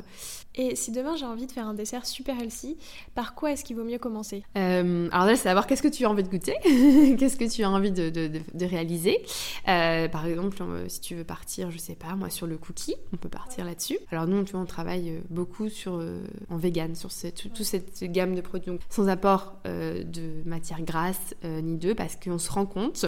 Et 0.55 0.77
si 0.77 0.93
demain 0.93 1.17
j'ai 1.17 1.27
envie 1.27 1.47
de 1.47 1.53
faire 1.53 1.67
un 1.67 1.75
dessert 1.75 2.07
super 2.07 2.39
healthy, 2.39 2.77
par 3.15 3.35
quoi 3.35 3.53
est-ce 3.53 3.65
qu'il 3.65 3.75
vaut 3.75 3.85
mieux 3.85 3.99
commencer? 3.99 4.45
Euh, 4.57 5.09
Alors 5.11 5.27
là 5.27 5.35
c'est 5.35 5.43
savoir 5.43 5.67
qu'est-ce 5.67 5.83
que 5.83 5.89
tu 5.89 6.05
as 6.05 6.11
envie 6.11 6.23
de 6.23 6.29
goûter, 6.29 6.55
qu'est-ce 7.19 7.37
que 7.37 7.51
tu 7.51 7.65
as 7.65 7.71
envie 7.71 7.91
de, 7.91 8.11
de, 8.11 8.29
de, 8.29 8.67
réaliser? 8.67 9.21
par 9.65 10.27
exemple 10.27 10.63
si 10.89 11.01
tu 11.01 11.17
veux 11.17 11.25
partir, 11.25 11.71
je 11.71 11.79
sais 11.79 11.97
pas 11.97 12.15
moi 12.15 12.31
sur 12.31 12.47
le 12.47 12.59
cookie, 12.59 12.95
on 13.13 13.17
peut 13.17 13.29
partir 13.29 13.65
là-dessus. 13.65 13.99
Alors 14.13 14.27
nous 14.27 14.45
tu 14.45 14.53
vois 14.53 14.61
on 14.61 14.67
travaille 14.67 15.21
beaucoup 15.31 15.69
sur 15.69 16.01
en 16.49 16.57
vegan 16.57 16.95
sur 16.95 17.11
toute 17.33 17.63
cette 17.63 18.05
gamme 18.05 18.35
de 18.35 18.41
produits 18.41 18.71
donc, 18.71 18.81
sans 18.89 19.09
apport 19.09 19.57
de 19.65 20.43
matière 20.45 20.83
grasse 20.83 21.35
ni 21.43 21.77
d'œufs 21.77 21.97
parce 21.97 22.17
qu'on 22.17 22.39
se 22.39 22.52
rend 22.53 22.67
compte, 22.67 23.07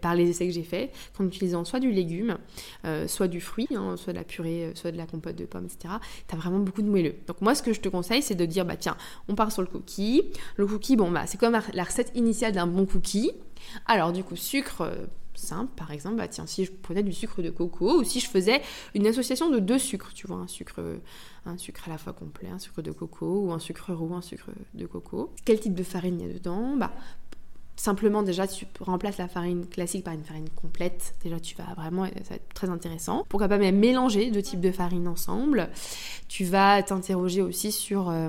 par 0.00 0.14
les 0.14 0.28
essais 0.28 0.46
que 0.46 0.52
j'ai 0.52 0.62
faits, 0.62 0.92
qu'en 1.16 1.26
utilisant 1.26 1.64
soit 1.64 1.80
du 1.80 1.90
légume, 1.90 2.38
euh, 2.84 3.08
soit 3.08 3.28
du 3.28 3.40
fruit, 3.40 3.68
hein, 3.74 3.96
soit 3.96 4.12
de 4.12 4.18
la 4.18 4.24
purée, 4.24 4.66
euh, 4.66 4.74
soit 4.74 4.92
de 4.92 4.96
la 4.96 5.06
compote 5.06 5.36
de 5.36 5.44
pommes, 5.44 5.66
etc., 5.66 5.94
tu 6.28 6.34
as 6.34 6.38
vraiment 6.38 6.58
beaucoup 6.58 6.82
de 6.82 6.88
moelleux. 6.88 7.14
Donc 7.26 7.40
moi, 7.40 7.54
ce 7.54 7.62
que 7.62 7.72
je 7.72 7.80
te 7.80 7.88
conseille, 7.88 8.22
c'est 8.22 8.34
de 8.34 8.46
dire, 8.46 8.64
bah 8.64 8.76
tiens, 8.76 8.96
on 9.28 9.34
part 9.34 9.52
sur 9.52 9.62
le 9.62 9.68
cookie. 9.68 10.22
Le 10.56 10.66
cookie, 10.66 10.96
bon, 10.96 11.10
bah 11.10 11.26
c'est 11.26 11.38
comme 11.38 11.58
la 11.72 11.84
recette 11.84 12.12
initiale 12.14 12.52
d'un 12.52 12.66
bon 12.66 12.86
cookie. 12.86 13.32
Alors 13.86 14.12
du 14.12 14.24
coup, 14.24 14.36
sucre... 14.36 14.82
Euh, 14.82 15.06
simple, 15.34 15.72
par 15.74 15.90
exemple, 15.90 16.16
bah 16.16 16.28
tiens, 16.28 16.44
si 16.44 16.66
je 16.66 16.72
prenais 16.72 17.02
du 17.02 17.14
sucre 17.14 17.40
de 17.40 17.48
coco 17.48 18.00
ou 18.00 18.04
si 18.04 18.20
je 18.20 18.28
faisais 18.28 18.60
une 18.94 19.06
association 19.06 19.48
de 19.48 19.58
deux 19.58 19.78
sucres, 19.78 20.12
tu 20.12 20.26
vois, 20.26 20.36
un 20.36 20.46
sucre, 20.46 20.82
un 21.46 21.56
sucre 21.56 21.82
à 21.86 21.90
la 21.90 21.96
fois 21.96 22.12
complet, 22.12 22.48
un 22.48 22.58
sucre 22.58 22.82
de 22.82 22.92
coco 22.92 23.46
ou 23.46 23.52
un 23.52 23.58
sucre 23.58 23.94
roux, 23.94 24.14
un 24.14 24.20
sucre 24.20 24.50
de 24.74 24.84
coco. 24.84 25.32
Quel 25.46 25.58
type 25.58 25.74
de 25.74 25.82
farine 25.82 26.20
il 26.20 26.26
y 26.26 26.30
a 26.30 26.32
dedans? 26.34 26.76
Bah, 26.76 26.92
Simplement, 27.80 28.22
déjà, 28.22 28.46
tu 28.46 28.66
remplaces 28.78 29.16
la 29.16 29.26
farine 29.26 29.66
classique 29.66 30.04
par 30.04 30.12
une 30.12 30.22
farine 30.22 30.50
complète. 30.50 31.14
Déjà, 31.24 31.40
tu 31.40 31.54
vas 31.56 31.64
vraiment, 31.72 32.04
ça 32.04 32.28
va 32.28 32.36
être 32.36 32.52
très 32.52 32.68
intéressant. 32.68 33.24
Pourquoi 33.30 33.48
pas 33.48 33.56
même 33.56 33.78
mélanger 33.78 34.30
deux 34.30 34.42
types 34.42 34.60
de 34.60 34.70
farine 34.70 35.08
ensemble. 35.08 35.70
Tu 36.28 36.44
vas 36.44 36.82
t'interroger 36.82 37.40
aussi 37.40 37.72
sur, 37.72 38.10
euh, 38.10 38.28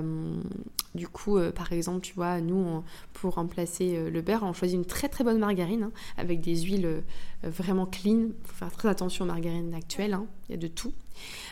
du 0.94 1.06
coup, 1.06 1.36
euh, 1.36 1.52
par 1.52 1.70
exemple, 1.70 2.00
tu 2.00 2.14
vois, 2.14 2.40
nous, 2.40 2.82
pour 3.12 3.34
remplacer 3.34 3.94
euh, 3.94 4.08
le 4.08 4.22
beurre, 4.22 4.42
on 4.42 4.54
choisit 4.54 4.74
une 4.74 4.86
très 4.86 5.10
très 5.10 5.22
bonne 5.22 5.38
margarine 5.38 5.82
hein, 5.82 5.92
avec 6.16 6.40
des 6.40 6.56
huiles 6.62 7.02
vraiment 7.42 7.84
clean. 7.84 8.28
Faut 8.44 8.54
faire 8.54 8.72
très 8.72 8.88
attention 8.88 9.26
aux 9.26 9.28
margarines 9.28 9.74
actuelles. 9.74 10.14
Hein. 10.14 10.24
Il 10.48 10.52
y 10.52 10.54
a 10.54 10.58
de 10.62 10.68
tout. 10.68 10.94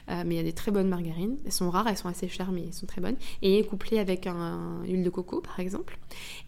Euh, 0.09 0.23
mais 0.27 0.35
il 0.35 0.37
y 0.39 0.41
a 0.41 0.45
des 0.45 0.53
très 0.53 0.71
bonnes 0.71 0.89
margarines. 0.89 1.37
Elles 1.45 1.53
sont 1.53 1.71
rares, 1.71 1.89
elles 1.89 1.97
sont 1.97 2.09
assez 2.09 2.29
chères, 2.29 2.53
mais 2.53 2.65
elles 2.67 2.75
sont 2.75 2.87
très 2.87 3.01
bonnes. 3.01 3.17
Et 3.43 3.65
couplées 3.65 3.99
avec 3.99 4.27
un, 4.27 4.83
une 4.85 4.97
huile 4.97 5.03
de 5.03 5.11
coco, 5.11 5.41
par 5.41 5.61
exemple. 5.61 5.99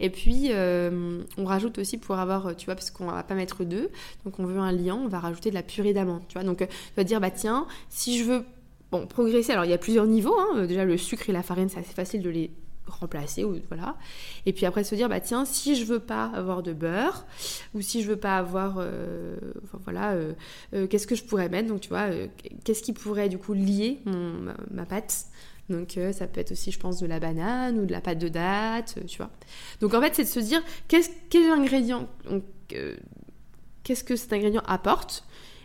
Et 0.00 0.10
puis, 0.10 0.48
euh, 0.50 1.22
on 1.42 1.46
rajoute 1.46 1.78
aussi 1.78 1.98
pour 1.98 2.16
avoir, 2.16 2.56
tu 2.56 2.66
vois, 2.66 2.74
parce 2.74 2.90
qu'on 2.90 3.06
va 3.06 3.22
pas 3.22 3.34
mettre 3.34 3.64
deux, 3.64 3.90
donc 4.24 4.38
on 4.38 4.44
veut 4.44 4.58
un 4.58 4.72
liant, 4.72 5.00
on 5.04 5.08
va 5.08 5.18
rajouter 5.18 5.50
de 5.50 5.54
la 5.54 5.62
purée 5.62 5.92
d'amande, 5.92 6.22
tu 6.28 6.34
vois. 6.34 6.44
Donc, 6.44 6.62
euh, 6.62 6.66
tu 6.66 6.94
vas 6.96 7.04
dire, 7.04 7.20
bah 7.20 7.30
tiens, 7.30 7.66
si 7.88 8.18
je 8.18 8.24
veux 8.24 8.44
bon, 8.90 9.06
progresser, 9.06 9.52
alors 9.52 9.64
il 9.64 9.70
y 9.70 9.74
a 9.74 9.78
plusieurs 9.78 10.06
niveaux. 10.06 10.38
Hein. 10.38 10.66
Déjà, 10.66 10.84
le 10.84 10.96
sucre 10.96 11.28
et 11.28 11.32
la 11.32 11.42
farine, 11.42 11.68
c'est 11.68 11.80
assez 11.80 11.94
facile 11.94 12.22
de 12.22 12.30
les 12.30 12.50
remplacer 12.86 13.44
ou 13.44 13.58
voilà 13.68 13.96
et 14.46 14.52
puis 14.52 14.66
après 14.66 14.84
se 14.84 14.94
dire 14.94 15.08
bah 15.08 15.20
tiens 15.20 15.44
si 15.44 15.76
je 15.76 15.84
veux 15.84 15.98
pas 15.98 16.26
avoir 16.34 16.62
de 16.62 16.72
beurre 16.72 17.26
ou 17.74 17.80
si 17.80 18.02
je 18.02 18.08
veux 18.08 18.16
pas 18.16 18.38
avoir 18.38 18.76
euh, 18.78 19.36
voilà 19.84 20.12
euh, 20.12 20.32
euh, 20.74 20.86
qu'est-ce 20.86 21.06
que 21.06 21.14
je 21.14 21.24
pourrais 21.24 21.48
mettre? 21.48 21.68
Donc 21.68 21.80
tu 21.80 21.88
vois 21.88 22.08
qu'est-ce 22.64 22.82
qui 22.82 22.92
pourrait 22.92 23.28
du 23.28 23.38
coup 23.38 23.54
lier 23.54 24.00
ma, 24.70 24.84
pâte 24.84 25.26
donc 25.72 25.98
ça 26.12 26.26
peut 26.26 26.40
être 26.40 26.52
aussi 26.52 26.70
je 26.70 26.78
pense 26.78 27.00
de 27.00 27.06
la 27.06 27.18
banane 27.18 27.78
ou 27.78 27.86
de 27.86 27.92
la 27.92 28.00
pâte 28.00 28.18
de 28.18 28.28
date 28.28 28.98
tu 29.06 29.16
vois. 29.16 29.30
Donc 29.80 29.94
en 29.94 30.00
fait 30.00 30.14
c'est 30.14 30.24
de 30.24 30.28
se 30.28 30.40
dire 30.40 30.62
qu'est-ce 30.88 31.10
ingrédient 31.52 32.08
qu'est-ce 33.82 34.04
que 34.04 34.16
cet 34.16 34.32
ingrédient 34.32 34.62
apporte 34.66 35.24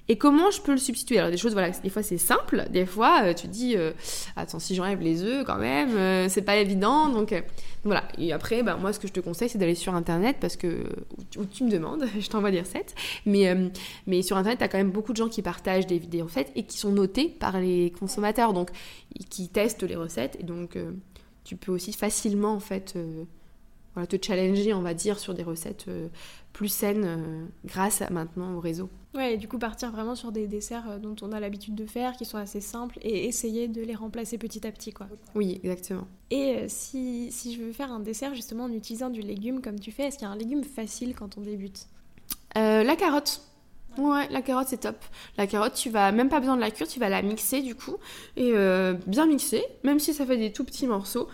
et 0.10 0.18
comment 0.18 0.52
je 0.52 0.62
peux 0.62 0.72
le 0.72 0.78
substituer? 0.78 1.18
Alors 1.18 1.32
des 1.32 1.38
choses, 1.38 1.54
voilà, 1.54 1.72
des 1.72 1.90
fois 1.90 2.02
c'est 2.02 2.18
simple, 2.18 2.66
des 2.70 2.86
fois 2.86 3.24
euh, 3.24 3.34
tu 3.34 3.48
dis, 3.48 3.76
euh, 3.76 3.92
attends, 4.38 4.60
si 4.60 4.74
j'enlève 4.74 5.02
les 5.02 5.24
œufs 5.24 5.46
quand 5.46 5.58
même, 5.58 5.98
euh, 5.98 6.30
c'est 6.30 6.44
pas 6.44 6.56
évident, 6.58 7.10
donc 7.10 7.36
voilà. 7.84 8.08
Et 8.18 8.32
après, 8.32 8.64
bah, 8.64 8.78
moi 8.80 8.94
ce 8.94 9.00
que 9.00 9.08
je 9.08 9.14
te 9.14 9.20
conseille 9.20 9.50
c'est 9.50 9.58
d'aller 9.58 9.76
sur 9.76 9.96
internet 9.96 10.38
parce 10.40 10.56
que, 10.56 10.86
où, 11.38 11.46
tu 11.46 11.66
me 11.66 11.70
demandes, 11.70 12.06
je 12.20 12.28
t'envoie 12.30 12.52
des 12.52 12.62
recettes, 12.62 12.96
mais, 13.26 13.54
mais 14.06 14.22
sur 14.22 14.38
internet 14.38 14.60
t'as 14.60 14.70
quand 14.70 14.78
même 14.78 14.92
beaucoup 14.92 15.12
de 15.12 15.18
gens 15.18 15.30
qui 15.30 15.42
partagent 15.42 15.88
des, 15.88 16.00
des 16.00 16.22
recettes 16.22 16.52
et 16.56 16.64
qui 16.64 16.78
sont 16.78 16.92
notés 16.92 17.28
par 17.28 17.60
les 17.60 17.92
consommateurs, 17.92 18.54
donc 18.54 18.70
qui 19.30 19.50
testent 19.50 19.84
les 19.84 19.96
recettes, 19.96 20.38
et 20.40 20.44
donc 20.44 20.78
tu 21.44 21.58
peux 21.58 21.74
aussi 21.74 21.92
facilement 21.92 22.54
en 22.54 22.60
fait 22.62 22.98
te 24.08 24.26
challenger, 24.26 24.74
on 24.74 24.82
va 24.82 24.94
dire, 24.94 25.20
sur 25.20 25.34
des 25.34 25.44
recettes 25.44 25.88
plus 26.54 26.70
saines 26.70 27.50
grâce 27.66 28.02
à, 28.02 28.10
maintenant 28.10 28.54
au 28.54 28.60
réseau. 28.60 28.90
Ouais, 29.18 29.34
et 29.34 29.38
du 29.38 29.48
coup 29.48 29.58
partir 29.58 29.92
vraiment 29.92 30.14
sur 30.14 30.32
des 30.32 30.46
desserts 30.46 30.88
euh, 30.88 31.00
dont 31.00 31.16
on 31.24 31.32
a 31.32 31.40
l'habitude 31.40 31.74
de 31.74 31.88
faire, 31.88 32.16
qui 32.16 32.24
sont 32.24 32.38
assez 32.38 32.62
simples, 32.62 33.00
et 33.02 33.26
essayer 33.26 33.68
de 33.68 33.82
les 33.82 33.96
remplacer 33.96 34.38
petit 34.38 34.66
à 34.68 34.72
petit, 34.72 34.94
quoi. 34.94 35.08
Oui, 35.34 35.60
exactement. 35.64 36.08
Et 36.30 36.56
euh, 36.56 36.66
si, 36.68 37.32
si 37.32 37.56
je 37.56 37.64
veux 37.64 37.72
faire 37.72 37.92
un 37.92 38.00
dessert 38.00 38.36
justement 38.36 38.66
en 38.66 38.72
utilisant 38.72 39.10
du 39.10 39.22
légume 39.22 39.62
comme 39.62 39.80
tu 39.80 39.92
fais, 39.92 40.04
est-ce 40.04 40.20
qu'il 40.20 40.28
y 40.28 40.30
a 40.30 40.34
un 40.34 40.38
légume 40.38 40.64
facile 40.64 41.16
quand 41.16 41.36
on 41.40 41.42
débute? 41.42 41.88
Euh, 42.58 42.84
La 42.84 42.96
carotte. 42.96 43.42
Ouais, 43.98 44.28
la 44.30 44.44
carotte 44.44 44.68
c'est 44.68 44.82
top. 44.82 44.98
La 45.38 45.48
carotte, 45.48 45.74
tu 45.74 45.90
vas 45.90 46.12
même 46.12 46.30
pas 46.30 46.40
besoin 46.40 46.56
de 46.56 46.62
la 46.62 46.70
cuire, 46.70 46.88
tu 46.88 47.00
vas 47.00 47.10
la 47.10 47.24
mixer 47.24 47.64
du 47.64 47.74
coup 47.74 47.96
et 48.36 48.54
bien 49.08 49.26
mixer, 49.26 49.64
même 49.84 49.98
si 50.00 50.14
ça 50.14 50.24
fait 50.24 50.38
des 50.38 50.54
tout 50.54 50.64
petits 50.64 50.86
morceaux. 50.86 51.28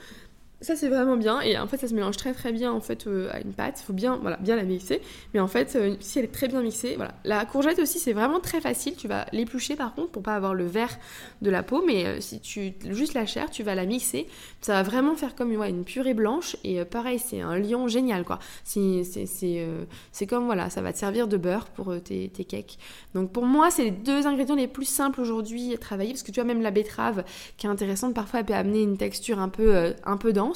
Ça 0.63 0.77
c'est 0.77 0.87
vraiment 0.87 1.17
bien 1.17 1.41
et 1.41 1.57
en 1.57 1.67
fait 1.67 1.77
ça 1.77 1.89
se 1.89 1.93
mélange 1.93 2.15
très 2.15 2.33
très 2.33 2.53
bien 2.53 2.71
en 2.71 2.79
fait 2.79 3.05
euh, 3.05 3.29
à 3.33 3.41
une 3.41 3.51
pâte. 3.51 3.81
Il 3.81 3.85
faut 3.85 3.91
bien 3.91 4.17
voilà 4.21 4.37
bien 4.37 4.55
la 4.55 4.63
mixer. 4.63 5.01
Mais 5.33 5.41
en 5.41 5.47
fait 5.49 5.75
euh, 5.75 5.95
si 5.99 6.19
elle 6.19 6.25
est 6.25 6.29
très 6.29 6.47
bien 6.47 6.61
mixée, 6.61 6.95
voilà. 6.95 7.15
La 7.25 7.45
courgette 7.45 7.79
aussi 7.79 7.99
c'est 7.99 8.13
vraiment 8.13 8.39
très 8.39 8.61
facile. 8.61 8.95
Tu 8.95 9.09
vas 9.09 9.25
l'éplucher 9.33 9.75
par 9.75 9.93
contre 9.93 10.11
pour 10.11 10.23
pas 10.23 10.35
avoir 10.35 10.53
le 10.53 10.65
vert 10.65 10.97
de 11.41 11.49
la 11.49 11.63
peau. 11.63 11.83
Mais 11.85 12.05
euh, 12.05 12.21
si 12.21 12.39
tu 12.39 12.73
juste 12.89 13.13
la 13.13 13.25
chair, 13.25 13.51
tu 13.51 13.61
vas 13.61 13.75
la 13.75 13.85
mixer. 13.85 14.25
Ça 14.61 14.73
va 14.73 14.83
vraiment 14.83 15.15
faire 15.15 15.35
comme 15.35 15.51
une 15.51 15.83
purée 15.83 16.13
blanche 16.13 16.55
et 16.63 16.85
pareil 16.85 17.19
c'est 17.19 17.41
un 17.41 17.57
lion 17.57 17.89
génial 17.89 18.23
quoi. 18.23 18.39
C'est 18.63 19.03
c'est 19.03 20.27
comme 20.27 20.45
voilà 20.45 20.69
ça 20.69 20.81
va 20.81 20.93
te 20.93 20.97
servir 20.97 21.27
de 21.27 21.35
beurre 21.35 21.65
pour 21.65 21.93
tes, 22.01 22.29
tes 22.29 22.45
cakes. 22.45 22.79
Donc 23.15 23.33
pour 23.33 23.45
moi 23.45 23.69
c'est 23.69 23.83
les 23.83 23.91
deux 23.91 24.27
ingrédients 24.27 24.55
les 24.55 24.69
plus 24.69 24.85
simples 24.85 25.19
aujourd'hui 25.19 25.73
à 25.73 25.77
travailler 25.77 26.11
parce 26.11 26.23
que 26.23 26.31
tu 26.31 26.39
vois 26.39 26.47
même 26.47 26.61
la 26.61 26.71
betterave 26.71 27.25
qui 27.57 27.67
est 27.67 27.69
intéressante 27.69 28.13
parfois 28.13 28.39
elle 28.39 28.45
peut 28.45 28.53
amener 28.53 28.81
une 28.81 28.95
texture 28.95 29.39
un 29.39 29.49
peu 29.49 29.93
un 30.05 30.15
peu 30.15 30.31
dense 30.31 30.52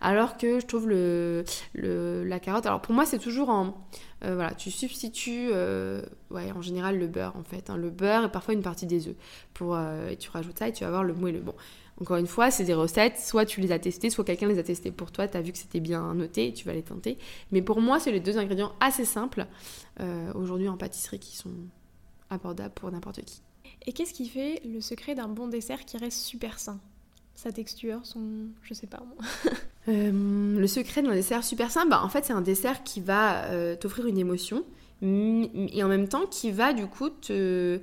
alors 0.00 0.36
que 0.36 0.60
je 0.60 0.66
trouve 0.66 0.88
le, 0.88 1.44
la 1.74 2.40
carotte. 2.40 2.66
Alors 2.66 2.80
pour 2.80 2.94
moi, 2.94 3.06
c'est 3.06 3.18
toujours 3.18 3.50
en. 3.50 3.88
Euh, 4.24 4.34
voilà, 4.34 4.52
tu 4.52 4.70
substitues 4.72 5.50
euh, 5.52 6.02
en 6.32 6.60
général 6.60 6.98
le 6.98 7.06
beurre 7.06 7.36
en 7.36 7.44
fait. 7.44 7.70
Hein. 7.70 7.76
le 7.76 7.90
beurre 7.90 8.24
et 8.24 8.32
parfois 8.32 8.54
une 8.54 8.62
partie 8.62 8.86
des 8.86 9.08
œufs. 9.08 9.16
Pour, 9.54 9.74
euh, 9.76 10.08
et 10.08 10.16
tu 10.16 10.30
rajoutes 10.30 10.58
ça 10.58 10.68
et 10.68 10.72
tu 10.72 10.82
vas 10.82 10.88
avoir 10.88 11.04
le 11.04 11.14
moelleux. 11.14 11.40
Bon, 11.40 11.54
encore 12.00 12.16
une 12.16 12.26
fois, 12.26 12.50
c'est 12.50 12.64
des 12.64 12.74
recettes, 12.74 13.18
soit 13.18 13.44
tu 13.44 13.60
les 13.60 13.72
as 13.72 13.78
testées, 13.78 14.10
soit 14.10 14.24
quelqu'un 14.24 14.48
les 14.48 14.58
a 14.58 14.62
testées 14.62 14.90
pour 14.90 15.12
toi, 15.12 15.28
tu 15.28 15.36
as 15.36 15.40
vu 15.40 15.52
que 15.52 15.58
c'était 15.58 15.80
bien 15.80 16.14
noté, 16.14 16.52
tu 16.52 16.64
vas 16.64 16.72
les 16.72 16.82
tenter. 16.82 17.18
Mais 17.52 17.62
pour 17.62 17.80
moi, 17.80 18.00
c'est 18.00 18.12
les 18.12 18.20
deux 18.20 18.38
ingrédients 18.38 18.72
assez 18.80 19.04
simples 19.04 19.46
aujourd'hui 20.36 20.68
en 20.68 20.76
pâtisserie 20.76 21.18
qui 21.18 21.36
sont 21.36 21.50
abordables 22.30 22.74
pour 22.74 22.90
n'importe 22.92 23.22
qui. 23.22 23.42
Et 23.86 23.92
qu'est-ce 23.92 24.12
qui 24.12 24.28
fait 24.28 24.60
le 24.64 24.80
secret 24.80 25.14
d'un 25.14 25.28
bon 25.28 25.48
dessert 25.48 25.84
qui 25.84 25.96
reste 25.96 26.18
super 26.18 26.58
sain? 26.58 26.80
Sa 27.38 27.52
texture, 27.52 28.00
son... 28.02 28.48
je 28.62 28.74
sais 28.74 28.88
pas 28.88 29.00
euh, 29.88 30.58
le 30.58 30.66
secret 30.66 31.02
d'un 31.02 31.14
dessert 31.14 31.44
super 31.44 31.70
simple, 31.70 31.90
bah, 31.90 32.02
en 32.02 32.08
fait 32.08 32.24
c'est 32.24 32.32
un 32.32 32.40
dessert 32.40 32.82
qui 32.82 33.00
va 33.00 33.44
euh, 33.44 33.76
t'offrir 33.76 34.06
une 34.06 34.18
émotion 34.18 34.64
et 35.00 35.84
en 35.84 35.86
même 35.86 36.08
temps 36.08 36.26
qui 36.26 36.50
va 36.50 36.72
du 36.72 36.88
coup 36.88 37.08
te 37.08 37.80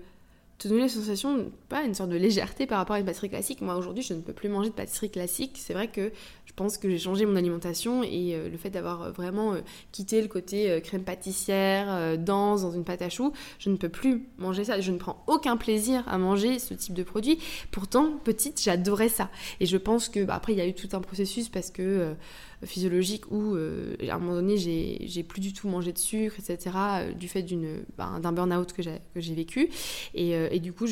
te 0.58 0.68
donner 0.68 0.82
la 0.82 0.90
sensation, 0.90 1.52
pas 1.68 1.84
une 1.84 1.94
sorte 1.94 2.10
de 2.10 2.16
légèreté 2.16 2.66
par 2.66 2.78
rapport 2.78 2.96
à 2.96 3.00
une 3.00 3.06
pâtisserie 3.06 3.30
classique. 3.30 3.62
Moi 3.62 3.76
aujourd'hui, 3.76 4.04
je 4.04 4.14
ne 4.14 4.22
peux 4.22 4.32
plus 4.32 4.48
manger 4.48 4.70
de 4.70 4.76
pâtisserie 4.76 5.10
classique. 5.10 5.58
C'est 5.62 5.74
vrai 5.74 5.90
que 5.90 6.12
pense 6.56 6.78
que 6.78 6.90
j'ai 6.90 6.98
changé 6.98 7.26
mon 7.26 7.36
alimentation 7.36 8.04
et 8.04 8.34
euh, 8.34 8.50
le 8.50 8.58
fait 8.58 8.70
d'avoir 8.70 9.02
euh, 9.02 9.12
vraiment 9.12 9.54
euh, 9.54 9.62
quitté 9.92 10.22
le 10.22 10.28
côté 10.28 10.82
crème 10.82 11.04
pâtissière, 11.04 12.18
dense 12.18 12.62
dans 12.62 12.72
une 12.72 12.84
pâte 12.84 13.02
à 13.02 13.10
choux, 13.10 13.34
je 13.60 13.70
ne 13.70 13.76
peux 13.76 13.90
plus 13.90 14.28
manger 14.38 14.64
ça. 14.64 14.80
Je 14.80 14.92
ne 14.92 14.98
prends 14.98 15.24
aucun 15.28 15.58
plaisir 15.58 16.04
à 16.08 16.18
manger 16.18 16.60
ce 16.60 16.74
type 16.74 16.94
de 16.94 17.04
produit. 17.04 17.40
Pourtant, 17.72 18.18
petite, 18.24 18.62
j'adorais 18.62 19.10
ça. 19.10 19.30
Et 19.60 19.66
je 19.66 19.78
pense 19.78 20.10
que, 20.10 20.24
bah, 20.24 20.36
après, 20.36 20.54
il 20.54 20.58
y 20.58 20.62
a 20.62 20.68
eu 20.68 20.74
tout 20.74 20.90
un 20.94 21.02
processus 21.02 21.50
parce 21.50 21.72
que 21.72 22.16
physiologique 22.64 23.32
où 23.32 23.56
à 23.56 24.16
un 24.16 24.20
moment 24.20 24.36
donné 24.36 24.58
j'ai 24.58 25.24
plus 25.24 25.42
du 25.42 25.54
tout 25.54 25.68
mangé 25.68 25.92
de 25.92 25.98
sucre, 25.98 26.36
etc. 26.40 26.76
du 27.18 27.28
fait 27.28 27.46
ben, 27.98 28.20
d'un 28.20 28.32
burn-out 28.32 28.74
que 28.74 28.82
j'ai 28.82 29.34
vécu. 29.34 29.70
Et, 30.14 30.60
du 30.60 30.74
coup, 30.74 30.86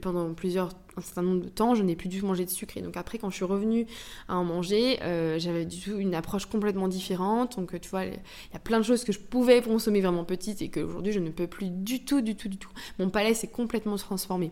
pendant 0.00 0.32
plusieurs 0.34 0.70
un 0.96 1.00
certain 1.00 1.22
nombre 1.22 1.42
de 1.42 1.48
temps, 1.48 1.74
je 1.74 1.82
n'ai 1.82 1.96
plus 1.96 2.08
dû 2.08 2.22
manger 2.22 2.44
de 2.44 2.50
sucre. 2.50 2.76
Et 2.76 2.82
donc 2.82 2.96
après, 2.96 3.18
quand 3.18 3.30
je 3.30 3.36
suis 3.36 3.44
revenue 3.44 3.86
à 4.28 4.36
en 4.36 4.44
manger, 4.44 4.98
euh, 5.02 5.38
j'avais 5.38 5.64
du 5.64 5.80
tout 5.80 5.96
une 5.98 6.14
approche 6.14 6.46
complètement 6.46 6.88
différente. 6.88 7.56
Donc 7.56 7.78
tu 7.80 7.88
vois, 7.88 8.04
il 8.04 8.12
y 8.12 8.56
a 8.56 8.58
plein 8.58 8.78
de 8.78 8.84
choses 8.84 9.04
que 9.04 9.12
je 9.12 9.20
pouvais 9.20 9.62
consommer 9.62 10.00
vraiment 10.00 10.24
petite 10.24 10.62
et 10.62 10.68
qu'aujourd'hui, 10.68 11.12
je 11.12 11.20
ne 11.20 11.30
peux 11.30 11.46
plus 11.46 11.70
du 11.70 12.04
tout, 12.04 12.20
du 12.20 12.36
tout, 12.36 12.48
du 12.48 12.58
tout. 12.58 12.70
Mon 12.98 13.10
palais 13.10 13.34
s'est 13.34 13.48
complètement 13.48 13.96
transformé. 13.96 14.50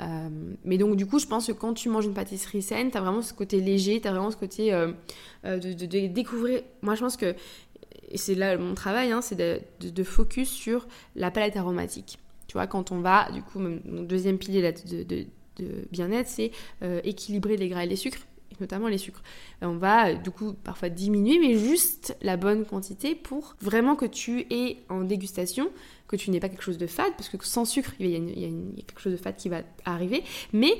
Euh, 0.00 0.28
mais 0.64 0.78
donc 0.78 0.96
du 0.96 1.06
coup, 1.06 1.18
je 1.18 1.26
pense 1.26 1.46
que 1.46 1.52
quand 1.52 1.74
tu 1.74 1.88
manges 1.88 2.06
une 2.06 2.14
pâtisserie 2.14 2.62
saine, 2.62 2.90
tu 2.90 2.98
as 2.98 3.00
vraiment 3.00 3.22
ce 3.22 3.32
côté 3.32 3.60
léger, 3.60 4.00
tu 4.00 4.08
as 4.08 4.12
vraiment 4.12 4.30
ce 4.30 4.36
côté 4.36 4.72
euh, 4.72 4.92
de, 5.44 6.06
découvrir. 6.06 6.62
Moi, 6.82 6.94
je 6.94 7.00
pense 7.00 7.16
que, 7.16 7.34
et 8.08 8.18
c'est 8.18 8.34
là 8.34 8.56
mon 8.58 8.74
travail, 8.74 9.12
hein, 9.12 9.22
c'est 9.22 9.36
de, 9.36 10.04
focus 10.04 10.50
sur 10.50 10.86
la 11.16 11.30
palette 11.30 11.56
aromatique. 11.56 12.18
Tu 12.46 12.54
vois, 12.54 12.66
quand 12.66 12.90
on 12.90 13.00
va, 13.00 13.30
du 13.30 13.42
coup, 13.42 13.60
mon 13.60 14.02
deuxième 14.02 14.36
pilier 14.36 14.72
de, 14.72 15.24
de 15.56 15.86
bien-être, 15.90 16.28
c'est 16.28 16.50
euh, 16.82 17.00
équilibrer 17.04 17.56
les 17.56 17.68
gras 17.68 17.84
et 17.84 17.88
les 17.88 17.96
sucres, 17.96 18.26
notamment 18.60 18.88
les 18.88 18.98
sucres. 18.98 19.22
Euh, 19.62 19.66
on 19.66 19.76
va 19.76 20.08
euh, 20.08 20.14
du 20.14 20.30
coup 20.30 20.52
parfois 20.52 20.88
diminuer, 20.88 21.38
mais 21.38 21.58
juste 21.58 22.16
la 22.22 22.36
bonne 22.36 22.64
quantité 22.64 23.14
pour 23.14 23.56
vraiment 23.60 23.96
que 23.96 24.06
tu 24.06 24.46
aies 24.50 24.78
en 24.88 25.02
dégustation, 25.02 25.70
que 26.08 26.16
tu 26.16 26.30
n'aies 26.30 26.40
pas 26.40 26.48
quelque 26.48 26.62
chose 26.62 26.78
de 26.78 26.86
fade, 26.86 27.12
parce 27.16 27.28
que 27.28 27.36
sans 27.44 27.64
sucre, 27.64 27.92
il 28.00 28.06
y, 28.06 28.16
a, 28.16 28.18
y 28.18 28.44
a 28.44 28.82
quelque 28.82 29.00
chose 29.00 29.12
de 29.12 29.18
fade 29.18 29.36
qui 29.36 29.48
va 29.48 29.62
arriver, 29.84 30.24
mais 30.52 30.78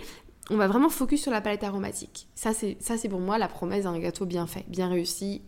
on 0.50 0.56
va 0.56 0.66
vraiment 0.66 0.88
focus 0.88 1.22
sur 1.22 1.30
la 1.30 1.40
palette 1.40 1.64
aromatique. 1.64 2.26
Ça, 2.34 2.52
c'est, 2.52 3.08
pour 3.08 3.20
moi 3.20 3.38
la 3.38 3.48
promesse 3.48 3.84
d'un 3.84 3.98
gâteau 3.98 4.26
bien 4.26 4.46
fait, 4.46 4.64
bien 4.68 4.88
réussi. 4.88 5.42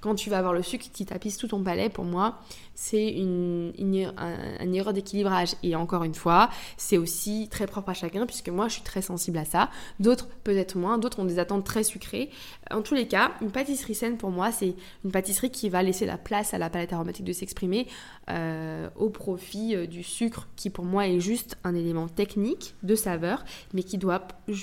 Quand 0.00 0.14
tu 0.14 0.30
vas 0.30 0.38
avoir 0.38 0.54
le 0.54 0.62
sucre 0.62 0.86
qui 0.92 1.04
tapisse 1.04 1.36
tout 1.36 1.48
ton 1.48 1.62
palais, 1.62 1.90
pour 1.90 2.04
moi, 2.04 2.38
c'est 2.74 3.08
une, 3.10 3.72
une, 3.78 4.74
erreur 4.74 4.92
d'équilibrage. 4.92 5.54
Et 5.62 5.76
encore 5.76 6.04
une 6.04 6.14
fois, 6.14 6.50
c'est 6.76 6.96
aussi 6.96 7.48
très 7.50 7.66
propre 7.66 7.90
à 7.90 7.94
chacun, 7.94 8.26
puisque 8.26 8.48
moi, 8.48 8.68
je 8.68 8.74
suis 8.74 8.82
très 8.82 9.02
sensible 9.02 9.38
à 9.38 9.44
ça. 9.44 9.70
D'autres, 10.00 10.28
peut-être 10.42 10.76
moins. 10.76 10.98
D'autres 10.98 11.20
ont 11.20 11.24
des 11.24 11.38
attentes 11.38 11.64
très 11.64 11.84
sucrées. 11.84 12.30
En 12.70 12.82
tous 12.82 12.94
les 12.94 13.06
cas, 13.06 13.32
une 13.42 13.50
pâtisserie 13.50 13.94
saine, 13.94 14.16
pour 14.16 14.30
moi, 14.30 14.50
c'est 14.52 14.74
une 15.04 15.12
pâtisserie 15.12 15.50
qui 15.50 15.68
va 15.68 15.82
laisser 15.82 16.06
la 16.06 16.16
place 16.16 16.54
à 16.54 16.58
la 16.58 16.70
palette 16.70 16.92
aromatique 16.92 17.24
de 17.24 17.32
s'exprimer 17.32 17.86
euh, 18.30 18.88
au 18.96 19.10
profit 19.10 19.76
euh, 19.76 19.86
du 19.86 20.02
sucre, 20.02 20.48
qui 20.56 20.70
pour 20.70 20.84
moi 20.84 21.06
est 21.06 21.20
juste 21.20 21.58
un 21.62 21.74
élément 21.74 22.08
technique 22.08 22.74
de 22.82 22.94
saveur, 22.94 23.44
mais 23.72 23.82
qui 23.82 23.98
doit 23.98 24.13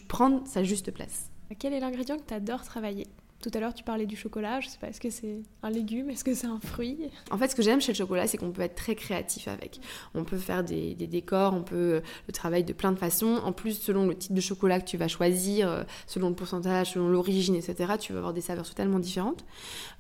prendre 0.08 0.48
sa 0.48 0.64
juste 0.64 0.92
place. 0.92 1.30
Quel 1.60 1.74
est 1.74 1.80
l'ingrédient 1.80 2.18
que 2.18 2.24
tu 2.24 2.34
adores 2.34 2.64
travailler? 2.64 3.08
Tout 3.42 3.52
à 3.54 3.60
l'heure, 3.60 3.74
tu 3.74 3.84
parlais 3.84 4.06
du 4.06 4.16
chocolat. 4.16 4.60
Je 4.62 4.70
sais 4.70 4.78
pas, 4.78 4.88
est-ce 4.88 5.02
que 5.02 5.10
c'est 5.10 5.40
un 5.64 5.70
légume? 5.70 6.10
Est-ce 6.10 6.24
que 6.24 6.34
c'est 6.34 6.48
un 6.48 6.60
fruit? 6.60 7.10
En 7.32 7.38
fait, 7.38 7.50
ce 7.50 7.56
que 7.56 7.64
j'aime 7.64 7.82
chez 7.82 7.92
le 7.92 7.98
chocolat, 7.98 8.28
c'est 8.28 8.38
qu'on 8.38 8.52
peut 8.52 8.62
être 8.62 8.76
très 8.76 8.96
créatif 8.96 9.48
avec. 9.48 9.80
On 10.14 10.24
peut 10.24 10.38
faire 10.38 10.64
des, 10.64 10.94
décors, 10.96 11.54
on 11.54 11.64
peut 11.64 11.76
euh, 11.76 12.02
le 12.28 12.34
travailler 12.34 12.64
de 12.64 12.74
plein 12.74 12.92
de 12.92 13.00
façons. 13.00 13.42
En 13.44 13.52
plus, 13.52 13.74
selon 13.74 14.06
le 14.06 14.16
type 14.16 14.34
de 14.34 14.42
chocolat 14.42 14.80
que 14.80 14.86
tu 14.86 14.98
vas 14.98 15.08
choisir, 15.08 15.70
euh, 15.70 15.84
selon 16.06 16.30
le 16.30 16.36
pourcentage, 16.36 16.92
selon 16.92 17.10
l'origine, 17.10 17.56
etc., 17.56 17.94
tu 18.00 18.14
vas 18.14 18.20
avoir 18.20 18.34
des 18.34 18.42
saveurs 18.42 18.68
totalement 18.68 19.00
différentes. 19.00 19.44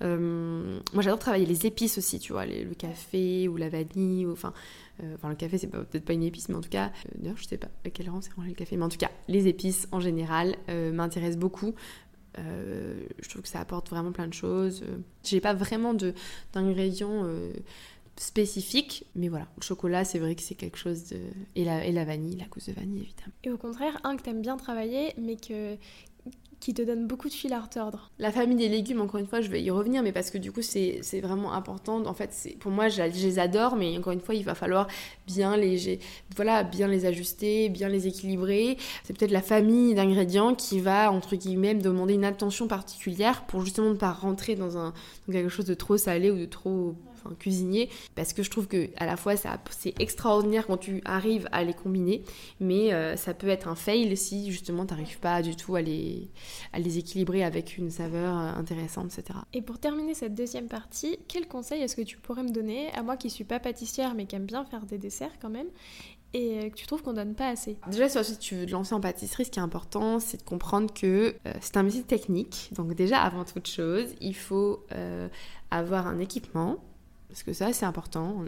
Euh, 0.03 0.79
moi, 0.93 1.01
j'adore 1.01 1.19
travailler 1.19 1.47
les 1.47 1.65
épices 1.65 1.97
aussi, 1.97 2.19
tu 2.19 2.33
vois, 2.33 2.45
le 2.45 2.73
café 2.75 3.47
ou 3.47 3.57
la 3.57 3.69
vanille, 3.69 4.27
enfin. 4.27 4.53
enfin, 5.15 5.29
le 5.29 5.35
café, 5.35 5.57
c'est 5.57 5.67
peut-être 5.67 6.05
pas 6.05 6.13
une 6.13 6.23
épice, 6.23 6.47
mais 6.49 6.55
en 6.55 6.61
tout 6.61 6.69
cas, 6.69 6.91
d'ailleurs, 7.15 7.37
je 7.37 7.45
sais 7.45 7.57
pas 7.57 7.69
à 7.85 7.89
quel 7.89 8.09
rang 8.09 8.21
c'est 8.21 8.33
rangé 8.33 8.49
le 8.49 8.55
café, 8.55 8.77
mais 8.77 8.85
en 8.85 8.89
tout 8.89 8.97
cas, 8.97 9.09
les 9.27 9.47
épices 9.47 9.87
en 9.91 9.99
général 9.99 10.55
m'intéressent 10.67 11.39
beaucoup. 11.39 11.73
Euh, 12.39 13.05
je 13.19 13.29
trouve 13.29 13.41
que 13.41 13.47
ça 13.47 13.59
apporte 13.59 13.89
vraiment 13.89 14.11
plein 14.11 14.27
de 14.27 14.33
choses. 14.33 14.83
Euh, 14.83 14.97
j'ai 15.23 15.41
pas 15.41 15.53
vraiment 15.53 15.93
d'ingrédients 16.53 17.25
euh, 17.25 17.51
spécifiques, 18.15 19.05
mais 19.15 19.27
voilà, 19.27 19.47
le 19.57 19.63
chocolat, 19.63 20.03
c'est 20.03 20.19
vrai 20.19 20.35
que 20.35 20.41
c'est 20.41 20.55
quelque 20.55 20.77
chose 20.77 21.09
de. 21.09 21.19
Et 21.55 21.65
la, 21.65 21.85
et 21.85 21.91
la 21.91 22.05
vanille, 22.05 22.37
la 22.37 22.45
gousse 22.45 22.67
de 22.67 22.73
vanille, 22.73 23.01
évidemment. 23.01 23.33
Et 23.43 23.49
au 23.49 23.57
contraire, 23.57 23.99
un 24.03 24.15
que 24.15 24.23
t'aimes 24.23 24.41
bien 24.41 24.57
travailler, 24.57 25.13
mais 25.17 25.35
que, 25.35 25.75
qui 26.61 26.75
te 26.75 26.81
donne 26.83 27.07
beaucoup 27.07 27.27
de 27.27 27.33
fil 27.33 27.51
à 27.53 27.59
retordre. 27.59 28.11
La 28.19 28.31
famille 28.31 28.55
des 28.55 28.69
légumes, 28.69 29.01
encore 29.01 29.19
une 29.19 29.25
fois, 29.25 29.41
je 29.41 29.49
vais 29.49 29.61
y 29.61 29.71
revenir, 29.71 30.03
mais 30.03 30.11
parce 30.11 30.29
que 30.29 30.37
du 30.37 30.51
coup, 30.51 30.61
c'est 30.61 31.01
vraiment 31.21 31.53
important. 31.53 32.05
En 32.05 32.13
fait, 32.13 32.55
pour 32.59 32.71
moi, 32.71 32.87
je, 32.87 33.01
les 33.01 33.39
adore, 33.39 33.75
mais 33.75 33.97
encore 33.97 34.13
une 34.13 34.21
fois, 34.21 34.35
il 34.35 34.45
va 34.45 34.53
falloir 34.53 34.87
bien 35.25 35.57
les, 35.57 35.99
voilà, 36.35 36.63
bien 36.63 36.87
les 36.87 37.05
ajuster, 37.05 37.67
bien 37.69 37.89
les 37.89 38.07
équilibrer. 38.07 38.77
C'est 39.03 39.17
peut-être 39.17 39.31
la 39.31 39.41
famille 39.41 39.95
d'ingrédients 39.95 40.53
qui 40.53 40.79
va, 40.79 41.11
entre 41.11 41.35
guillemets, 41.35 41.73
demander 41.73 42.13
une 42.13 42.25
attention 42.25 42.67
particulière 42.67 43.43
pour 43.47 43.65
justement 43.65 43.89
ne 43.89 43.95
pas 43.95 44.11
rentrer 44.11 44.55
dans, 44.55 44.77
un, 44.77 44.93
dans 45.27 45.33
quelque 45.33 45.49
chose 45.49 45.65
de 45.65 45.73
trop 45.73 45.97
salé 45.97 46.29
ou 46.29 46.37
de 46.37 46.45
trop 46.45 46.95
cuisinier, 47.39 47.89
parce 48.15 48.33
que 48.33 48.43
je 48.43 48.49
trouve 48.49 48.67
que 48.67 48.89
à 48.97 49.05
la 49.05 49.17
fois 49.17 49.35
c'est 49.35 49.99
extraordinaire 49.99 50.67
quand 50.67 50.77
tu 50.77 51.01
arrives 51.05 51.47
à 51.51 51.63
les 51.63 51.73
combiner, 51.73 52.23
mais 52.59 52.93
euh, 52.93 53.15
ça 53.15 53.33
peut 53.33 53.47
être 53.47 53.67
un 53.67 53.75
fail 53.75 54.15
si 54.17 54.51
justement 54.51 54.85
tu 54.85 54.93
n'arrives 54.93 55.19
pas 55.19 55.41
du 55.41 55.55
tout 55.55 55.75
à 55.75 55.81
les, 55.81 56.29
à 56.73 56.79
les 56.79 56.97
équilibrer 56.97 57.43
avec 57.43 57.77
une 57.77 57.89
saveur 57.89 58.37
euh, 58.37 58.59
intéressante, 58.59 59.17
etc. 59.17 59.39
Et 59.53 59.61
pour 59.61 59.79
terminer 59.79 60.13
cette 60.13 60.35
deuxième 60.35 60.67
partie, 60.67 61.17
quel 61.27 61.47
conseil 61.47 61.81
est-ce 61.81 61.95
que 61.95 62.01
tu 62.01 62.17
pourrais 62.17 62.43
me 62.43 62.51
donner 62.51 62.91
à 62.93 63.03
moi 63.03 63.17
qui 63.17 63.29
suis 63.29 63.43
pas 63.43 63.59
pâtissière 63.59 64.13
mais 64.15 64.25
qui 64.25 64.35
aime 64.35 64.45
bien 64.45 64.65
faire 64.65 64.85
des 64.85 64.97
desserts 64.97 65.37
quand 65.41 65.49
même 65.49 65.67
et 66.33 66.59
euh, 66.59 66.69
que 66.69 66.75
tu 66.75 66.87
trouves 66.87 67.03
qu'on 67.03 67.13
donne 67.13 67.35
pas 67.35 67.49
assez? 67.49 67.77
Déjà, 67.87 68.07
si 68.07 68.37
tu 68.37 68.55
veux 68.55 68.65
te 68.65 68.71
lancer 68.71 68.95
en 68.95 69.01
pâtisserie, 69.01 69.45
ce 69.45 69.51
qui 69.51 69.59
est 69.59 69.63
important, 69.63 70.19
c'est 70.19 70.37
de 70.37 70.43
comprendre 70.43 70.93
que 70.93 71.35
c'est 71.59 71.75
un 71.75 71.83
métier 71.83 72.03
technique. 72.03 72.69
Donc 72.71 72.93
déjà, 72.93 73.21
avant 73.21 73.43
toute 73.43 73.67
chose, 73.67 74.05
il 74.21 74.35
faut 74.35 74.85
avoir 75.71 76.07
un 76.07 76.19
équipement 76.19 76.77
parce 77.31 77.43
que 77.43 77.53
ça 77.53 77.71
c'est 77.71 77.85
important, 77.85 78.43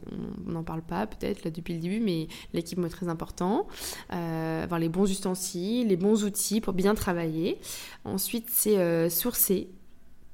on 0.48 0.52
n'en 0.52 0.64
parle 0.64 0.82
pas 0.82 1.08
peut-être 1.08 1.46
là 1.46 1.52
depuis 1.52 1.74
le 1.74 1.80
début, 1.80 2.02
mais 2.02 2.28
l'équipement 2.54 2.88
est 2.88 2.90
très 2.90 3.08
important. 3.08 3.66
Euh, 4.12 4.64
avoir 4.64 4.80
les 4.80 4.90
bons 4.90 5.10
ustensiles, 5.10 5.88
les 5.88 5.96
bons 5.96 6.26
outils 6.26 6.60
pour 6.60 6.74
bien 6.74 6.94
travailler. 6.94 7.60
Ensuite 8.04 8.50
c'est 8.50 8.78
euh, 8.78 9.10
sourcer 9.10 9.70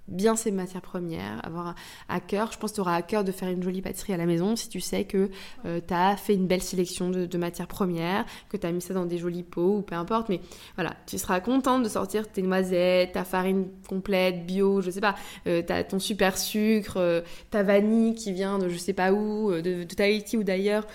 bien 0.09 0.35
ses 0.35 0.51
matières 0.51 0.81
premières, 0.81 1.45
avoir 1.45 1.75
à 2.07 2.19
cœur, 2.19 2.51
je 2.51 2.57
pense 2.57 2.71
que 2.71 2.75
tu 2.75 2.81
auras 2.81 2.95
à 2.95 3.01
cœur 3.01 3.23
de 3.23 3.31
faire 3.31 3.49
une 3.49 3.63
jolie 3.63 3.81
pâtisserie 3.81 4.13
à 4.13 4.17
la 4.17 4.25
maison 4.25 4.55
si 4.55 4.69
tu 4.69 4.79
sais 4.79 5.05
que 5.05 5.29
euh, 5.65 5.79
tu 5.85 5.93
as 5.93 6.17
fait 6.17 6.33
une 6.33 6.47
belle 6.47 6.61
sélection 6.61 7.09
de, 7.09 7.37
matières 7.37 7.67
premières, 7.67 8.25
que 8.49 8.57
tu 8.57 8.67
as 8.67 8.71
mis 8.71 8.81
ça 8.81 8.93
dans 8.93 9.05
des 9.05 9.17
jolis 9.17 9.43
pots 9.43 9.77
ou 9.77 9.81
peu 9.81 9.95
importe, 9.95 10.29
mais 10.29 10.41
voilà, 10.75 10.93
tu 11.05 11.17
seras 11.17 11.39
contente 11.39 11.83
de 11.83 11.89
sortir 11.89 12.29
tes 12.29 12.41
noisettes, 12.41 13.13
ta 13.13 13.23
farine 13.23 13.67
complète, 13.87 14.45
bio, 14.45 14.81
je 14.81 14.91
sais 14.91 15.01
pas, 15.01 15.15
euh, 15.47 15.61
as 15.69 15.83
ton 15.83 15.99
super 15.99 16.37
sucre, 16.37 16.97
euh, 16.97 17.21
ta 17.49 17.63
vanille 17.63 18.15
qui 18.15 18.33
vient 18.33 18.57
de 18.57 18.67
je 18.67 18.77
sais 18.77 18.93
pas 18.93 19.13
où, 19.13 19.51
de, 19.51 19.61
de 19.61 19.93
Tahiti 19.95 20.37
ou 20.37 20.43
d'ailleurs, 20.43 20.85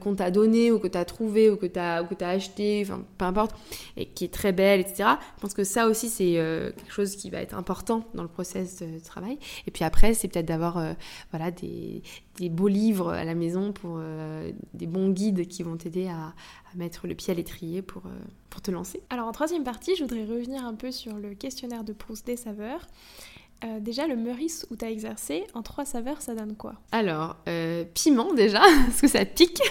qu'on 0.00 0.14
t'a 0.14 0.30
donné 0.30 0.70
ou 0.72 0.78
que 0.78 0.88
tu 0.88 0.98
as 0.98 1.04
trouvé 1.04 1.50
ou 1.50 1.56
que 1.56 1.66
tu 1.66 1.78
as, 1.78 2.02
as 2.02 2.28
acheté, 2.28 2.82
enfin 2.84 3.02
peu 3.18 3.24
importe, 3.24 3.54
et 3.96 4.06
qui 4.06 4.24
est 4.24 4.32
très 4.32 4.52
belle, 4.52 4.80
etc. 4.80 5.10
Je 5.36 5.40
pense 5.40 5.54
que 5.54 5.64
ça 5.64 5.86
aussi 5.86 6.08
c'est 6.08 6.34
quelque 6.76 6.92
chose 6.92 7.16
qui 7.16 7.30
va 7.30 7.40
être 7.40 7.54
important 7.54 8.04
dans 8.14 8.22
le 8.22 8.28
processus 8.28 8.55
de 8.62 8.98
travail. 9.04 9.38
Et 9.66 9.70
puis 9.70 9.84
après, 9.84 10.14
c'est 10.14 10.28
peut-être 10.28 10.46
d'avoir 10.46 10.78
euh, 10.78 10.92
voilà, 11.30 11.50
des, 11.50 12.02
des, 12.36 12.48
beaux 12.48 12.68
livres 12.68 13.12
à 13.12 13.24
la 13.24 13.34
maison, 13.34 13.72
pour 13.72 13.96
euh, 13.98 14.50
des 14.74 14.86
bons 14.86 15.10
guides 15.10 15.46
qui 15.48 15.62
vont 15.62 15.76
t'aider 15.76 16.08
à, 16.08 16.34
mettre 16.74 17.06
le 17.06 17.14
pied 17.14 17.32
à 17.32 17.34
l'étrier 17.34 17.80
pour, 17.80 18.04
euh, 18.06 18.10
pour 18.50 18.60
te 18.60 18.70
lancer. 18.70 19.00
Alors 19.08 19.26
en 19.26 19.32
troisième 19.32 19.64
partie, 19.64 19.96
je 19.96 20.02
voudrais 20.02 20.24
revenir 20.24 20.64
un 20.64 20.74
peu 20.74 20.92
sur 20.92 21.14
le 21.14 21.34
questionnaire 21.34 21.84
de 21.84 21.92
Proust 21.92 22.26
des 22.26 22.36
saveurs. 22.36 22.86
déjà, 23.80 24.06
le 24.06 24.16
Meurice 24.16 24.66
où 24.70 24.76
tu 24.76 24.84
as 24.84 24.90
exercé, 24.90 25.44
en 25.54 25.62
trois 25.62 25.86
saveurs, 25.86 26.20
ça 26.20 26.34
donne 26.34 26.54
quoi? 26.54 26.74
Alors, 26.92 27.36
piment 27.94 28.34
déjà, 28.34 28.60
parce 28.86 29.00
que 29.00 29.08
ça 29.08 29.24
pique. 29.24 29.62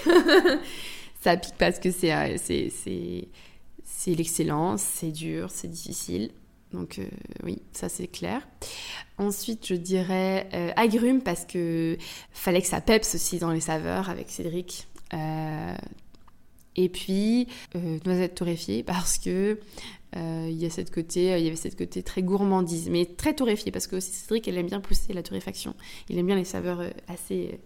ça 1.20 1.36
pique 1.36 1.54
parce 1.58 1.78
que 1.78 1.92
c'est, 1.92 2.36
c'est 2.38 4.14
l'excellence, 4.14 4.82
c'est 4.82 5.12
dur, 5.12 5.50
c'est 5.50 5.68
difficile. 5.68 6.30
Donc 6.72 6.98
euh, 6.98 7.06
oui, 7.42 7.62
ça 7.72 7.88
c'est 7.88 8.08
clair. 8.08 8.46
Ensuite, 9.18 9.66
je 9.66 9.74
dirais 9.74 10.48
euh, 10.52 10.70
agrumes 10.76 11.22
parce 11.22 11.44
que 11.44 11.96
fallait 12.32 12.60
que 12.60 12.68
ça 12.68 12.80
peps 12.80 13.14
aussi 13.14 13.38
dans 13.38 13.50
les 13.50 13.60
saveurs 13.60 14.10
avec 14.10 14.28
Cédric. 14.30 14.86
Euh, 15.14 15.76
et 16.78 16.88
puis 16.88 17.48
noisettes 18.04 18.34
torréfiées 18.34 18.82
parce 18.82 19.18
que 19.18 19.58
il 20.14 20.52
y 20.52 20.64
a 20.64 20.70
cette 20.70 20.90
côté, 20.90 21.38
il 21.38 21.44
y 21.44 21.46
avait 21.46 21.56
cette 21.56 21.76
côté 21.76 22.02
très 22.02 22.22
gourmandise, 22.22 22.88
mais 22.88 23.04
très 23.04 23.34
torréfiée 23.34 23.70
parce 23.70 23.86
que 23.86 23.96
aussi 23.96 24.12
Cédric, 24.12 24.48
elle 24.48 24.56
aime 24.56 24.66
bien 24.66 24.80
pousser 24.80 25.12
la 25.12 25.22
torréfaction. 25.22 25.74
Il 26.08 26.18
aime 26.18 26.24
bien 26.24 26.36
les 26.36 26.44
saveurs 26.44 26.82
assez 27.06 27.60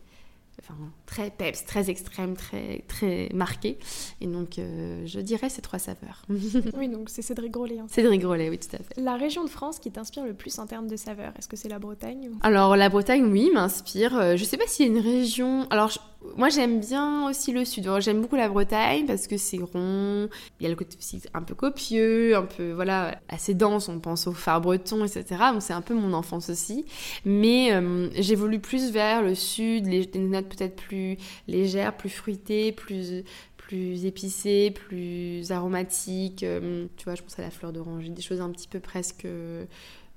enfin, 0.60 0.74
très 1.06 1.30
peps, 1.30 1.64
très 1.64 1.90
extrême, 1.90 2.36
très, 2.36 2.84
très 2.88 3.28
marqué. 3.34 3.78
Et 4.20 4.26
donc, 4.26 4.58
euh, 4.58 5.02
je 5.06 5.20
dirais 5.20 5.48
ces 5.48 5.62
trois 5.62 5.78
saveurs. 5.78 6.22
oui, 6.78 6.88
donc 6.88 7.10
c'est 7.10 7.22
Cédric 7.22 7.52
Grolet. 7.52 7.78
Hein. 7.78 7.86
Cédric 7.88 8.20
Grolet, 8.20 8.48
oui, 8.50 8.58
tout 8.58 8.74
à 8.74 8.78
fait. 8.78 9.00
La 9.00 9.16
région 9.16 9.44
de 9.44 9.50
France 9.50 9.78
qui 9.78 9.90
t'inspire 9.90 10.24
le 10.24 10.34
plus 10.34 10.58
en 10.58 10.66
termes 10.66 10.88
de 10.88 10.96
saveurs, 10.96 11.32
est-ce 11.38 11.48
que 11.48 11.56
c'est 11.56 11.68
la 11.68 11.78
Bretagne 11.78 12.30
Alors, 12.42 12.76
la 12.76 12.88
Bretagne, 12.88 13.24
oui, 13.24 13.50
m'inspire. 13.52 14.16
Euh, 14.16 14.36
je 14.36 14.44
sais 14.44 14.56
pas 14.56 14.66
s'il 14.66 14.86
y 14.86 14.88
a 14.88 14.92
une 14.92 15.04
région. 15.04 15.66
Alors, 15.70 15.92
Moi, 16.36 16.50
j'aime 16.50 16.80
bien 16.80 17.28
aussi 17.28 17.50
le 17.50 17.64
sud. 17.64 17.88
J'aime 18.00 18.20
beaucoup 18.20 18.36
la 18.36 18.48
Bretagne 18.48 19.06
parce 19.06 19.26
que 19.26 19.36
c'est 19.36 19.58
rond. 19.58 20.28
Il 20.58 20.64
y 20.64 20.66
a 20.66 20.68
le 20.68 20.76
côté 20.76 20.96
un 21.32 21.42
peu 21.42 21.54
copieux, 21.54 22.36
un 22.36 22.42
peu, 22.42 22.72
voilà, 22.72 23.18
assez 23.28 23.54
dense. 23.54 23.88
On 23.88 24.00
pense 24.00 24.26
au 24.26 24.32
phare 24.32 24.60
breton, 24.60 25.04
etc. 25.04 25.24
Donc, 25.52 25.62
c'est 25.62 25.72
un 25.72 25.80
peu 25.80 25.94
mon 25.94 26.12
enfance 26.12 26.50
aussi. 26.50 26.84
Mais 27.24 27.72
euh, 27.72 28.08
j'évolue 28.20 28.60
plus 28.60 28.90
vers 28.90 29.22
le 29.22 29.34
sud, 29.34 29.84
des 29.84 30.18
notes 30.18 30.48
peut-être 30.48 30.76
plus 30.76 31.16
légères, 31.48 31.96
plus 31.96 32.10
fruitées, 32.10 32.72
plus 32.72 33.24
plus 33.70 34.04
épicées, 34.04 34.72
plus 34.72 35.52
aromatiques. 35.52 36.42
Euh, 36.42 36.86
tu 36.96 37.04
vois, 37.04 37.14
je 37.14 37.22
pense 37.22 37.38
à 37.38 37.42
la 37.42 37.50
fleur 37.50 37.72
d'oranger, 37.72 38.08
des 38.08 38.20
choses 38.20 38.40
un 38.40 38.50
petit 38.50 38.66
peu 38.66 38.80
presque 38.80 39.26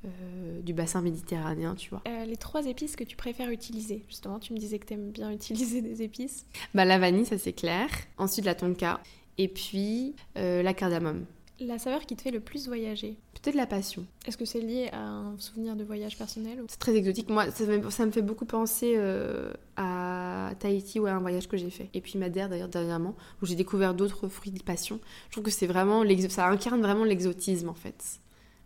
euh, 0.06 0.62
du 0.62 0.74
bassin 0.74 1.02
méditerranéen, 1.02 1.76
tu 1.76 1.90
vois. 1.90 2.02
Euh, 2.08 2.26
les 2.26 2.36
trois 2.36 2.66
épices 2.66 2.96
que 2.96 3.04
tu 3.04 3.16
préfères 3.16 3.50
utiliser, 3.50 4.04
justement, 4.08 4.40
tu 4.40 4.54
me 4.54 4.58
disais 4.58 4.80
que 4.80 4.86
tu 4.86 4.94
aimes 4.96 5.12
bien 5.12 5.32
utiliser 5.32 5.82
des 5.82 6.02
épices. 6.02 6.46
Bah 6.74 6.84
la 6.86 7.00
vanille, 7.00 7.26
ça 7.26 7.38
c'est 7.38 7.54
clair. 7.54 7.88
Ensuite 8.18 8.46
la 8.46 8.56
tonka 8.56 9.00
et 9.38 9.48
puis 9.48 10.16
euh, 10.38 10.62
la 10.62 10.74
cardamome. 10.74 11.26
La 11.60 11.80
saveur 11.80 12.06
qui 12.06 12.16
te 12.16 12.22
fait 12.22 12.32
le 12.32 12.42
plus 12.42 12.68
voyager 12.68 13.16
Peut-être 13.42 13.56
la 13.56 13.68
passion. 13.68 14.06
Est-ce 14.26 14.38
que 14.38 14.46
c'est 14.46 14.60
lié 14.60 14.90
à 14.92 15.02
un 15.02 15.38
souvenir 15.38 15.76
de 15.76 15.84
voyage 15.84 16.18
personnel 16.18 16.62
ou... 16.62 16.66
C'est 16.68 16.80
très 16.80 16.96
exotique. 16.96 17.30
Moi, 17.30 17.52
ça 17.52 17.66
me, 17.66 17.90
ça 17.90 18.06
me 18.06 18.12
fait 18.12 18.22
beaucoup 18.22 18.46
penser 18.46 18.98
à 19.78 20.52
Tahiti 20.60 21.00
ou 21.00 21.06
à 21.06 21.12
un 21.12 21.20
voyage 21.20 21.48
que 21.48 21.58
j'ai 21.58 21.70
fait. 21.70 21.90
Et 21.94 22.02
puis 22.02 22.18
Madère 22.18 22.50
d'ailleurs 22.50 22.70
dernièrement, 22.70 23.16
où 23.42 23.46
j'ai 23.46 23.56
découvert 23.56 23.94
d'autres 23.94 24.28
fruits 24.28 24.52
de 24.52 24.64
passion. 24.64 25.00
Je 25.28 25.34
trouve 25.34 25.44
que 25.46 25.52
c'est 25.52 25.68
vraiment, 25.68 26.04
ça 26.30 26.48
incarne 26.48 26.82
vraiment 26.82 27.04
l'exotisme 27.04 27.70
en 27.70 27.74
fait. 27.74 28.20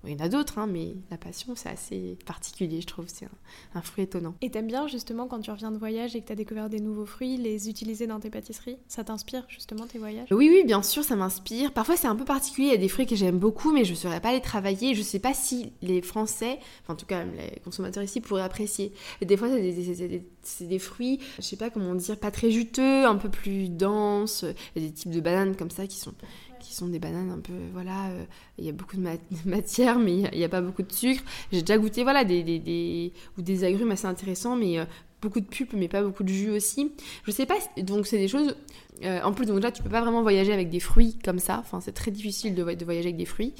Il 0.03 0.11
y 0.11 0.15
en 0.15 0.25
a 0.25 0.29
d'autres, 0.29 0.59
hein, 0.59 0.67
mais 0.67 0.95
la 1.11 1.17
passion, 1.17 1.53
c'est 1.55 1.69
assez 1.69 2.17
particulier, 2.25 2.81
je 2.81 2.87
trouve. 2.87 3.05
C'est 3.07 3.27
un, 3.73 3.81
fruit 3.81 4.03
étonnant. 4.03 4.35
Et 4.41 4.49
t'aimes 4.49 4.67
bien, 4.67 4.87
justement, 4.87 5.27
quand 5.27 5.39
tu 5.39 5.51
reviens 5.51 5.71
de 5.71 5.77
voyage 5.77 6.15
et 6.15 6.21
que 6.21 6.27
t'as 6.27 6.35
découvert 6.35 6.69
des 6.69 6.79
nouveaux 6.79 7.05
fruits, 7.05 7.37
les 7.37 7.69
utiliser 7.69 8.07
dans 8.07 8.19
tes 8.19 8.29
pâtisseries? 8.29 8.77
Ça 8.87 9.03
t'inspire, 9.03 9.45
justement, 9.49 9.85
tes 9.85 9.97
voyages? 9.97 10.27
Oui, 10.31 10.49
oui, 10.51 10.63
bien 10.65 10.83
sûr, 10.83 11.03
ça 11.03 11.15
m'inspire. 11.15 11.73
Parfois, 11.73 11.97
c'est 11.97 12.07
un 12.07 12.15
peu 12.15 12.25
particulier. 12.25 12.67
Il 12.67 12.71
y 12.71 12.75
a 12.75 12.79
des 12.79 12.89
fruits 12.89 13.05
que 13.05 13.15
j'aime 13.15 13.39
beaucoup, 13.39 13.71
mais 13.71 13.85
je 13.85 13.91
ne 13.91 13.95
saurais 13.95 14.21
pas 14.21 14.31
les 14.31 14.41
travailler. 14.41 14.93
Je 14.93 14.99
ne 14.99 15.05
sais 15.05 15.19
pas 15.19 15.33
si 15.33 15.73
les 15.81 16.01
Français, 16.01 16.59
enfin, 16.83 16.93
en 16.93 16.97
tout 16.97 17.05
cas, 17.05 17.23
les 17.23 17.59
consommateurs 17.61 18.03
ici, 18.03 18.21
pourraient 18.21 18.43
apprécier. 18.43 18.93
Et 19.21 19.25
des 19.25 19.35
fois, 19.35 19.49
c'est 19.49 19.61
des, 20.07 20.23
des, 20.61 20.79
fruits, 20.79 21.19
je 21.37 21.43
sais 21.43 21.57
pas 21.57 21.69
comment 21.69 21.95
dire, 21.95 22.17
pas 22.17 22.31
très 22.31 22.51
juteux, 22.51 23.05
un 23.05 23.15
peu 23.15 23.29
plus 23.29 23.69
denses. 23.69 24.45
Il 24.75 24.83
y 24.83 24.85
a 24.85 24.89
des 24.89 24.93
types 24.93 25.11
de 25.11 25.19
bananes 25.19 25.55
comme 25.55 25.71
ça 25.71 25.87
qui 25.87 25.97
sont 25.97 26.13
qui 26.59 26.73
sont 26.73 26.87
des 26.87 26.99
bananes 26.99 27.31
un 27.31 27.39
peu, 27.39 27.53
voilà, 27.73 28.09
euh, 28.09 28.23
il 28.57 28.65
y 28.65 28.69
a 28.69 28.71
beaucoup 28.71 28.97
de, 28.97 29.03
matière, 29.45 29.99
mais 29.99 30.13
il 30.13 30.37
n'y 30.37 30.43
a, 30.43 30.49
pas 30.49 30.61
beaucoup 30.61 30.83
de 30.83 30.91
sucre. 30.91 31.23
J'ai 31.51 31.61
déjà 31.61 31.77
goûté, 31.77 32.03
voilà, 32.03 32.23
des, 32.23 32.43
des, 32.43 33.13
ou 33.37 33.41
des 33.41 33.63
agrumes 33.63 33.91
assez 33.91 34.07
intéressants, 34.07 34.55
mais 34.55 34.79
euh, 34.79 34.85
beaucoup 35.21 35.39
de 35.39 35.45
pulpe, 35.45 35.73
mais 35.73 35.87
pas 35.87 36.03
beaucoup 36.03 36.23
de 36.23 36.29
jus 36.29 36.51
aussi. 36.51 36.91
Je 37.25 37.31
sais 37.31 37.45
pas, 37.45 37.57
donc 37.77 38.07
c'est 38.07 38.17
des 38.17 38.27
choses 38.27 38.55
euh, 39.03 39.21
en 39.23 39.33
plus, 39.33 39.45
donc 39.45 39.61
là, 39.61 39.71
tu 39.71 39.83
peux 39.83 39.89
pas 39.89 40.01
vraiment 40.01 40.21
voyager 40.21 40.53
avec 40.53 40.69
des 40.69 40.79
fruits 40.79 41.17
comme 41.23 41.39
ça. 41.39 41.57
Enfin, 41.59 41.81
c'est 41.81 41.91
très 41.91 42.11
difficile 42.11 42.55
de, 42.55 42.63
voyager 42.63 43.07
avec 43.07 43.17
des 43.17 43.25
fruits. 43.25 43.53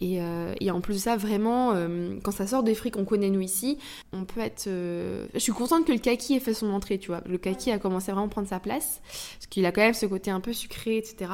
Et, 0.00 0.20
euh, 0.20 0.54
en 0.70 0.80
plus 0.80 0.94
de 0.94 0.98
ça, 0.98 1.16
vraiment, 1.16 1.72
euh, 1.74 2.16
quand 2.22 2.30
ça 2.30 2.46
sort 2.46 2.62
des 2.62 2.74
fruits 2.74 2.90
qu'on 2.90 3.04
connaît 3.04 3.30
nous 3.30 3.40
ici, 3.40 3.78
on 4.12 4.24
peut 4.24 4.40
être. 4.40 4.64
Je 4.66 5.38
suis 5.38 5.52
contente 5.52 5.84
que 5.84 5.92
le 5.92 5.98
kaki 5.98 6.34
ait 6.34 6.40
fait 6.40 6.54
son 6.54 6.70
entrée, 6.72 6.98
tu 6.98 7.08
vois. 7.08 7.22
Le 7.26 7.38
kaki 7.38 7.70
a 7.70 7.78
commencé 7.78 8.10
à 8.10 8.14
vraiment 8.14 8.28
prendre 8.28 8.48
sa 8.48 8.60
place. 8.60 9.00
Parce 9.34 9.46
qu'il 9.50 9.66
a 9.66 9.72
quand 9.72 9.82
même 9.82 9.94
ce 9.94 10.06
côté 10.06 10.30
un 10.30 10.40
peu 10.40 10.52
sucré, 10.52 10.96
etc. 10.96 11.30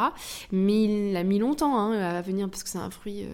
Mais 0.51 0.85
il 0.85 1.17
a 1.17 1.23
mis 1.23 1.39
longtemps 1.39 1.79
hein, 1.79 1.93
à 1.93 2.21
venir 2.23 2.49
parce 2.51 2.63
que 2.63 2.69
c'est 2.69 2.79
un 2.79 2.91
fruit. 2.91 3.25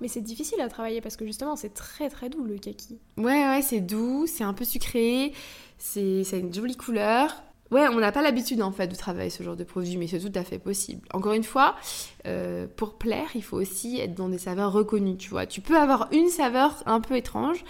Mais 0.00 0.08
c'est 0.08 0.20
difficile 0.20 0.60
à 0.60 0.68
travailler 0.68 1.00
parce 1.00 1.16
que 1.16 1.24
justement, 1.24 1.54
c'est 1.54 1.74
très 1.74 2.08
très 2.08 2.28
doux 2.28 2.44
le 2.44 2.58
kaki. 2.58 2.98
Ouais, 3.16 3.48
ouais, 3.48 3.62
c'est 3.62 3.80
doux, 3.80 4.26
c'est 4.26 4.44
un 4.44 4.54
peu 4.54 4.64
sucré, 4.64 5.32
c'est 5.78 6.24
une 6.32 6.52
jolie 6.52 6.76
couleur. 6.76 7.42
Ouais, 7.72 7.88
on 7.88 8.00
n'a 8.00 8.12
pas 8.12 8.20
l'habitude 8.20 8.60
en 8.60 8.70
fait 8.70 8.86
de 8.86 8.94
travailler 8.94 9.30
ce 9.30 9.42
genre 9.42 9.56
de 9.56 9.64
produit, 9.64 9.96
mais 9.96 10.06
c'est 10.06 10.20
tout 10.20 10.32
à 10.34 10.44
fait 10.44 10.58
possible. 10.58 11.08
Encore 11.14 11.32
une 11.32 11.42
fois, 11.42 11.74
euh, 12.26 12.66
pour 12.76 12.94
plaire, 12.94 13.28
il 13.34 13.42
faut 13.42 13.56
aussi 13.56 13.98
être 14.00 14.14
dans 14.14 14.28
des 14.28 14.38
saveurs 14.38 14.72
reconnues, 14.72 15.16
tu 15.16 15.30
vois. 15.30 15.46
Tu 15.46 15.60
peux 15.60 15.76
avoir 15.76 16.08
une 16.12 16.28
saveur 16.28 16.82
un 16.86 17.00
peu 17.00 17.16
étrange, 17.16 17.64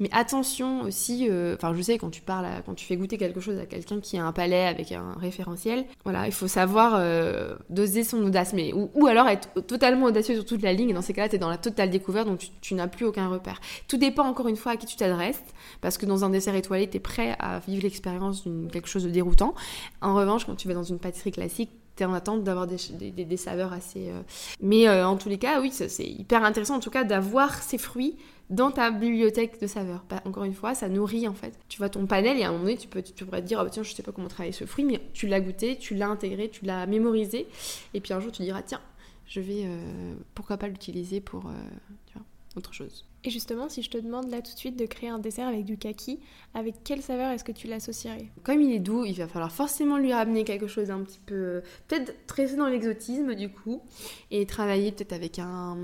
mais 0.00 0.08
attention 0.12 0.82
aussi, 0.82 1.28
euh, 1.28 1.54
enfin 1.56 1.74
je 1.74 1.82
sais 1.82 1.98
quand 1.98 2.10
tu 2.10 2.20
parles, 2.20 2.46
quand 2.64 2.74
tu 2.74 2.84
fais 2.86 2.96
goûter 2.96 3.18
quelque 3.18 3.40
chose 3.40 3.58
à 3.58 3.66
quelqu'un 3.66 4.00
qui 4.00 4.18
a 4.18 4.24
un 4.24 4.32
palais 4.32 4.66
avec 4.66 4.92
un 4.92 5.14
référentiel, 5.18 5.84
voilà, 6.04 6.26
il 6.26 6.32
faut 6.32 6.48
savoir 6.48 6.94
euh, 6.96 7.56
doser 7.70 8.04
son 8.04 8.22
audace, 8.24 8.52
mais 8.52 8.72
ou, 8.72 9.06
alors 9.06 9.28
être 9.28 9.48
totalement 9.66 10.06
audacieux 10.06 10.34
sur 10.34 10.44
toute 10.44 10.62
la 10.62 10.72
ligne, 10.72 10.90
et 10.90 10.94
dans 10.94 11.02
ces 11.02 11.12
cas-là, 11.12 11.28
tu 11.28 11.36
es 11.36 11.38
dans 11.38 11.50
la 11.50 11.58
totale 11.58 11.90
découverte, 11.90 12.26
donc 12.26 12.40
tu, 12.60 12.74
n'as 12.74 12.88
plus 12.88 13.06
aucun 13.06 13.28
repère. 13.28 13.60
Tout 13.88 13.96
dépend 13.96 14.24
encore 14.24 14.48
une 14.48 14.56
fois 14.56 14.72
à 14.72 14.76
qui 14.76 14.86
tu 14.86 14.96
t'adresses, 14.96 15.42
parce 15.80 15.98
que 15.98 16.06
dans 16.06 16.24
un 16.24 16.30
dessert 16.30 16.54
étoilé, 16.54 16.88
tu 16.88 16.98
es 16.98 17.00
prêt 17.00 17.36
à 17.38 17.58
vivre 17.58 17.82
l'expérience 17.82 18.44
d'une 18.44 18.70
quelque 18.70 18.88
chose 18.88 19.04
de 19.04 19.10
déroutant 19.10 19.54
en 20.00 20.14
revanche, 20.14 20.44
quand 20.44 20.54
tu 20.54 20.68
vas 20.68 20.74
dans 20.74 20.82
une 20.82 20.98
pâtisserie 20.98 21.32
classique, 21.32 21.70
en 22.04 22.14
attente 22.14 22.44
d'avoir 22.44 22.66
des, 22.66 23.36
saveurs 23.36 23.72
assez... 23.72 24.10
Euh, 24.10 24.22
mais 24.60 24.88
euh, 24.88 25.06
en 25.06 25.16
tous 25.16 25.28
les 25.28 25.38
cas, 25.38 25.60
oui, 25.60 25.70
c'est 25.72 26.04
hyper 26.04 26.44
intéressant 26.44 26.76
en 26.76 26.80
tout 26.80 26.90
cas 26.90 27.04
d'avoir 27.04 27.62
ces 27.62 27.78
fruits 27.78 28.16
dans 28.50 28.70
ta 28.70 28.90
bibliothèque 28.90 29.60
de 29.60 29.66
saveurs. 29.66 30.04
Bah, 30.08 30.22
encore 30.24 30.44
une 30.44 30.54
fois, 30.54 30.74
ça 30.74 30.88
nourrit 30.88 31.26
en 31.26 31.34
fait. 31.34 31.58
Tu 31.68 31.78
vois 31.78 31.88
ton 31.88 32.06
panel 32.06 32.38
et 32.38 32.44
à 32.44 32.48
un 32.48 32.52
moment 32.52 32.64
donné, 32.64 32.76
tu, 32.76 32.88
peux, 32.88 33.02
tu 33.02 33.24
pourrais 33.24 33.42
dire, 33.42 33.62
oh, 33.64 33.68
tiens, 33.70 33.82
je 33.82 33.94
sais 33.94 34.02
pas 34.02 34.12
comment 34.12 34.28
travailler 34.28 34.52
ce 34.52 34.66
fruit, 34.66 34.84
mais 34.84 35.00
tu 35.14 35.26
l'as 35.26 35.40
goûté, 35.40 35.76
tu 35.78 35.94
l'as 35.94 36.08
intégré, 36.08 36.48
tu 36.50 36.64
l'as 36.64 36.86
mémorisé. 36.86 37.46
Et 37.94 38.00
puis 38.00 38.12
un 38.12 38.20
jour, 38.20 38.30
tu 38.30 38.42
diras, 38.42 38.62
tiens, 38.62 38.80
je 39.26 39.40
vais, 39.40 39.62
euh, 39.64 40.14
pourquoi 40.34 40.56
pas 40.58 40.68
l'utiliser 40.68 41.20
pour 41.20 41.50
autre 42.56 42.72
chose. 42.72 43.04
Et 43.26 43.30
justement, 43.30 43.68
si 43.68 43.82
je 43.82 43.90
te 43.90 43.98
demande 43.98 44.30
là 44.30 44.40
tout 44.40 44.52
de 44.52 44.58
suite 44.58 44.78
de 44.78 44.86
créer 44.86 45.08
un 45.08 45.18
dessert 45.18 45.48
avec 45.48 45.64
du 45.64 45.76
kaki, 45.76 46.20
avec 46.54 46.76
quelle 46.84 47.02
saveur 47.02 47.32
est-ce 47.32 47.42
que 47.42 47.50
tu 47.50 47.66
l'associerais? 47.66 48.28
Comme 48.44 48.60
il 48.60 48.72
est 48.72 48.78
doux, 48.78 49.04
il 49.04 49.14
va 49.14 49.26
falloir 49.26 49.50
forcément 49.50 49.98
lui 49.98 50.12
ramener 50.12 50.44
quelque 50.44 50.68
chose 50.68 50.88
d'un 50.88 51.00
petit 51.00 51.18
peu. 51.26 51.62
Peut-être 51.88 52.14
tresser 52.28 52.54
dans 52.54 52.68
l'exotisme 52.68 53.34
du 53.34 53.48
coup, 53.48 53.82
et 54.30 54.46
travailler 54.46 54.92
peut-être 54.92 55.12
avec 55.12 55.40
un. 55.40 55.76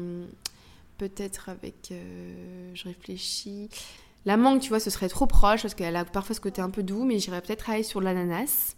Peut-être 0.99 1.49
avec. 1.49 1.90
Euh, 1.90 2.70
je 2.74 2.84
réfléchis. 2.84 3.68
La 4.24 4.36
mangue, 4.36 4.61
tu 4.61 4.68
vois, 4.68 4.78
ce 4.78 4.90
serait 4.90 5.09
trop 5.09 5.26
proche 5.26 5.62
parce 5.62 5.74
qu'elle 5.74 5.97
a 5.97 6.05
parfois 6.05 6.36
ce 6.36 6.40
côté 6.40 6.62
un 6.62 6.70
peu 6.70 6.84
doux, 6.84 7.05
mais 7.05 7.18
j'irais 7.18 7.43
peut-être 7.43 7.59
travailler 7.59 7.82
sur 7.82 8.01
l'ananas. 8.01 8.76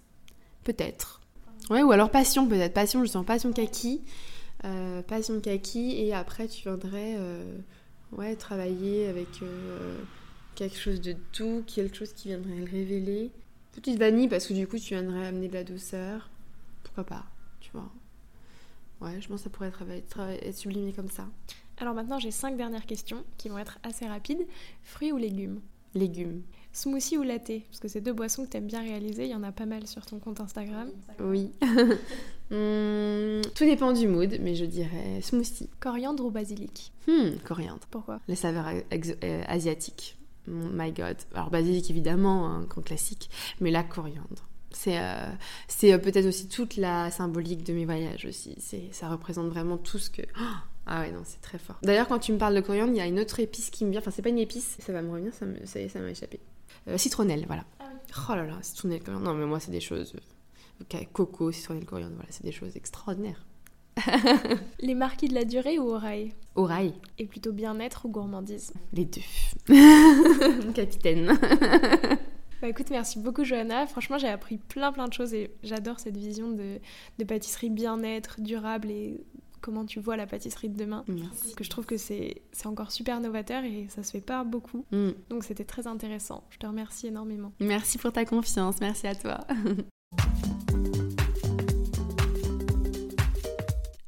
Peut-être. 0.63 1.21
Ouais, 1.69 1.83
ou 1.83 1.93
alors 1.93 2.11
passion, 2.11 2.49
peut-être. 2.49 2.73
Passion, 2.73 3.05
je 3.05 3.11
sens 3.11 3.27
passion 3.27 3.53
kaki. 3.53 4.01
Euh, 4.65 5.03
passion 5.03 5.39
kaki, 5.41 6.01
et 6.01 6.15
après 6.15 6.49
tu 6.49 6.63
viendrais. 6.63 7.17
Euh, 7.19 7.59
ouais, 8.17 8.37
travailler 8.37 9.07
avec 9.07 9.43
euh, 9.43 9.99
quelque 10.55 10.77
chose 10.77 11.01
de 11.01 11.17
doux, 11.37 11.63
quelque 11.67 11.97
chose 11.97 12.13
qui 12.13 12.29
viendrait 12.29 12.57
le 12.57 12.71
révéler. 12.71 13.31
Petite 13.73 13.99
vanille 13.99 14.29
parce 14.29 14.47
que 14.47 14.55
du 14.55 14.67
coup 14.67 14.79
tu 14.79 14.95
viendrais 14.95 15.27
amener 15.27 15.49
de 15.49 15.55
la 15.55 15.65
douceur. 15.65 16.31
Pourquoi 16.83 17.05
pas, 17.05 17.27
tu 17.61 17.71
vois. 17.73 17.91
Ouais, 19.01 19.21
je 19.21 19.29
pense 19.29 19.41
que 19.41 19.45
ça 19.45 19.51
pourrait 19.51 19.73
être, 19.91 20.21
être 20.21 20.57
sublimé 20.57 20.93
comme 20.93 21.11
ça. 21.11 21.29
Alors 21.79 21.95
maintenant 21.95 22.19
j'ai 22.19 22.31
cinq 22.31 22.57
dernières 22.57 22.87
questions 22.87 23.25
qui 23.37 23.49
vont 23.49 23.59
être 23.59 23.79
assez 23.83 24.07
rapides. 24.07 24.47
Fruits 24.83 25.13
ou 25.13 25.17
légumes? 25.17 25.61
Légumes. 25.95 26.43
Smoothie 26.75 27.17
ou 27.17 27.23
latte? 27.23 27.63
Parce 27.69 27.81
que 27.81 27.89
c'est 27.89 28.01
deux 28.01 28.13
boissons 28.13 28.45
que 28.45 28.51
tu 28.51 28.57
aimes 28.57 28.67
bien 28.67 28.83
réaliser, 28.83 29.25
il 29.25 29.31
y 29.31 29.35
en 29.35 29.45
a 29.45 29.53
pas 29.53 29.65
mal 29.65 29.87
sur 29.87 30.05
ton 30.05 30.19
compte 30.19 30.41
Instagram. 30.41 30.91
Oui. 31.21 31.51
Hmm, 32.51 33.41
tout 33.55 33.65
dépend 33.65 33.93
du 33.93 34.07
mood, 34.07 34.37
mais 34.43 34.55
je 34.55 34.67
dirais 34.67 35.23
smoothie. 35.23 35.71
Coriandre 35.81 36.27
ou 36.27 36.31
basilic? 36.31 36.93
Hmm, 37.09 37.31
Coriandre. 37.43 37.87
Pourquoi? 37.91 38.21
Les 38.29 38.37
saveurs 38.37 38.67
euh, 38.69 39.43
asiatiques. 39.49 40.19
my 40.47 40.93
god. 40.93 41.17
Alors 41.35 41.49
basilic 41.49 41.91
évidemment, 41.91 42.47
un 42.47 42.65
grand 42.65 42.83
classique, 42.83 43.31
mais 43.61 43.71
la 43.71 43.83
coriandre. 43.83 44.47
C'est 44.73 44.99
euh, 44.99 45.31
euh, 45.85 45.99
peut-être 45.99 46.27
aussi 46.27 46.47
toute 46.47 46.77
la 46.77 47.11
symbolique 47.11 47.65
de 47.65 47.73
mes 47.73 47.87
voyages 47.87 48.27
aussi. 48.27 48.57
Ça 48.93 49.09
représente 49.09 49.49
vraiment 49.49 49.79
tout 49.79 49.99
ce 49.99 50.11
que... 50.11 50.23
ah 50.87 51.01
ouais, 51.01 51.13
non, 51.13 51.23
c'est 51.25 51.41
très 51.41 51.59
fort. 51.59 51.79
D'ailleurs, 51.83 52.09
quand 52.09 52.19
tu 52.19 52.33
me 52.33 52.39
parles 52.39 52.55
de 52.55 52.61
coriandre, 52.61 52.93
il 52.93 52.99
y 52.99 53.01
a 53.01 53.07
une 53.07 53.21
autre 53.21 53.41
épice 53.41 53.71
qui 53.71 53.87
me 53.87 53.91
vient. 53.91 54.01
Enfin, 54.01 54.11
c'est 54.11 54.23
pas 54.23 54.29
une 54.29 54.39
épice, 54.39 54.77
ça 54.81 54.93
va 54.93 55.01
me 55.01 55.11
revenir, 55.11 55.33
ça, 55.33 55.47
me... 55.47 55.65
ça 55.65 55.81
ça 55.89 55.99
m'a 55.99 56.11
échappé. 56.11 56.41
Citronnelle, 56.97 57.45
voilà. 57.47 57.65
Ah 57.81 57.85
oh 58.31 58.35
là 58.35 58.47
là, 58.47 58.59
citronnelle, 58.63 59.03
coriandre. 59.03 59.25
Non, 59.25 59.35
mais 59.35 59.47
moi, 59.47 59.61
c'est 59.61 59.71
des 59.71 59.81
choses 59.81 60.15
coco, 61.13 61.53
citronnelle, 61.53 61.85
coriandre, 61.85 62.15
voilà, 62.15 62.31
c'est 62.31 62.45
des 62.45 62.53
choses 62.53 62.77
extraordinaires. 62.77 63.45
Les 64.81 64.95
marquis 64.95 65.29
de 65.29 65.35
la 65.35 65.45
durée 65.45 65.79
ou 65.79 65.91
oreille 65.91 66.33
Oreille. 66.57 66.95
Et 67.19 67.27
plutôt 67.27 67.53
bien-être 67.53 68.07
ou 68.07 68.09
gourmandise? 68.09 68.73
Les 68.93 69.05
deux. 69.05 69.23
Capitaine. 70.75 71.39
Bah 72.63 72.71
écoute, 72.71 72.89
merci 72.89 73.19
beaucoup 73.19 73.45
Johanna. 73.45 73.87
Franchement, 73.87 74.17
j'ai 74.17 74.29
appris 74.29 74.57
plein 74.57 74.91
plein 74.91 75.07
de 75.07 75.13
choses 75.13 75.35
et 75.35 75.51
j'adore 75.63 76.01
cette 76.01 76.17
vision 76.17 76.51
de, 76.51 76.79
de 77.19 77.25
pâtisserie 77.25 77.69
bien-être, 77.69 78.41
durable 78.41 78.91
et 78.91 79.21
comment 79.65 79.87
tu 79.87 79.99
vois 79.99 80.19
la 80.19 80.27
pâtisserie 80.27 80.69
de 80.69 80.77
demain. 80.77 81.05
Merci. 81.09 81.31
Parce 81.31 81.55
que 81.55 81.65
je 81.65 81.71
trouve 81.71 81.87
que 81.87 81.97
c'est 81.97 82.43
encore 82.67 82.93
super 82.93 83.19
novateur 83.21 83.65
et 83.65 83.87
ça 83.89 84.03
se 84.03 84.11
fait 84.11 84.21
pas 84.21 84.45
beaucoup. 84.45 84.85
Mm. 84.93 85.13
Donc 85.31 85.45
c'était 85.45 85.65
très 85.65 85.87
intéressant. 85.87 86.45
Je 86.51 86.59
te 86.59 86.67
remercie 86.67 87.07
énormément. 87.07 87.51
Merci 87.61 87.97
pour 87.97 88.13
ta 88.13 88.27
confiance. 88.27 88.77
Merci 88.81 89.07
à 89.07 89.15
toi. 89.15 89.41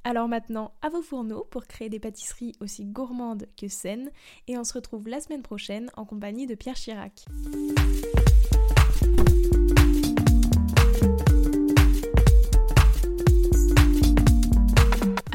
Alors 0.05 0.29
maintenant, 0.29 0.73
à 0.83 0.91
vos 0.91 1.03
fourneaux 1.03 1.47
pour 1.51 1.67
créer 1.67 1.89
des 1.89 1.99
pâtisseries 1.99 2.53
aussi 2.61 2.85
gourmandes 2.85 3.49
que 3.57 3.67
saines 3.67 4.11
et 4.47 4.59
on 4.59 4.63
se 4.63 4.75
retrouve 4.75 5.09
la 5.09 5.21
semaine 5.21 5.43
prochaine 5.43 5.91
en 5.97 6.05
compagnie 6.05 6.47
de 6.47 6.55
Pierre 6.55 6.77
Chirac. 6.77 7.25